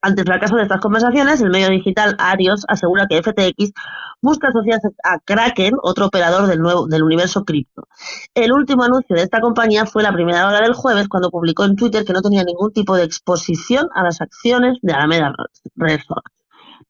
Ante 0.05 0.21
el 0.21 0.27
fracaso 0.27 0.55
de 0.55 0.61
estas 0.61 0.81
conversaciones, 0.81 1.41
el 1.41 1.49
medio 1.49 1.67
digital 1.67 2.15
Arios 2.19 2.63
asegura 2.67 3.07
que 3.09 3.23
FTX 3.23 3.71
busca 4.21 4.49
asociarse 4.49 4.89
a 5.03 5.17
Kraken, 5.17 5.73
otro 5.81 6.05
operador 6.05 6.45
del, 6.45 6.59
nuevo, 6.59 6.85
del 6.85 7.01
universo 7.01 7.43
cripto. 7.43 7.87
El 8.35 8.51
último 8.51 8.83
anuncio 8.83 9.15
de 9.15 9.23
esta 9.23 9.41
compañía 9.41 9.87
fue 9.87 10.03
la 10.03 10.13
primera 10.13 10.47
hora 10.47 10.61
del 10.61 10.75
jueves, 10.75 11.07
cuando 11.07 11.31
publicó 11.31 11.65
en 11.65 11.75
Twitter 11.75 12.05
que 12.05 12.13
no 12.13 12.21
tenía 12.21 12.43
ningún 12.43 12.71
tipo 12.71 12.95
de 12.95 13.03
exposición 13.03 13.87
a 13.95 14.03
las 14.03 14.21
acciones 14.21 14.77
de 14.83 14.93
Alameda 14.93 15.33
Research. 15.75 16.31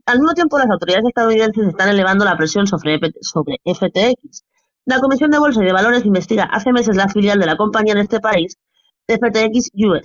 Al 0.06 0.20
mismo 0.20 0.34
tiempo, 0.34 0.60
las 0.60 0.70
autoridades 0.70 1.06
estadounidenses 1.06 1.68
están 1.70 1.88
elevando 1.88 2.26
la 2.26 2.36
presión 2.36 2.68
sobre, 2.68 3.00
sobre 3.22 3.62
FTX. 3.64 4.44
La 4.84 5.00
Comisión 5.00 5.32
de 5.32 5.40
Bolsa 5.40 5.64
y 5.64 5.66
de 5.66 5.72
Valores 5.72 6.04
investiga 6.04 6.50
hace 6.52 6.74
meses 6.74 6.98
la 6.98 7.08
filial 7.08 7.40
de 7.40 7.46
la 7.46 7.56
compañía 7.56 7.94
en 7.94 8.00
este 8.00 8.20
país, 8.20 8.58
FTX 9.08 9.70
US, 9.74 10.04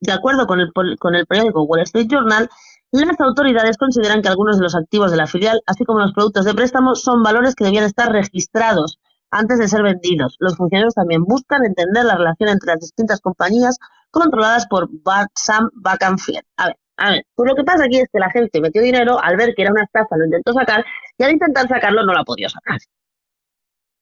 de 0.00 0.12
acuerdo 0.12 0.46
con 0.46 0.60
el, 0.60 0.72
con 0.98 1.14
el 1.14 1.26
periódico 1.26 1.62
Wall 1.62 1.80
Street 1.80 2.08
Journal, 2.08 2.48
las 2.92 3.20
autoridades 3.20 3.76
consideran 3.76 4.22
que 4.22 4.28
algunos 4.28 4.58
de 4.58 4.64
los 4.64 4.74
activos 4.74 5.10
de 5.10 5.16
la 5.16 5.26
filial, 5.26 5.62
así 5.66 5.84
como 5.84 6.00
los 6.00 6.12
productos 6.12 6.44
de 6.44 6.54
préstamo, 6.54 6.94
son 6.94 7.22
valores 7.22 7.54
que 7.54 7.64
debían 7.64 7.84
estar 7.84 8.10
registrados 8.10 8.98
antes 9.30 9.58
de 9.58 9.68
ser 9.68 9.82
vendidos. 9.82 10.36
Los 10.40 10.56
funcionarios 10.56 10.94
también 10.94 11.24
buscan 11.24 11.64
entender 11.64 12.04
la 12.04 12.16
relación 12.16 12.48
entre 12.48 12.72
las 12.72 12.80
distintas 12.80 13.20
compañías 13.20 13.78
controladas 14.10 14.66
por 14.66 14.88
Sam 15.34 15.70
Bacanfield. 15.74 16.42
A 16.56 16.66
ver, 16.66 16.76
a 16.96 17.10
ver, 17.10 17.26
pues 17.34 17.48
lo 17.48 17.54
que 17.54 17.64
pasa 17.64 17.84
aquí 17.84 18.00
es 18.00 18.08
que 18.12 18.18
la 18.18 18.30
gente 18.30 18.60
metió 18.60 18.82
dinero 18.82 19.22
al 19.22 19.36
ver 19.36 19.54
que 19.54 19.62
era 19.62 19.70
una 19.70 19.84
estafa, 19.84 20.16
lo 20.16 20.24
intentó 20.24 20.52
sacar 20.52 20.84
y 21.16 21.22
al 21.22 21.32
intentar 21.32 21.68
sacarlo 21.68 22.04
no 22.04 22.12
la 22.12 22.24
podido 22.24 22.48
sacar. 22.48 22.78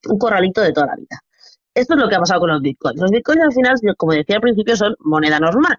Un 0.08 0.18
corralito 0.18 0.62
de 0.62 0.72
toda 0.72 0.86
la 0.86 0.96
vida. 0.96 1.20
Esto 1.74 1.94
es 1.94 2.00
lo 2.00 2.08
que 2.08 2.16
ha 2.16 2.20
pasado 2.20 2.40
con 2.40 2.50
los 2.50 2.60
bitcoins. 2.60 3.00
Los 3.00 3.10
bitcoins 3.10 3.42
al 3.42 3.52
final, 3.52 3.74
como 3.96 4.12
decía 4.12 4.36
al 4.36 4.42
principio, 4.42 4.76
son 4.76 4.96
moneda 5.00 5.38
normal, 5.38 5.78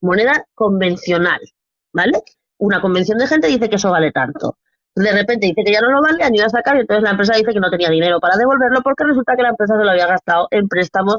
moneda 0.00 0.44
convencional, 0.54 1.40
¿vale? 1.92 2.22
Una 2.58 2.80
convención 2.80 3.18
de 3.18 3.26
gente 3.26 3.48
dice 3.48 3.68
que 3.68 3.76
eso 3.76 3.90
vale 3.90 4.12
tanto. 4.12 4.56
De 4.94 5.12
repente 5.12 5.46
dice 5.46 5.62
que 5.64 5.72
ya 5.72 5.80
no 5.80 5.90
lo 5.90 6.02
vale, 6.02 6.24
han 6.24 6.34
ido 6.34 6.46
a 6.46 6.50
sacar 6.50 6.76
y 6.76 6.80
entonces 6.80 7.04
la 7.04 7.10
empresa 7.10 7.34
dice 7.36 7.52
que 7.52 7.60
no 7.60 7.70
tenía 7.70 7.88
dinero 7.90 8.18
para 8.20 8.36
devolverlo 8.36 8.80
porque 8.82 9.04
resulta 9.04 9.34
que 9.36 9.42
la 9.42 9.50
empresa 9.50 9.78
se 9.78 9.84
lo 9.84 9.90
había 9.90 10.06
gastado 10.06 10.48
en 10.50 10.68
préstamos 10.68 11.18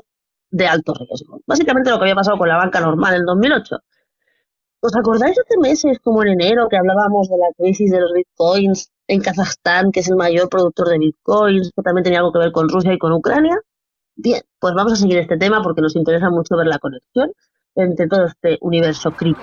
de 0.49 0.67
alto 0.67 0.93
riesgo. 0.93 1.41
Básicamente 1.47 1.89
lo 1.89 1.97
que 1.97 2.03
había 2.03 2.15
pasado 2.15 2.37
con 2.37 2.49
la 2.49 2.57
banca 2.57 2.81
normal 2.81 3.15
en 3.15 3.25
2008. 3.25 3.77
¿Os 4.81 4.95
acordáis 4.95 5.37
hace 5.39 5.57
meses, 5.59 5.99
como 5.99 6.23
en 6.23 6.29
enero, 6.29 6.67
que 6.67 6.75
hablábamos 6.75 7.29
de 7.29 7.37
la 7.37 7.53
crisis 7.55 7.91
de 7.91 8.01
los 8.01 8.11
bitcoins 8.13 8.91
en 9.07 9.21
Kazajstán, 9.21 9.91
que 9.91 9.99
es 10.01 10.09
el 10.09 10.15
mayor 10.15 10.49
productor 10.49 10.89
de 10.89 10.97
bitcoins, 10.97 11.71
que 11.76 11.82
también 11.84 12.03
tenía 12.03 12.19
algo 12.19 12.32
que 12.34 12.39
ver 12.39 12.51
con 12.51 12.67
Rusia 12.67 12.93
y 12.93 12.97
con 12.97 13.13
Ucrania? 13.13 13.57
Bien, 14.24 14.43
pues 14.59 14.76
vamos 14.76 14.93
a 14.93 14.95
seguir 14.97 15.17
este 15.17 15.36
tema 15.36 15.63
porque 15.63 15.82
nos 15.82 15.95
interesa 15.95 16.30
mucho 16.30 16.55
ver 16.55 16.67
la 16.67 16.78
conexión 16.78 17.32
entre 17.74 18.07
todo 18.07 18.26
este 18.26 18.59
universo 18.61 19.09
cripto. 19.09 19.41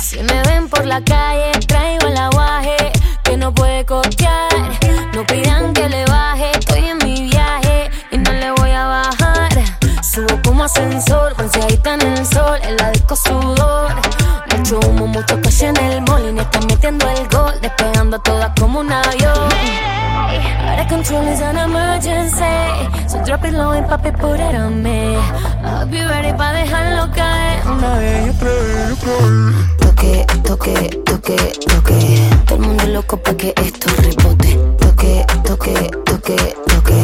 Si 0.00 0.18
me 0.18 0.42
ven 0.42 0.68
por 0.68 0.84
la 0.84 1.00
calle, 1.04 1.52
traigo 1.68 2.08
el 2.08 2.16
aguaje 2.16 2.76
que 3.22 3.36
no 3.36 3.54
puede 3.54 3.86
costear. 3.86 4.50
No 5.14 5.24
pidan 5.24 5.72
que 5.72 5.88
le 5.88 6.01
como 10.62 10.66
ascensor, 10.66 11.34
bronceadita 11.34 11.94
en 11.94 12.02
el 12.02 12.26
sol, 12.26 12.58
en 12.62 12.76
la 12.76 12.90
disco 12.92 13.16
sudor. 13.16 13.92
Mucho 14.56 14.78
humo, 14.86 15.08
mucho 15.08 15.40
cash 15.40 15.64
en 15.64 15.76
el 15.76 16.02
mall, 16.02 16.36
y 16.36 16.38
están 16.38 16.66
metiendo 16.66 17.08
el 17.08 17.28
gol, 17.28 17.54
despegando 17.60 18.16
a 18.16 18.22
todas 18.22 18.50
como 18.60 18.80
un 18.80 18.92
avión. 18.92 19.48
Out 20.68 20.78
of 20.78 20.88
control 20.88 21.26
is 21.26 21.40
an 21.40 21.58
emergency, 21.58 22.44
so 23.08 23.18
drop 23.24 23.44
it 23.44 23.54
low 23.54 23.74
y 23.74 23.82
papi 23.82 24.12
put 24.12 24.38
it 24.38 24.54
me. 24.70 25.16
I'll 25.64 25.86
be 25.86 26.04
ready 26.06 26.32
pa 26.32 26.52
dejarlo 26.52 27.10
caer 27.12 27.66
una 27.66 27.98
vez 27.98 28.36
otra 28.36 28.50
vez, 28.50 28.98
Toque, 29.80 30.26
toque, 30.44 31.00
toque, 31.04 31.36
toque, 31.66 32.30
todo 32.46 32.54
el 32.56 32.60
mundo 32.60 32.86
loco 32.86 33.16
pa 33.16 33.34
que 33.34 33.52
esto 33.56 33.90
rebote. 34.00 34.54
Toque, 34.78 35.26
toque, 35.44 35.90
toque 36.04 36.71
toque. 36.82 36.94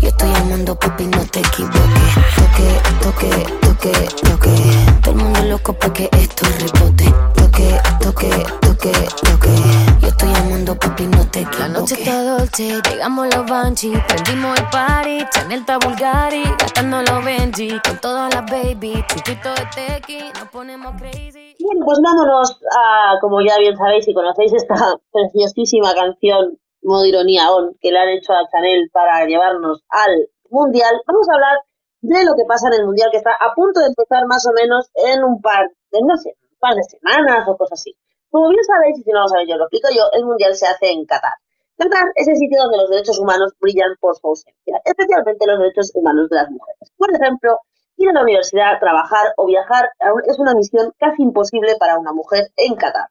Yo 0.00 0.08
estoy 0.08 0.32
llamando 0.32 0.78
papi, 0.78 1.06
no 1.06 1.24
te 1.26 1.40
equivoques. 1.40 2.14
Toque, 2.36 2.68
toque, 3.02 3.30
toque, 3.60 3.92
toque. 4.28 4.54
Todo 5.02 5.14
el 5.14 5.22
mundo 5.22 5.42
loco 5.44 5.72
pa' 5.72 5.92
que 5.92 6.08
esto 6.12 6.46
rebote. 6.58 7.14
Toque, 7.34 7.80
toque, 8.00 8.30
toque, 8.60 8.92
toque. 9.22 9.54
Yo 10.00 10.08
estoy 10.08 10.32
llamando 10.32 10.78
papi, 10.78 11.06
no 11.06 11.26
te 11.28 11.40
equivoques. 11.40 11.60
La 11.60 11.68
noche 11.68 11.94
está 11.94 12.22
dolce, 12.22 12.80
llegamos 12.90 13.34
los 13.34 13.46
Banshee, 13.46 14.02
prendimos 14.08 14.58
el 14.58 14.66
party, 14.66 15.24
Chanel 15.30 15.60
está 15.60 15.78
Bulgari, 15.78 16.44
gastando 16.58 17.02
los 17.02 17.24
Benji, 17.24 17.80
con 17.84 17.98
todas 17.98 18.34
las 18.34 18.44
baby, 18.50 19.04
chupito 19.08 19.50
de 19.54 19.66
tequi, 19.74 20.18
nos 20.34 20.48
ponemos 20.50 20.94
crazy. 20.98 21.54
Bien, 21.58 21.84
pues 21.84 21.98
vámonos 22.02 22.60
a, 22.76 23.18
como 23.20 23.40
ya 23.40 23.58
bien 23.58 23.76
sabéis 23.76 24.06
y 24.08 24.14
conocéis, 24.14 24.52
esta 24.52 24.74
preciosísima 25.12 25.94
canción, 25.94 26.58
modo 26.88 27.04
ironía 27.04 27.52
on, 27.52 27.76
que 27.80 27.92
le 27.92 27.98
han 27.98 28.08
hecho 28.08 28.32
a 28.32 28.48
Chanel 28.50 28.90
para 28.92 29.24
llevarnos 29.26 29.84
al 29.90 30.28
Mundial. 30.50 31.00
Vamos 31.06 31.28
a 31.28 31.34
hablar 31.34 31.58
de 32.00 32.24
lo 32.24 32.34
que 32.34 32.44
pasa 32.48 32.68
en 32.68 32.80
el 32.80 32.86
Mundial, 32.86 33.10
que 33.12 33.18
está 33.18 33.32
a 33.38 33.54
punto 33.54 33.80
de 33.80 33.86
empezar 33.86 34.26
más 34.26 34.46
o 34.46 34.52
menos 34.52 34.90
en 34.94 35.22
un 35.22 35.40
par 35.40 35.68
de, 35.92 35.98
no 36.02 36.16
sé, 36.16 36.34
un 36.42 36.58
par 36.58 36.74
de 36.74 36.82
semanas 36.82 37.46
o 37.46 37.56
cosas 37.56 37.80
así. 37.80 37.94
Como 38.30 38.48
bien 38.48 38.64
sabéis, 38.64 38.98
y 38.98 39.02
si 39.02 39.10
no 39.10 39.20
lo 39.20 39.28
sabéis 39.28 39.48
yo 39.48 39.56
lo 39.56 39.64
explico 39.64 39.88
yo, 39.94 40.08
el 40.12 40.24
Mundial 40.24 40.54
se 40.54 40.66
hace 40.66 40.90
en 40.90 41.04
Qatar. 41.06 41.36
Qatar 41.76 42.10
es 42.14 42.28
el 42.28 42.36
sitio 42.36 42.62
donde 42.62 42.78
los 42.78 42.90
derechos 42.90 43.18
humanos 43.18 43.52
brillan 43.60 43.94
por 44.00 44.16
su 44.16 44.26
ausencia, 44.26 44.80
especialmente 44.84 45.46
los 45.46 45.58
derechos 45.58 45.92
humanos 45.94 46.28
de 46.28 46.36
las 46.36 46.50
mujeres. 46.50 46.92
Por 46.96 47.14
ejemplo, 47.14 47.60
ir 47.96 48.08
a 48.10 48.12
la 48.12 48.22
universidad, 48.22 48.80
trabajar 48.80 49.32
o 49.36 49.46
viajar 49.46 49.90
es 50.26 50.38
una 50.38 50.54
misión 50.54 50.92
casi 50.98 51.22
imposible 51.22 51.76
para 51.78 51.98
una 51.98 52.12
mujer 52.12 52.48
en 52.56 52.74
Qatar. 52.74 53.08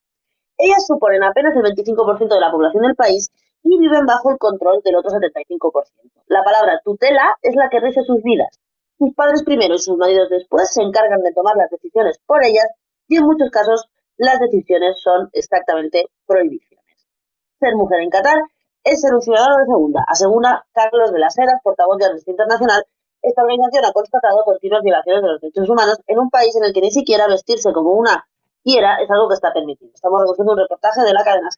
Ellas 0.57 0.85
suponen 0.87 1.23
apenas 1.23 1.55
el 1.55 1.63
25% 1.63 2.33
de 2.33 2.39
la 2.39 2.51
población 2.51 2.83
del 2.83 2.95
país 2.95 3.31
y 3.69 3.77
viven 3.77 4.05
bajo 4.05 4.31
el 4.31 4.37
control 4.37 4.81
del 4.83 4.95
otro 4.95 5.11
75%. 5.11 5.83
La 6.27 6.43
palabra 6.43 6.81
tutela 6.83 7.35
es 7.41 7.55
la 7.55 7.69
que 7.69 7.79
rige 7.79 8.01
sus 8.03 8.23
vidas. 8.23 8.59
Sus 8.97 9.13
padres 9.13 9.43
primero 9.43 9.75
y 9.75 9.79
sus 9.79 9.97
maridos 9.97 10.29
después 10.29 10.73
se 10.73 10.81
encargan 10.81 11.21
de 11.21 11.33
tomar 11.33 11.55
las 11.55 11.69
decisiones 11.69 12.19
por 12.25 12.43
ellas 12.43 12.67
y 13.07 13.17
en 13.17 13.23
muchos 13.23 13.49
casos 13.51 13.89
las 14.17 14.39
decisiones 14.39 14.99
son 15.01 15.29
exactamente 15.33 16.05
prohibiciones. 16.25 17.07
Ser 17.59 17.75
mujer 17.75 18.01
en 18.01 18.09
Qatar 18.09 18.39
es 18.83 19.01
ser 19.01 19.13
un 19.13 19.21
ciudadano 19.21 19.57
de 19.59 19.65
segunda, 19.65 20.03
asegura 20.07 20.65
Carlos 20.73 21.11
de 21.11 21.19
las 21.19 21.37
Heras, 21.37 21.61
portavoz 21.63 21.97
de 21.97 22.05
Amnistía 22.05 22.31
Internacional. 22.31 22.83
Esta 23.21 23.43
organización 23.43 23.85
ha 23.85 23.91
constatado 23.91 24.43
continuas 24.45 24.81
violaciones 24.83 25.21
de 25.21 25.29
los 25.29 25.41
derechos 25.41 25.69
humanos 25.69 25.99
en 26.07 26.19
un 26.19 26.29
país 26.29 26.55
en 26.55 26.63
el 26.63 26.73
que 26.73 26.81
ni 26.81 26.91
siquiera 26.91 27.27
vestirse 27.27 27.73
como 27.73 27.91
una 27.91 28.25
quiera 28.63 28.97
es 29.01 29.09
algo 29.11 29.27
que 29.27 29.35
está 29.35 29.53
permitido. 29.53 29.91
Estamos 29.93 30.21
recogiendo 30.21 30.53
un 30.53 30.59
reportaje 30.59 31.01
de 31.01 31.13
la 31.13 31.23
cadena. 31.23 31.49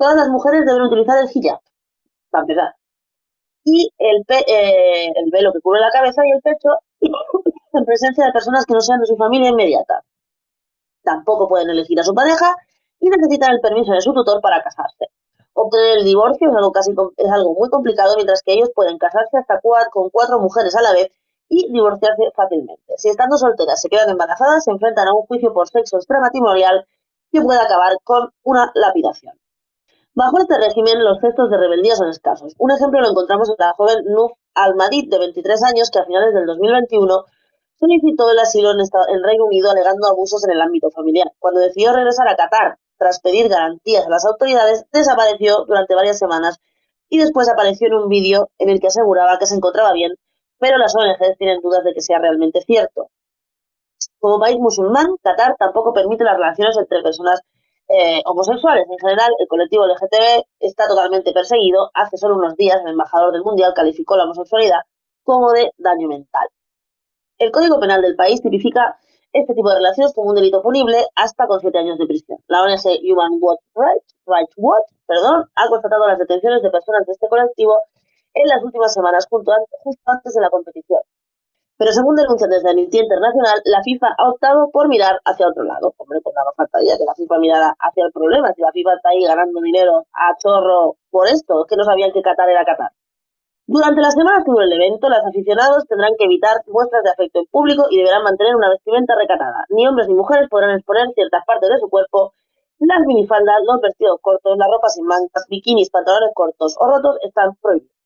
Todas 0.00 0.16
las 0.16 0.28
mujeres 0.30 0.64
deben 0.64 0.80
utilizar 0.82 1.18
el 1.18 1.28
hijab, 1.32 1.60
para 2.30 2.42
empezar. 2.44 2.74
Y 3.64 3.92
eh, 3.98 5.12
el 5.14 5.30
velo 5.30 5.52
que 5.52 5.60
cubre 5.60 5.78
la 5.80 5.90
cabeza 5.90 6.22
y 6.26 6.30
el 6.30 6.40
pecho 6.40 6.70
en 7.74 7.84
presencia 7.84 8.24
de 8.24 8.32
personas 8.32 8.64
que 8.64 8.72
no 8.72 8.80
sean 8.80 9.00
de 9.00 9.06
su 9.06 9.16
familia 9.18 9.50
inmediata. 9.50 10.02
Tampoco 11.02 11.48
pueden 11.48 11.68
elegir 11.68 12.00
a 12.00 12.02
su 12.04 12.14
pareja 12.14 12.56
y 12.98 13.10
necesitan 13.10 13.52
el 13.52 13.60
permiso 13.60 13.92
de 13.92 14.00
su 14.00 14.14
tutor 14.14 14.40
para 14.40 14.62
casarse. 14.62 15.08
Obtener 15.52 15.98
el 15.98 16.04
divorcio 16.04 16.48
es 16.48 16.56
algo, 16.56 16.72
casi, 16.72 16.92
es 17.18 17.30
algo 17.30 17.52
muy 17.54 17.68
complicado, 17.68 18.14
mientras 18.16 18.42
que 18.42 18.54
ellos 18.54 18.70
pueden 18.74 18.96
casarse 18.96 19.36
hasta 19.36 19.60
cua- 19.60 19.90
con 19.90 20.08
cuatro 20.08 20.40
mujeres 20.40 20.74
a 20.76 20.80
la 20.82 20.92
vez 20.92 21.10
y 21.50 21.70
divorciarse 21.70 22.22
fácilmente. 22.34 22.94
Si 22.96 23.10
estando 23.10 23.36
solteras 23.36 23.82
se 23.82 23.90
quedan 23.90 24.08
embarazadas, 24.08 24.64
se 24.64 24.70
enfrentan 24.70 25.08
a 25.08 25.12
un 25.14 25.26
juicio 25.26 25.52
por 25.52 25.68
sexo 25.68 25.98
extramatrimonial 25.98 26.86
que 27.30 27.42
puede 27.42 27.60
acabar 27.60 27.98
con 28.02 28.30
una 28.44 28.70
lapidación. 28.74 29.34
Bajo 30.14 30.38
este 30.38 30.58
régimen, 30.58 31.02
los 31.04 31.20
gestos 31.20 31.50
de 31.50 31.56
rebeldía 31.56 31.94
son 31.96 32.08
escasos. 32.08 32.54
Un 32.58 32.70
ejemplo 32.72 33.00
lo 33.00 33.10
encontramos 33.10 33.48
en 33.48 33.56
la 33.58 33.72
joven 33.74 34.04
Nuf 34.06 34.32
Al-Madid, 34.54 35.08
de 35.10 35.18
23 35.18 35.62
años, 35.64 35.90
que 35.90 35.98
a 36.00 36.04
finales 36.04 36.34
del 36.34 36.46
2021 36.46 37.24
solicitó 37.78 38.30
el 38.30 38.38
asilo 38.38 38.72
en, 38.72 38.80
esta- 38.80 39.06
en 39.08 39.22
Reino 39.22 39.44
Unido 39.46 39.70
alegando 39.70 40.08
abusos 40.08 40.44
en 40.44 40.50
el 40.52 40.60
ámbito 40.60 40.90
familiar. 40.90 41.28
Cuando 41.38 41.60
decidió 41.60 41.92
regresar 41.92 42.28
a 42.28 42.36
Qatar 42.36 42.76
tras 42.98 43.20
pedir 43.20 43.48
garantías 43.48 44.06
a 44.06 44.10
las 44.10 44.26
autoridades, 44.26 44.84
desapareció 44.92 45.64
durante 45.66 45.94
varias 45.94 46.18
semanas 46.18 46.58
y 47.08 47.18
después 47.18 47.48
apareció 47.48 47.86
en 47.88 47.94
un 47.94 48.08
vídeo 48.08 48.50
en 48.58 48.68
el 48.68 48.80
que 48.80 48.88
aseguraba 48.88 49.38
que 49.38 49.46
se 49.46 49.54
encontraba 49.54 49.92
bien, 49.92 50.12
pero 50.58 50.76
las 50.76 50.94
ONGs 50.94 51.38
tienen 51.38 51.60
dudas 51.62 51.82
de 51.84 51.94
que 51.94 52.02
sea 52.02 52.18
realmente 52.18 52.60
cierto. 52.60 53.08
Como 54.18 54.38
país 54.38 54.58
musulmán, 54.58 55.16
Qatar 55.22 55.56
tampoco 55.58 55.94
permite 55.94 56.24
las 56.24 56.34
relaciones 56.36 56.76
entre 56.76 57.02
personas 57.02 57.40
eh, 57.92 58.22
homosexuales. 58.24 58.86
En 58.88 58.98
general, 58.98 59.30
el 59.38 59.48
colectivo 59.48 59.84
LGTB 59.86 60.44
está 60.60 60.86
totalmente 60.86 61.32
perseguido. 61.32 61.90
Hace 61.94 62.16
solo 62.16 62.36
unos 62.36 62.56
días, 62.56 62.80
el 62.84 62.92
embajador 62.92 63.32
del 63.32 63.42
Mundial 63.42 63.74
calificó 63.74 64.16
la 64.16 64.24
homosexualidad 64.24 64.80
como 65.24 65.52
de 65.52 65.72
daño 65.78 66.08
mental. 66.08 66.48
El 67.38 67.50
Código 67.50 67.80
Penal 67.80 68.02
del 68.02 68.16
país 68.16 68.40
tipifica 68.42 68.96
este 69.32 69.54
tipo 69.54 69.68
de 69.70 69.76
relaciones 69.76 70.12
como 70.14 70.30
un 70.30 70.36
delito 70.36 70.62
punible 70.62 71.04
hasta 71.16 71.46
con 71.46 71.60
siete 71.60 71.78
años 71.78 71.98
de 71.98 72.06
prisión. 72.06 72.38
La 72.48 72.62
ONG 72.62 72.98
Human 73.10 73.32
Rights 73.40 73.64
Rights, 73.74 74.16
Rights 74.26 74.54
Watch 74.56 74.86
perdón, 75.06 75.44
ha 75.56 75.68
constatado 75.68 76.06
las 76.06 76.18
detenciones 76.18 76.62
de 76.62 76.70
personas 76.70 77.06
de 77.06 77.12
este 77.12 77.28
colectivo 77.28 77.80
en 78.34 78.46
las 78.46 78.62
últimas 78.62 78.92
semanas, 78.94 79.26
justo 79.28 79.52
antes 80.06 80.34
de 80.34 80.40
la 80.40 80.50
competición. 80.50 81.00
Pero 81.80 81.96
según 81.96 82.14
denuncian 82.14 82.50
desde 82.50 82.68
Amnistía 82.68 83.00
Internacional, 83.00 83.56
la 83.64 83.80
FIFA 83.80 84.12
ha 84.18 84.28
optado 84.28 84.68
por 84.70 84.86
mirar 84.86 85.16
hacia 85.24 85.48
otro 85.48 85.64
lado. 85.64 85.94
Hombre, 85.96 86.20
pues 86.20 86.36
nada 86.36 86.52
faltaría 86.54 86.98
que 86.98 87.08
la 87.08 87.14
FIFA 87.14 87.38
mirara 87.38 87.74
hacia 87.80 88.04
el 88.04 88.12
problema. 88.12 88.52
Si 88.52 88.60
la 88.60 88.70
FIFA 88.70 89.00
está 89.00 89.08
ahí 89.08 89.24
ganando 89.24 89.62
dinero 89.62 90.04
a 90.12 90.36
chorro 90.36 90.96
por 91.08 91.26
esto, 91.26 91.64
es 91.64 91.66
que 91.70 91.76
no 91.76 91.84
sabían 91.84 92.12
que 92.12 92.20
Qatar 92.20 92.50
era 92.50 92.66
Qatar. 92.66 92.92
Durante 93.66 94.02
las 94.02 94.12
semanas 94.12 94.44
que 94.44 94.50
dure 94.50 94.66
el 94.66 94.74
evento, 94.74 95.08
los 95.08 95.24
aficionados 95.24 95.86
tendrán 95.88 96.12
que 96.18 96.26
evitar 96.26 96.60
muestras 96.66 97.02
de 97.02 97.16
afecto 97.16 97.38
en 97.38 97.46
público 97.46 97.86
y 97.88 97.96
deberán 97.96 98.24
mantener 98.24 98.56
una 98.56 98.68
vestimenta 98.68 99.16
recatada. 99.16 99.64
Ni 99.70 99.88
hombres 99.88 100.06
ni 100.06 100.12
mujeres 100.12 100.50
podrán 100.50 100.76
exponer 100.76 101.08
ciertas 101.14 101.46
partes 101.46 101.70
de 101.70 101.78
su 101.78 101.88
cuerpo. 101.88 102.34
Las 102.80 103.06
minifaldas, 103.06 103.64
los 103.64 103.80
vestidos 103.80 104.20
cortos, 104.20 104.52
la 104.58 104.68
ropa 104.68 104.90
sin 104.90 105.06
mangas, 105.06 105.48
bikinis, 105.48 105.88
pantalones 105.88 106.32
cortos 106.34 106.76
o 106.78 106.86
rotos 106.86 107.16
están 107.24 107.56
prohibidos. 107.56 107.99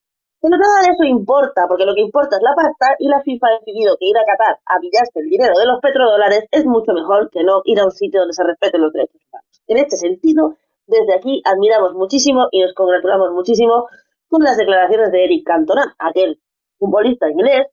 Pero 0.44 0.58
nada 0.58 0.82
de 0.84 0.92
eso 0.92 1.04
importa, 1.04 1.64
porque 1.66 1.86
lo 1.86 1.94
que 1.94 2.02
importa 2.02 2.36
es 2.36 2.42
la 2.42 2.54
pasta 2.54 2.96
y 2.98 3.08
la 3.08 3.22
FIFA 3.22 3.46
ha 3.48 3.58
decidido 3.64 3.96
que 3.96 4.04
ir 4.04 4.16
a 4.18 4.24
Qatar 4.28 4.60
a 4.66 4.78
pillarse 4.78 5.18
el 5.20 5.30
dinero 5.30 5.56
de 5.58 5.64
los 5.64 5.80
petrodólares 5.80 6.44
es 6.50 6.66
mucho 6.66 6.92
mejor 6.92 7.30
que 7.30 7.42
no 7.42 7.62
ir 7.64 7.80
a 7.80 7.84
un 7.86 7.90
sitio 7.90 8.20
donde 8.20 8.34
se 8.34 8.44
respeten 8.44 8.82
los 8.82 8.92
derechos 8.92 9.22
humanos. 9.32 9.48
En 9.68 9.78
este 9.78 9.96
sentido, 9.96 10.56
desde 10.86 11.14
aquí 11.14 11.40
admiramos 11.46 11.94
muchísimo 11.94 12.48
y 12.50 12.60
nos 12.60 12.74
congratulamos 12.74 13.32
muchísimo 13.32 13.88
con 14.28 14.42
las 14.42 14.58
declaraciones 14.58 15.10
de 15.12 15.24
Eric 15.24 15.46
Cantona, 15.46 15.94
aquel 15.98 16.38
futbolista 16.78 17.30
inglés, 17.30 17.68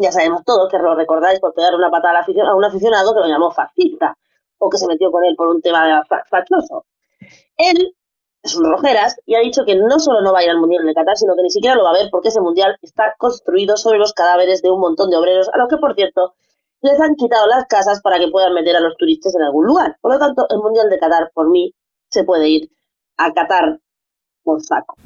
ya 0.00 0.10
sabemos 0.12 0.44
todos 0.46 0.70
que 0.70 0.78
lo 0.78 0.94
recordáis 0.94 1.40
por 1.40 1.52
pegar 1.52 1.74
una 1.74 1.90
patada 1.90 2.20
a 2.24 2.54
un 2.56 2.64
aficionado 2.64 3.12
que 3.12 3.20
lo 3.20 3.26
llamó 3.26 3.50
fascista 3.50 4.16
o 4.56 4.70
que 4.70 4.78
se 4.78 4.86
metió 4.86 5.10
con 5.12 5.24
él 5.24 5.34
por 5.36 5.48
un 5.48 5.60
tema 5.60 6.02
fa- 6.08 6.24
fachoso. 6.30 6.86
Él 7.58 7.94
es 8.42 8.56
un 8.56 8.70
rojeras 8.70 9.16
y 9.26 9.34
ha 9.34 9.40
dicho 9.40 9.64
que 9.64 9.76
no 9.76 9.98
solo 9.98 10.20
no 10.20 10.32
va 10.32 10.40
a 10.40 10.44
ir 10.44 10.50
al 10.50 10.58
Mundial 10.58 10.84
de 10.84 10.94
Qatar, 10.94 11.16
sino 11.16 11.34
que 11.36 11.42
ni 11.42 11.50
siquiera 11.50 11.76
lo 11.76 11.84
va 11.84 11.90
a 11.90 11.94
ver 11.94 12.08
porque 12.10 12.28
ese 12.28 12.40
Mundial 12.40 12.76
está 12.82 13.14
construido 13.18 13.76
sobre 13.76 13.98
los 13.98 14.12
cadáveres 14.12 14.62
de 14.62 14.70
un 14.70 14.80
montón 14.80 15.10
de 15.10 15.16
obreros, 15.16 15.48
a 15.52 15.58
los 15.58 15.68
que, 15.68 15.76
por 15.76 15.94
cierto, 15.94 16.34
les 16.80 17.00
han 17.00 17.14
quitado 17.14 17.46
las 17.46 17.66
casas 17.66 18.00
para 18.02 18.18
que 18.18 18.28
puedan 18.28 18.54
meter 18.54 18.74
a 18.76 18.80
los 18.80 18.96
turistas 18.96 19.34
en 19.36 19.42
algún 19.42 19.66
lugar. 19.66 19.96
Por 20.00 20.12
lo 20.12 20.18
tanto, 20.18 20.46
el 20.50 20.58
Mundial 20.58 20.90
de 20.90 20.98
Qatar, 20.98 21.30
por 21.32 21.48
mí, 21.50 21.72
se 22.10 22.24
puede 22.24 22.48
ir 22.48 22.70
a 23.16 23.32
Qatar 23.32 23.78
por 24.42 24.60
saco. 24.60 24.96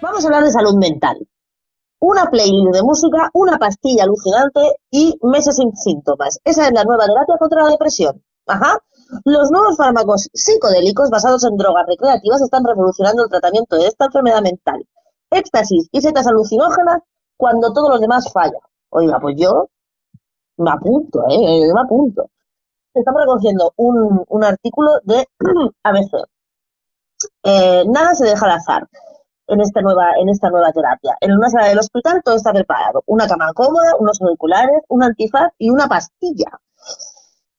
Vamos 0.00 0.24
a 0.24 0.28
hablar 0.28 0.44
de 0.44 0.50
salud 0.52 0.74
mental. 0.76 1.16
Una 1.98 2.26
playlist 2.26 2.72
de 2.72 2.82
música, 2.82 3.30
una 3.34 3.58
pastilla 3.58 4.04
alucinante 4.04 4.60
y 4.90 5.18
meses 5.22 5.56
sin 5.56 5.74
síntomas. 5.76 6.38
Esa 6.44 6.68
es 6.68 6.72
la 6.72 6.84
nueva 6.84 7.06
terapia 7.06 7.36
contra 7.38 7.64
la 7.64 7.70
depresión. 7.70 8.22
Ajá. 8.46 8.78
Los 9.24 9.50
nuevos 9.50 9.76
fármacos 9.76 10.28
psicodélicos 10.32 11.10
basados 11.10 11.44
en 11.44 11.56
drogas 11.56 11.86
recreativas 11.86 12.40
están 12.42 12.64
revolucionando 12.64 13.24
el 13.24 13.30
tratamiento 13.30 13.76
de 13.76 13.86
esta 13.86 14.06
enfermedad 14.06 14.42
mental. 14.42 14.86
Éxtasis 15.30 15.88
y 15.92 16.00
setas 16.00 16.26
alucinógenas 16.26 17.02
cuando 17.36 17.72
todos 17.72 17.90
los 17.90 18.00
demás 18.00 18.32
fallan. 18.32 18.60
Oiga, 18.90 19.18
pues 19.20 19.36
yo 19.38 19.68
me 20.58 20.70
apunto, 20.70 21.24
¿eh? 21.28 21.66
Yo 21.66 21.74
me 21.74 21.82
apunto. 21.82 22.30
Estamos 22.92 23.20
recogiendo 23.22 23.72
un, 23.76 24.24
un 24.28 24.44
artículo 24.44 25.00
de 25.04 25.26
ABC. 25.82 26.12
Eh, 27.44 27.84
nada 27.86 28.14
se 28.14 28.24
deja 28.24 28.46
al 28.46 28.52
azar 28.52 28.88
en 29.46 29.60
esta 29.60 29.80
nueva 29.82 30.12
en 30.20 30.28
esta 30.28 30.50
nueva 30.50 30.72
terapia. 30.72 31.16
En 31.20 31.32
una 31.32 31.50
sala 31.50 31.68
del 31.68 31.78
hospital 31.78 32.22
todo 32.24 32.36
está 32.36 32.52
preparado. 32.52 33.02
Una 33.06 33.26
cama 33.26 33.52
cómoda, 33.54 33.94
unos 33.98 34.20
auriculares, 34.20 34.82
un 34.88 35.02
antifaz 35.02 35.52
y 35.58 35.70
una 35.70 35.88
pastilla. 35.88 36.50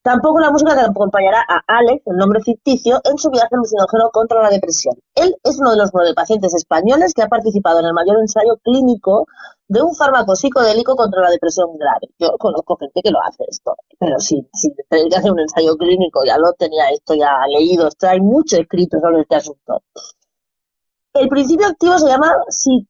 Tampoco 0.04 0.40
la 0.40 0.50
música 0.50 0.74
que 0.74 0.82
acompañará 0.82 1.46
a 1.48 1.62
Alex, 1.68 2.02
el 2.08 2.18
nombre 2.18 2.42
ficticio, 2.42 3.00
en 3.04 3.20
su 3.20 3.30
viaje 3.30 3.50
alucinógeno 3.52 4.10
contra 4.12 4.42
la 4.42 4.50
depresión. 4.50 4.96
Él 5.14 5.36
es 5.44 5.60
uno 5.60 5.70
de 5.72 5.78
los 5.78 5.92
nueve 5.94 6.16
pacientes 6.16 6.56
españoles 6.56 7.14
que 7.14 7.22
ha 7.22 7.28
participado 7.28 7.80
en 7.80 7.86
el 7.86 7.94
mayor 7.94 8.18
ensayo 8.20 8.58
clínico 8.64 9.28
de 9.68 9.84
un 9.84 9.94
fármaco 9.96 10.36
psicodélico 10.36 10.96
contra 10.96 11.22
la 11.22 11.30
depresión 11.30 11.78
grave. 11.78 12.10
Yo 12.18 12.36
conozco 12.40 12.78
gente 12.78 13.00
que 13.04 13.12
lo 13.12 13.20
hace 13.22 13.44
esto, 13.48 13.76
pero 14.00 14.20
si, 14.20 14.42
si 14.54 14.74
tenéis 14.90 15.10
que 15.14 15.18
hacer 15.20 15.32
un 15.32 15.40
ensayo 15.40 15.78
clínico, 15.78 16.26
ya 16.26 16.38
lo 16.40 16.52
tenía 16.54 16.90
esto 16.90 17.14
ya 17.14 17.38
leído, 17.48 17.88
esto 17.88 18.08
hay 18.08 18.22
mucho 18.22 18.58
escrito 18.58 19.00
sobre 19.00 19.22
este 19.22 19.36
asunto. 19.36 19.84
El 21.14 21.30
principio 21.30 21.68
activo 21.68 22.00
se 22.00 22.08
llama 22.08 22.34
si- 22.50 22.88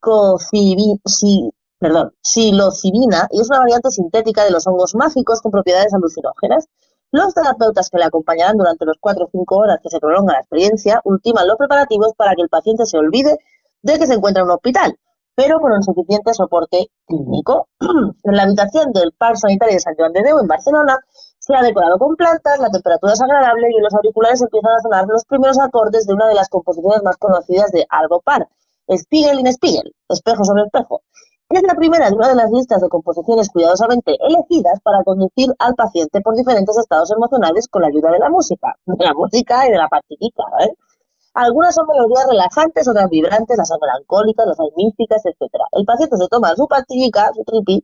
perdón, 1.78 2.14
psilocibina 2.22 3.28
y 3.32 3.42
es 3.42 3.50
una 3.50 3.60
variante 3.60 3.90
sintética 3.92 4.46
de 4.46 4.52
los 4.52 4.66
hongos 4.66 4.96
mágicos 4.96 5.42
con 5.42 5.52
propiedades 5.52 5.94
alucinógenas. 5.94 6.68
Los 7.12 7.34
terapeutas 7.34 7.90
que 7.90 7.98
le 7.98 8.06
acompañarán 8.06 8.56
durante 8.56 8.86
los 8.86 8.98
4 9.00 9.26
o 9.26 9.30
5 9.30 9.56
horas 9.58 9.80
que 9.84 9.90
se 9.90 10.00
prolonga 10.00 10.34
la 10.34 10.40
experiencia 10.40 11.02
ultiman 11.04 11.46
los 11.46 11.58
preparativos 11.58 12.14
para 12.16 12.36
que 12.36 12.42
el 12.42 12.48
paciente 12.48 12.86
se 12.86 12.98
olvide 12.98 13.38
de 13.82 14.00
que 14.00 14.08
se 14.08 14.14
encuentra 14.14 14.42
en 14.42 14.48
un 14.48 14.54
hospital, 14.54 14.98
pero 15.36 15.60
con 15.60 15.74
un 15.74 15.84
suficiente 15.84 16.34
soporte 16.34 16.90
clínico. 17.06 17.68
en 18.24 18.36
la 18.36 18.44
habitación 18.44 18.94
del 18.94 19.12
Parc 19.12 19.36
Sanitario 19.36 19.74
de 19.74 19.82
Sant 19.82 19.98
Joan 20.00 20.14
de 20.14 20.24
Déu, 20.24 20.40
en 20.40 20.48
Barcelona, 20.48 21.00
se 21.38 21.54
ha 21.54 21.62
decorado 21.62 21.98
con 21.98 22.16
plantas, 22.16 22.60
la 22.60 22.70
temperatura 22.70 23.12
es 23.12 23.22
agradable 23.22 23.68
y 23.72 23.76
en 23.76 23.84
los 23.84 23.94
auriculares 23.94 24.42
empiezan 24.42 24.72
a 24.72 24.82
sonar 24.82 25.06
los 25.08 25.26
primeros 25.26 25.60
acordes 25.60 26.06
de 26.06 26.14
una 26.14 26.28
de 26.28 26.36
las 26.36 26.48
composiciones 26.48 27.04
más 27.04 27.18
conocidas 27.18 27.72
de 27.72 27.86
Aldo 27.90 28.22
Par, 28.22 28.48
Spiegel 28.88 29.40
in 29.40 29.48
Spiegel, 29.48 29.94
espejo 30.08 30.46
sobre 30.46 30.64
espejo. 30.64 31.02
Es 31.52 31.64
la 31.64 31.76
primera 31.76 32.10
de 32.10 32.16
una 32.16 32.30
de 32.30 32.36
las 32.36 32.50
listas 32.50 32.82
de 32.82 32.88
composiciones 32.88 33.50
cuidadosamente 33.50 34.16
elegidas 34.22 34.80
para 34.82 35.04
conducir 35.04 35.54
al 35.60 35.76
paciente 35.76 36.22
por 36.22 36.34
diferentes 36.34 36.78
estados 36.78 37.12
emocionales 37.12 37.68
con 37.68 37.82
la 37.82 37.90
ayuda 37.90 38.10
de 38.10 38.20
la 38.20 38.30
música, 38.30 38.74
de 38.86 39.04
la 39.04 39.14
música 39.14 39.68
y 39.68 39.72
de 39.72 39.78
la 39.78 39.90
pastillica, 39.90 40.44
¿eh? 40.62 40.74
Algunas 41.34 41.76
son 41.76 41.88
melodías 41.88 42.26
relajantes, 42.30 42.88
otras 42.88 43.10
vibrantes, 43.10 43.58
las 43.58 43.70
melancólicas, 43.82 44.46
las 44.48 44.60
hay 44.62 44.70
místicas, 44.78 45.26
etc. 45.26 45.52
El 45.74 45.84
paciente 45.84 46.16
se 46.16 46.28
toma 46.30 46.56
su 46.56 46.68
pastillica, 46.70 47.32
su 47.34 47.44
tripi, 47.44 47.84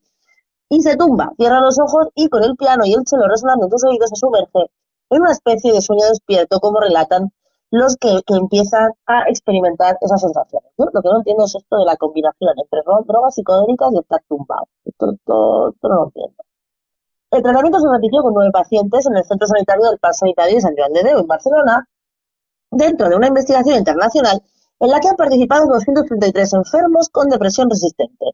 y 0.69 0.81
se 0.81 0.95
tumba, 0.95 1.31
cierra 1.35 1.59
los 1.59 1.77
ojos 1.77 2.07
y 2.15 2.29
con 2.29 2.45
el 2.45 2.55
piano 2.55 2.85
y 2.85 2.93
el 2.93 3.05
cello 3.05 3.27
resonando 3.27 3.65
en 3.65 3.71
tus 3.71 3.83
oídos 3.83 4.09
se 4.09 4.15
sumerge 4.15 4.71
en 5.09 5.21
una 5.21 5.31
especie 5.31 5.73
de 5.73 5.81
sueño 5.81 6.07
despierto, 6.07 6.59
como 6.61 6.79
relatan 6.79 7.31
los 7.71 7.97
que, 7.97 8.21
empiezan 8.27 8.91
a 9.05 9.29
experimentar 9.29 9.97
esas 10.01 10.21
sensaciones. 10.21 10.71
Lo 10.77 10.87
que 10.87 11.09
no 11.09 11.17
entiendo 11.17 11.45
es 11.45 11.55
esto 11.55 11.77
de 11.77 11.85
la 11.85 11.95
combinación 11.97 12.53
entre 12.57 12.81
ro- 12.85 13.03
drogas 13.07 13.35
psicodélicas 13.35 13.93
y 13.93 13.99
estar 13.99 14.21
tumbado. 14.27 14.67
Esto, 14.85 15.05
no 15.27 15.73
lo 15.83 16.05
entiendo. 16.05 16.43
El 17.31 17.43
tratamiento 17.43 17.79
se 17.79 17.87
repitió 17.89 18.21
con 18.21 18.33
nueve 18.33 18.51
pacientes 18.51 19.05
en 19.05 19.17
el 19.17 19.23
centro 19.25 19.47
sanitario 19.47 19.89
del 19.89 19.99
Parc 19.99 20.13
Sanitario 20.15 20.55
de 20.55 20.61
San 20.61 20.75
Joan 20.77 20.93
de 20.93 21.03
Déu, 21.03 21.19
en 21.19 21.27
Barcelona, 21.27 21.87
dentro 22.71 23.09
de 23.09 23.15
una 23.15 23.27
investigación 23.27 23.77
internacional 23.77 24.41
en 24.79 24.89
la 24.91 24.99
que 24.99 25.09
han 25.09 25.15
participado 25.15 25.67
233 25.67 26.53
enfermos 26.53 27.09
con 27.09 27.29
depresión 27.29 27.69
resistente. 27.69 28.25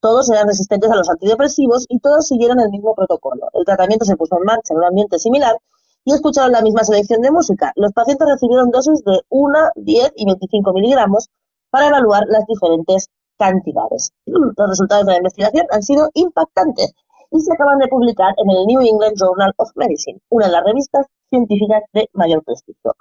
Todos 0.00 0.30
eran 0.30 0.46
resistentes 0.46 0.90
a 0.90 0.94
los 0.96 1.10
antidepresivos 1.10 1.84
y 1.88 1.98
todos 1.98 2.26
siguieron 2.28 2.60
el 2.60 2.70
mismo 2.70 2.94
protocolo. 2.94 3.48
El 3.52 3.64
tratamiento 3.64 4.04
se 4.04 4.16
puso 4.16 4.36
en 4.38 4.44
marcha 4.44 4.72
en 4.72 4.78
un 4.78 4.84
ambiente 4.84 5.18
similar 5.18 5.56
y 6.04 6.12
escucharon 6.12 6.52
la 6.52 6.62
misma 6.62 6.84
selección 6.84 7.20
de 7.20 7.30
música. 7.30 7.72
Los 7.76 7.92
pacientes 7.92 8.26
recibieron 8.28 8.70
dosis 8.70 9.04
de 9.04 9.20
1, 9.28 9.58
10 9.76 10.12
y 10.16 10.24
25 10.26 10.72
miligramos 10.72 11.28
para 11.70 11.88
evaluar 11.88 12.24
las 12.28 12.46
diferentes 12.46 13.08
cantidades. 13.38 14.12
Los 14.26 14.68
resultados 14.68 15.06
de 15.06 15.12
la 15.12 15.18
investigación 15.18 15.66
han 15.70 15.82
sido 15.82 16.10
impactantes 16.14 16.94
y 17.30 17.40
se 17.40 17.52
acaban 17.52 17.78
de 17.78 17.88
publicar 17.88 18.34
en 18.36 18.50
el 18.50 18.66
New 18.66 18.80
England 18.80 19.16
Journal 19.16 19.52
of 19.56 19.70
Medicine, 19.76 20.18
una 20.30 20.46
de 20.46 20.52
las 20.52 20.64
revistas 20.64 21.06
científicas 21.30 21.82
de 21.92 22.08
mayor 22.14 22.42
prestigio. 22.42 22.94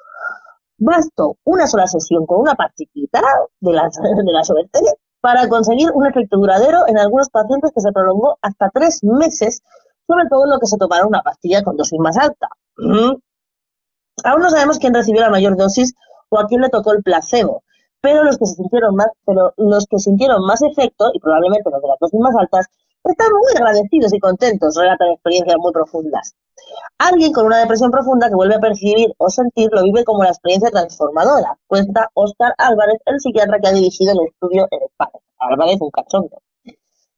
Bastó 0.78 1.38
una 1.44 1.66
sola 1.66 1.88
sesión 1.88 2.26
con 2.26 2.42
una 2.42 2.56
pastillita 2.56 3.22
de 3.62 3.74
la, 3.74 3.90
de 4.26 4.32
la 4.32 4.44
Sobertel 4.44 4.84
para 5.22 5.48
conseguir 5.48 5.90
un 5.94 6.06
efecto 6.06 6.38
duradero 6.38 6.88
en 6.88 6.98
algunos 6.98 7.30
pacientes 7.30 7.72
que 7.74 7.82
se 7.82 7.92
prolongó 7.92 8.38
hasta 8.42 8.70
tres 8.70 9.04
meses, 9.04 9.62
sobre 10.06 10.28
todo 10.30 10.44
en 10.46 10.52
lo 10.52 10.60
que 10.60 10.68
se 10.68 10.78
tomaron 10.78 11.08
una 11.08 11.24
pastilla 11.24 11.64
con 11.64 11.76
dosis 11.76 12.00
más 12.00 12.18
alta. 12.18 12.50
Aún 12.78 14.42
no 14.42 14.50
sabemos 14.50 14.80
quién 14.80 14.94
recibió 14.94 15.22
la 15.22 15.30
mayor 15.30 15.58
dosis 15.58 15.94
o 16.30 16.40
a 16.40 16.48
quién 16.48 16.62
le 16.62 16.70
tocó 16.70 16.94
el 16.94 17.04
placebo, 17.04 17.64
pero 18.02 18.24
los 18.24 18.38
que 18.38 18.46
se 18.46 18.56
sintieron 18.56 18.96
más, 18.96 19.08
pero 19.26 19.54
los 19.58 19.86
que 19.86 20.00
sintieron 20.00 20.46
más 20.46 20.62
efecto, 20.62 21.10
y 21.14 21.20
probablemente 21.20 21.70
los 21.70 21.82
de 21.82 21.88
las 21.88 22.00
dosis 22.00 22.20
más 22.20 22.36
altas, 22.36 22.68
están 23.04 23.32
muy 23.32 23.54
agradecidos 23.56 24.14
y 24.14 24.20
contentos, 24.20 24.76
relatan 24.76 25.10
experiencias 25.10 25.58
muy 25.60 25.72
profundas. 25.72 26.36
Alguien 26.98 27.32
con 27.32 27.46
una 27.46 27.60
depresión 27.60 27.92
profunda 27.92 28.28
que 28.28 28.36
vuelve 28.36 28.56
a 28.56 28.60
percibir 28.60 29.14
o 29.18 29.30
sentir 29.30 29.70
lo 29.72 29.84
vive 29.84 30.04
como 30.04 30.20
una 30.20 30.30
experiencia 30.30 30.70
transformadora, 30.70 31.58
cuenta 31.68 32.10
Óscar 32.14 32.54
Álvarez, 32.58 33.00
el 33.06 33.20
psiquiatra 33.20 33.60
que 33.60 33.68
ha 33.68 33.72
dirigido 33.72 34.14
el 34.14 34.28
estudio 34.28 34.68
en 34.72 34.84
España. 34.84 35.24
Álvarez, 35.40 35.78
un 35.80 35.92
cachondo. 35.92 36.42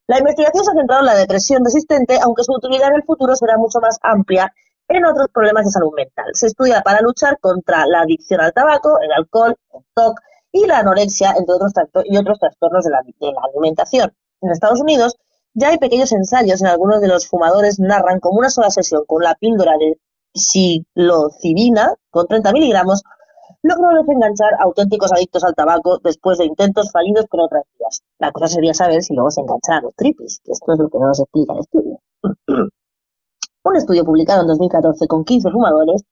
La 0.08 0.20
investigación 0.20 0.64
se 0.64 0.72
ha 0.72 0.74
centrado 0.74 1.02
en 1.02 1.06
la 1.08 1.16
depresión 1.16 1.64
resistente, 1.64 2.20
aunque 2.22 2.44
su 2.44 2.54
utilidad 2.54 2.90
en 2.90 2.96
el 2.96 3.04
futuro 3.04 3.36
será 3.36 3.58
mucho 3.58 3.80
más 3.80 3.98
amplia 4.02 4.54
en 4.90 5.06
otros 5.06 5.28
problemas 5.32 5.66
de 5.66 5.72
salud 5.72 5.94
mental. 5.96 6.26
Se 6.34 6.48
estudia 6.48 6.82
para 6.82 7.02
luchar 7.02 7.40
contra 7.40 7.86
la 7.86 8.02
adicción 8.02 8.42
al 8.42 8.54
tabaco, 8.54 9.00
el 9.02 9.12
alcohol, 9.12 9.56
el 9.74 9.82
TOC 9.94 10.20
y 10.52 10.66
la 10.66 10.80
anorexia, 10.80 11.36
entre 11.38 11.56
otros, 11.56 11.72
y 12.06 12.18
otros 12.18 12.40
trastornos 12.40 12.84
de 12.84 12.92
la, 12.92 13.02
alimentación. 13.54 14.12
En 14.42 14.52
Estados 14.52 14.82
Unidos 14.82 15.16
ya 15.54 15.70
hay 15.70 15.78
pequeños 15.78 16.12
ensayos 16.12 16.62
en 16.62 16.68
algunos 16.68 17.02
de 17.02 17.08
los 17.08 17.28
fumadores 17.28 17.80
narran 17.80 18.20
como 18.20 18.40
una 18.40 18.50
sola 18.50 18.72
sesión 18.72 19.04
con 19.06 19.24
la 19.24 19.36
píldora 19.36 19.78
de 19.78 20.00
psilocibina 20.34 21.96
con 22.12 22.28
30 22.28 22.52
miligramos 22.54 23.04
logró 23.64 23.90
desenganchar 24.00 24.54
a 24.54 24.64
auténticos 24.64 25.12
adictos 25.12 25.44
al 25.44 25.56
tabaco 25.56 26.00
después 26.04 26.38
de 26.38 26.46
intentos 26.46 26.92
fallidos 26.92 27.26
con 27.28 27.42
otras 27.42 27.64
vías. 27.78 28.02
La 28.20 28.32
cosa 28.32 28.48
sería 28.48 28.74
saber 28.74 29.02
si 29.02 29.14
luego 29.14 29.32
se 29.32 29.42
enganchan 29.42 29.84
los 29.84 29.96
tripis, 29.96 30.40
que 30.44 30.52
esto 30.52 30.74
es 30.74 30.80
lo 30.80 30.90
que 30.90 31.00
no 31.00 31.08
nos 31.08 31.20
explica 31.20 31.54
el 31.54 31.60
estudio. 31.60 32.00
Un 33.70 33.76
estudio 33.76 34.04
publicado 34.04 34.42
en 34.42 34.48
2014 34.48 35.08
con 35.08 35.24
15 35.24 35.52
fumadores 35.52 36.04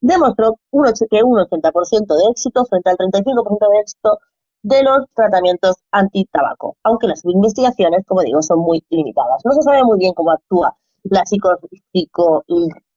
demostró 0.00 0.56
un 0.70 0.84
que 1.10 1.22
un 1.22 1.38
80% 1.38 2.16
de 2.16 2.30
éxito 2.30 2.64
frente 2.64 2.90
al 2.90 2.96
35% 2.96 3.70
de 3.70 3.80
éxito 3.80 4.18
de 4.62 4.82
los 4.82 5.04
tratamientos 5.14 5.76
anti-tabaco, 5.90 6.76
aunque 6.82 7.06
las 7.06 7.22
investigaciones, 7.24 8.04
como 8.06 8.22
digo, 8.22 8.40
son 8.40 8.60
muy 8.60 8.82
limitadas. 8.88 9.42
No 9.44 9.52
se 9.52 9.62
sabe 9.62 9.84
muy 9.84 9.98
bien 9.98 10.14
cómo 10.14 10.30
actúa 10.30 10.74
la 11.04 11.22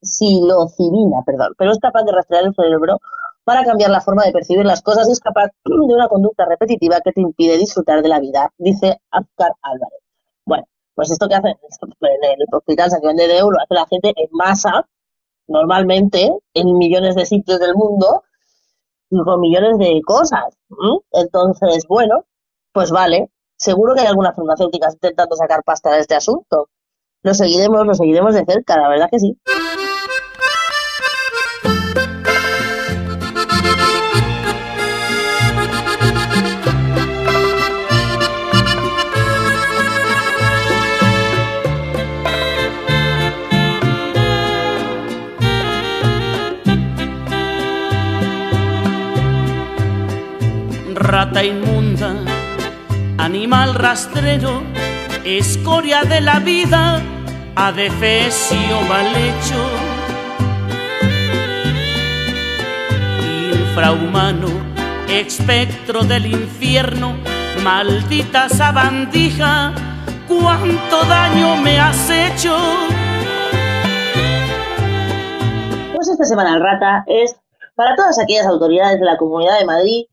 psilocibina, 0.01 1.23
perdón, 1.25 1.53
pero 1.57 1.71
es 1.71 1.79
capaz 1.79 2.03
de 2.03 2.13
rastrear 2.13 2.45
el 2.45 2.55
cerebro 2.55 2.99
para 3.43 3.65
cambiar 3.65 3.89
la 3.89 3.99
forma 4.01 4.23
de 4.23 4.31
percibir 4.31 4.65
las 4.65 4.81
cosas 4.81 5.09
y 5.09 5.11
es 5.11 5.19
capaz 5.19 5.49
de 5.65 5.93
una 5.93 6.07
conducta 6.07 6.45
repetitiva 6.45 7.01
que 7.03 7.11
te 7.11 7.21
impide 7.21 7.57
disfrutar 7.57 8.01
de 8.01 8.09
la 8.09 8.19
vida, 8.19 8.53
dice 8.57 9.01
Oscar 9.11 9.51
Álvarez. 9.61 10.06
Pues 10.97 11.11
esto 11.11 11.29
que 11.29 11.35
hacen 11.35 11.51
en 11.51 12.23
el 12.23 12.47
Hospital 12.51 12.89
San 12.89 13.01
Juan 13.01 13.15
de 13.17 13.27
Déu 13.27 13.51
lo 13.51 13.59
hace 13.61 13.75
la 13.75 13.85
gente 13.85 14.13
en 14.15 14.29
masa, 14.31 14.89
normalmente, 15.47 16.27
en 16.55 16.75
millones 16.75 17.13
de 17.13 17.23
sitios 17.23 17.59
del 17.59 17.75
mundo, 17.75 18.23
con 19.07 19.39
millones 19.39 19.77
de 19.77 20.01
cosas. 20.03 20.57
Entonces, 21.11 21.85
bueno, 21.87 22.25
pues 22.73 22.89
vale. 22.89 23.29
Seguro 23.57 23.93
que 23.93 24.01
hay 24.01 24.07
algunas 24.07 24.35
farmacéuticas 24.35 24.95
intentando 24.95 25.35
sacar 25.35 25.63
pasta 25.63 25.91
de 25.91 25.99
este 25.99 26.15
asunto. 26.15 26.69
Lo 27.21 27.35
seguiremos, 27.35 27.85
lo 27.85 27.93
seguiremos 27.93 28.33
de 28.33 28.43
cerca, 28.43 28.79
la 28.79 28.89
verdad 28.89 29.07
que 29.11 29.19
sí. 29.19 29.37
Rata 51.07 51.41
inmunda, 51.41 52.15
Animal 53.17 53.75
rastrero, 53.75 54.61
escoria 55.23 56.03
de 56.03 56.19
la 56.19 56.39
vida, 56.39 57.01
adefesio 57.55 58.81
mal 58.89 59.07
hecho. 59.15 59.61
Infrahumano, 63.53 64.49
espectro 65.07 66.03
del 66.03 66.25
infierno, 66.25 67.15
maldita 67.63 68.49
sabandija, 68.49 69.71
cuánto 70.27 71.03
daño 71.05 71.55
me 71.55 71.79
has 71.79 72.09
hecho. 72.09 72.55
Pues 75.95 76.09
esta 76.09 76.25
semana 76.25 76.55
el 76.55 76.61
rata 76.61 77.05
es 77.07 77.37
para 77.75 77.95
todas 77.95 78.19
aquellas 78.19 78.45
autoridades 78.45 78.99
de 78.99 79.05
la 79.05 79.17
Comunidad 79.17 79.57
de 79.57 79.65
Madrid 79.65 80.05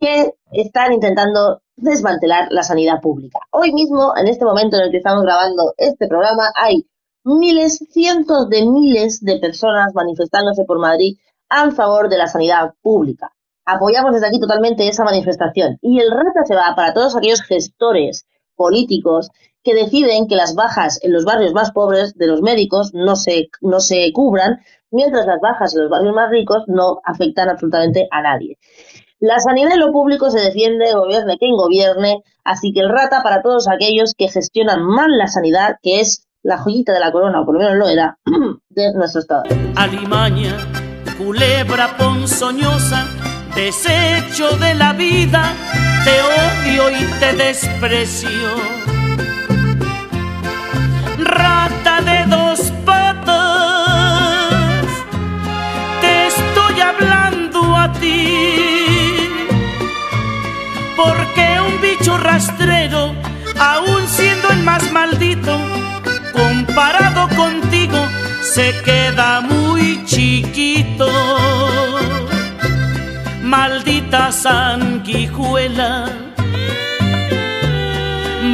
que 0.00 0.34
están 0.52 0.92
intentando 0.92 1.62
desmantelar 1.76 2.48
la 2.50 2.62
sanidad 2.62 3.00
pública. 3.00 3.38
Hoy 3.50 3.72
mismo, 3.72 4.12
en 4.16 4.28
este 4.28 4.44
momento 4.44 4.76
en 4.76 4.84
el 4.84 4.90
que 4.90 4.98
estamos 4.98 5.22
grabando 5.22 5.74
este 5.76 6.06
programa, 6.08 6.52
hay 6.54 6.86
miles, 7.24 7.78
cientos 7.90 8.48
de 8.48 8.66
miles 8.66 9.20
de 9.20 9.38
personas 9.38 9.94
manifestándose 9.94 10.64
por 10.64 10.78
Madrid 10.78 11.16
a 11.48 11.70
favor 11.70 12.08
de 12.08 12.18
la 12.18 12.26
sanidad 12.26 12.74
pública. 12.82 13.32
Apoyamos 13.64 14.12
desde 14.12 14.28
aquí 14.28 14.40
totalmente 14.40 14.88
esa 14.88 15.04
manifestación. 15.04 15.78
Y 15.82 16.00
el 16.00 16.10
rata 16.10 16.44
se 16.44 16.54
va 16.54 16.74
para 16.74 16.94
todos 16.94 17.16
aquellos 17.16 17.42
gestores 17.42 18.26
políticos 18.56 19.30
que 19.62 19.74
deciden 19.74 20.26
que 20.26 20.36
las 20.36 20.54
bajas 20.54 20.98
en 21.02 21.12
los 21.12 21.24
barrios 21.24 21.52
más 21.52 21.70
pobres 21.72 22.14
de 22.16 22.26
los 22.26 22.40
médicos 22.40 22.92
no 22.94 23.16
se, 23.16 23.48
no 23.60 23.80
se 23.80 24.10
cubran, 24.12 24.60
mientras 24.90 25.26
las 25.26 25.40
bajas 25.40 25.74
en 25.74 25.82
los 25.82 25.90
barrios 25.90 26.14
más 26.14 26.30
ricos 26.30 26.64
no 26.66 27.00
afectan 27.04 27.48
absolutamente 27.48 28.08
a 28.10 28.22
nadie. 28.22 28.58
La 29.20 29.38
sanidad 29.38 29.72
en 29.72 29.80
lo 29.80 29.92
público 29.92 30.30
se 30.30 30.40
defiende, 30.40 30.94
gobierne 30.94 31.36
quien 31.36 31.54
gobierne, 31.54 32.22
así 32.42 32.72
que 32.72 32.80
el 32.80 32.88
rata 32.88 33.22
para 33.22 33.42
todos 33.42 33.68
aquellos 33.68 34.14
que 34.16 34.28
gestionan 34.28 34.82
mal 34.82 35.18
la 35.18 35.26
sanidad, 35.26 35.76
que 35.82 36.00
es 36.00 36.26
la 36.42 36.56
joyita 36.56 36.94
de 36.94 37.00
la 37.00 37.12
corona, 37.12 37.42
o 37.42 37.44
por 37.44 37.52
lo 37.54 37.60
menos 37.60 37.76
lo 37.76 37.86
era, 37.86 38.16
de 38.70 38.94
nuestro 38.94 39.20
Estado. 39.20 39.42
Alimaña, 39.76 40.56
culebra 41.18 41.98
ponzoñosa, 41.98 43.06
desecho 43.54 44.56
de 44.56 44.74
la 44.74 44.94
vida, 44.94 45.52
te 46.02 46.22
odio 46.22 46.90
y 46.90 47.04
te 47.20 47.34
desprecio. 47.34 48.30
Rata 51.18 52.00
de 52.00 52.24
dos 52.24 52.72
patas, 52.86 53.26
te 56.00 56.26
estoy 56.28 56.80
hablando 56.80 57.76
a 57.76 57.92
ti, 57.92 58.79
rastrero, 62.30 63.12
aún 63.58 64.02
siendo 64.06 64.50
el 64.50 64.62
más 64.62 64.92
maldito, 64.92 65.54
comparado 66.32 67.28
contigo, 67.36 68.00
se 68.40 68.66
queda 68.84 69.40
muy 69.40 70.04
chiquito. 70.04 71.08
Maldita 73.42 74.30
sanguijuela, 74.30 75.92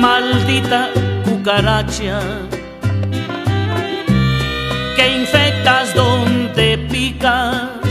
maldita 0.04 0.88
cucaracha, 1.26 2.18
que 4.96 5.06
infectas 5.20 5.94
donde 5.94 6.78
picas, 6.90 7.82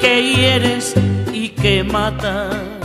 que 0.00 0.12
hieres 0.32 0.94
y 1.32 1.50
que 1.50 1.84
matas. 1.84 2.75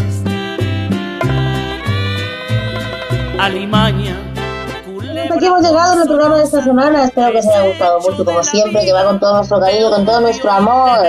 Alimaña, 3.42 4.16
aquí 5.32 5.48
hemos 5.48 5.64
llegado 5.64 5.94
en 5.94 6.02
el 6.02 6.08
programa 6.08 6.38
de 6.38 6.44
esta 6.44 6.64
semana. 6.64 7.06
Espero 7.06 7.32
que 7.32 7.40
os 7.40 7.48
haya 7.48 7.68
gustado 7.68 8.00
mucho, 8.02 8.24
como 8.24 8.44
siempre, 8.44 8.86
que 8.86 8.94
va 8.94 9.04
con 9.04 9.20
todo 9.20 9.38
nuestro 9.38 9.60
cariño, 9.60 9.90
con 9.90 10.06
todo 10.06 10.22
nuestro 10.22 10.52
amor. 10.52 11.00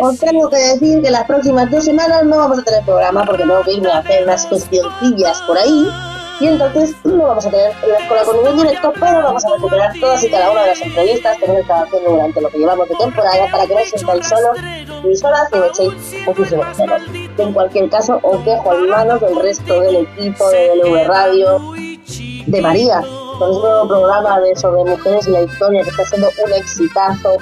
Os 0.00 0.18
tengo 0.18 0.48
que 0.48 0.56
decir 0.56 1.02
que 1.02 1.10
las 1.10 1.24
próximas 1.24 1.70
dos 1.70 1.84
semanas 1.84 2.24
no 2.24 2.38
vamos 2.38 2.60
a 2.60 2.62
tener 2.62 2.82
programa 2.82 3.26
porque 3.26 3.42
tengo 3.42 3.62
que 3.62 3.74
irme 3.74 3.90
a 3.90 3.98
hacer 3.98 4.24
unas 4.24 4.48
gestioncillas 4.48 5.42
por 5.42 5.58
ahí. 5.58 5.86
Y 6.38 6.46
entonces 6.48 6.94
no 7.04 7.26
vamos 7.26 7.46
a 7.46 7.50
tener 7.50 7.72
la 7.88 7.98
escuela 7.98 8.24
con 8.24 8.36
ningún 8.36 8.56
directo, 8.58 8.92
pero 9.00 9.22
vamos 9.22 9.44
a 9.44 9.54
recuperar 9.54 9.92
todas 9.98 10.22
y 10.22 10.30
cada 10.30 10.50
una 10.50 10.62
de 10.62 10.66
las 10.68 10.82
entrevistas 10.82 11.38
que 11.38 11.44
hemos 11.46 11.58
estado 11.58 11.84
haciendo 11.84 12.10
durante 12.10 12.40
lo 12.42 12.48
que 12.50 12.58
llevamos 12.58 12.88
de 12.88 12.94
temporada 12.96 13.46
para 13.50 13.66
que 13.66 13.74
no 13.74 13.80
os 13.80 13.88
sintáis 13.88 14.28
solos 14.28 14.58
ni 15.04 15.16
solas 15.16 15.48
ni 15.52 15.60
me 15.60 15.66
echéis 15.68 16.26
muchísimos 16.26 16.76
celos. 16.76 17.02
En 17.38 17.52
cualquier 17.52 17.88
caso, 17.88 18.20
os 18.22 18.44
dejo 18.44 18.74
en 18.74 18.90
manos 18.90 19.20
del 19.20 19.36
resto 19.40 19.80
del 19.80 19.96
equipo 19.96 20.50
de 20.50 20.68
DLV 20.68 21.06
Radio, 21.06 21.72
de 22.46 22.60
María, 22.60 23.00
con 23.38 23.50
un 23.50 23.62
nuevo 23.62 23.88
programa 23.88 24.40
de 24.40 24.56
sobre 24.56 24.84
mujeres 24.90 25.26
y 25.26 25.30
la 25.30 25.42
historia 25.42 25.82
que 25.82 25.90
está 25.90 26.04
siendo 26.04 26.28
un 26.44 26.52
exitazo, 26.52 27.36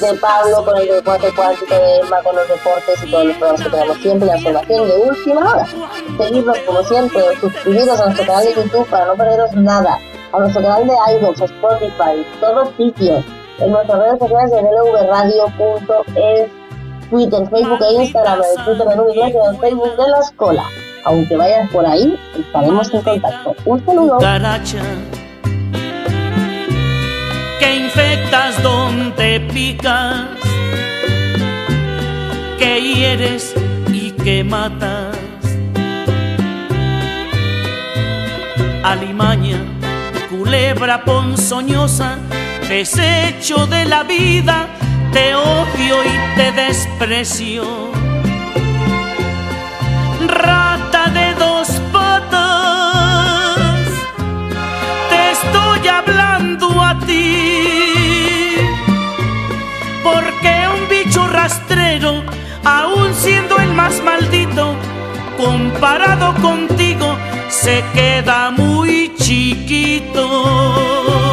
de 0.00 0.14
Pablo 0.14 0.64
con 0.64 0.76
el 0.78 0.88
deporte 0.88 1.32
cuántico, 1.34 1.74
de 1.74 1.96
Emma 1.98 2.22
con 2.22 2.36
los 2.36 2.48
deportes 2.48 3.04
y 3.04 3.10
todos 3.10 3.24
los 3.26 3.36
programas 3.36 3.62
que 3.62 3.70
tenemos 3.70 3.96
siempre, 3.98 4.28
la 4.28 4.36
información 4.36 4.88
de 4.88 4.96
última 4.96 5.52
hora. 5.52 5.66
Seguidnos 6.16 6.58
como 6.58 6.82
siempre, 6.84 7.22
suscribiros 7.40 8.00
a 8.00 8.04
nuestro 8.04 8.26
canal 8.26 8.44
de 8.44 8.54
YouTube 8.54 8.88
para 8.88 9.06
no 9.06 9.14
perderos 9.14 9.52
nada, 9.54 9.98
a 10.32 10.38
nuestro 10.38 10.62
canal 10.62 10.86
de 10.86 10.94
iVoox, 11.18 11.40
Spotify, 11.40 12.26
todos 12.40 12.68
sitios, 12.76 13.24
en 13.58 13.72
nuestras 13.72 13.98
redes 13.98 14.18
sociales 14.18 14.50
de 14.52 14.62
dlvradio.es, 14.62 16.50
Twitter, 17.10 17.48
Facebook 17.50 17.78
e 17.82 18.02
Instagram, 18.02 18.40
el 18.40 18.64
Twitter 18.64 18.86
de 18.86 18.96
Nubes 18.96 19.16
y 19.16 19.20
el 19.20 19.58
Facebook 19.58 19.96
de 19.96 20.08
la 20.08 20.18
escuela. 20.20 20.64
Aunque 21.04 21.36
vayas 21.36 21.70
por 21.70 21.86
ahí, 21.86 22.18
estaremos 22.38 22.92
en 22.92 23.02
contacto. 23.02 23.54
Un 23.64 23.84
saludo. 23.84 24.18
Infectas 28.08 28.62
donde 28.62 29.40
picas, 29.52 30.28
que 32.58 32.80
hieres 32.80 33.54
y 33.92 34.12
que 34.12 34.44
matas. 34.44 35.16
Alimaña, 38.82 39.58
culebra 40.30 41.04
ponzoñosa, 41.04 42.18
desecho 42.68 43.66
de 43.66 43.84
la 43.84 44.04
vida, 44.04 44.68
te 45.12 45.34
odio 45.34 45.96
y 46.04 46.36
te 46.36 46.52
desprecio. 46.52 47.64
Rata 50.26 51.06
aún 62.64 63.14
siendo 63.14 63.58
el 63.58 63.72
más 63.72 64.02
maldito, 64.02 64.74
comparado 65.36 66.34
contigo, 66.40 67.16
se 67.48 67.84
queda 67.94 68.50
muy 68.50 69.12
chiquito. 69.16 71.27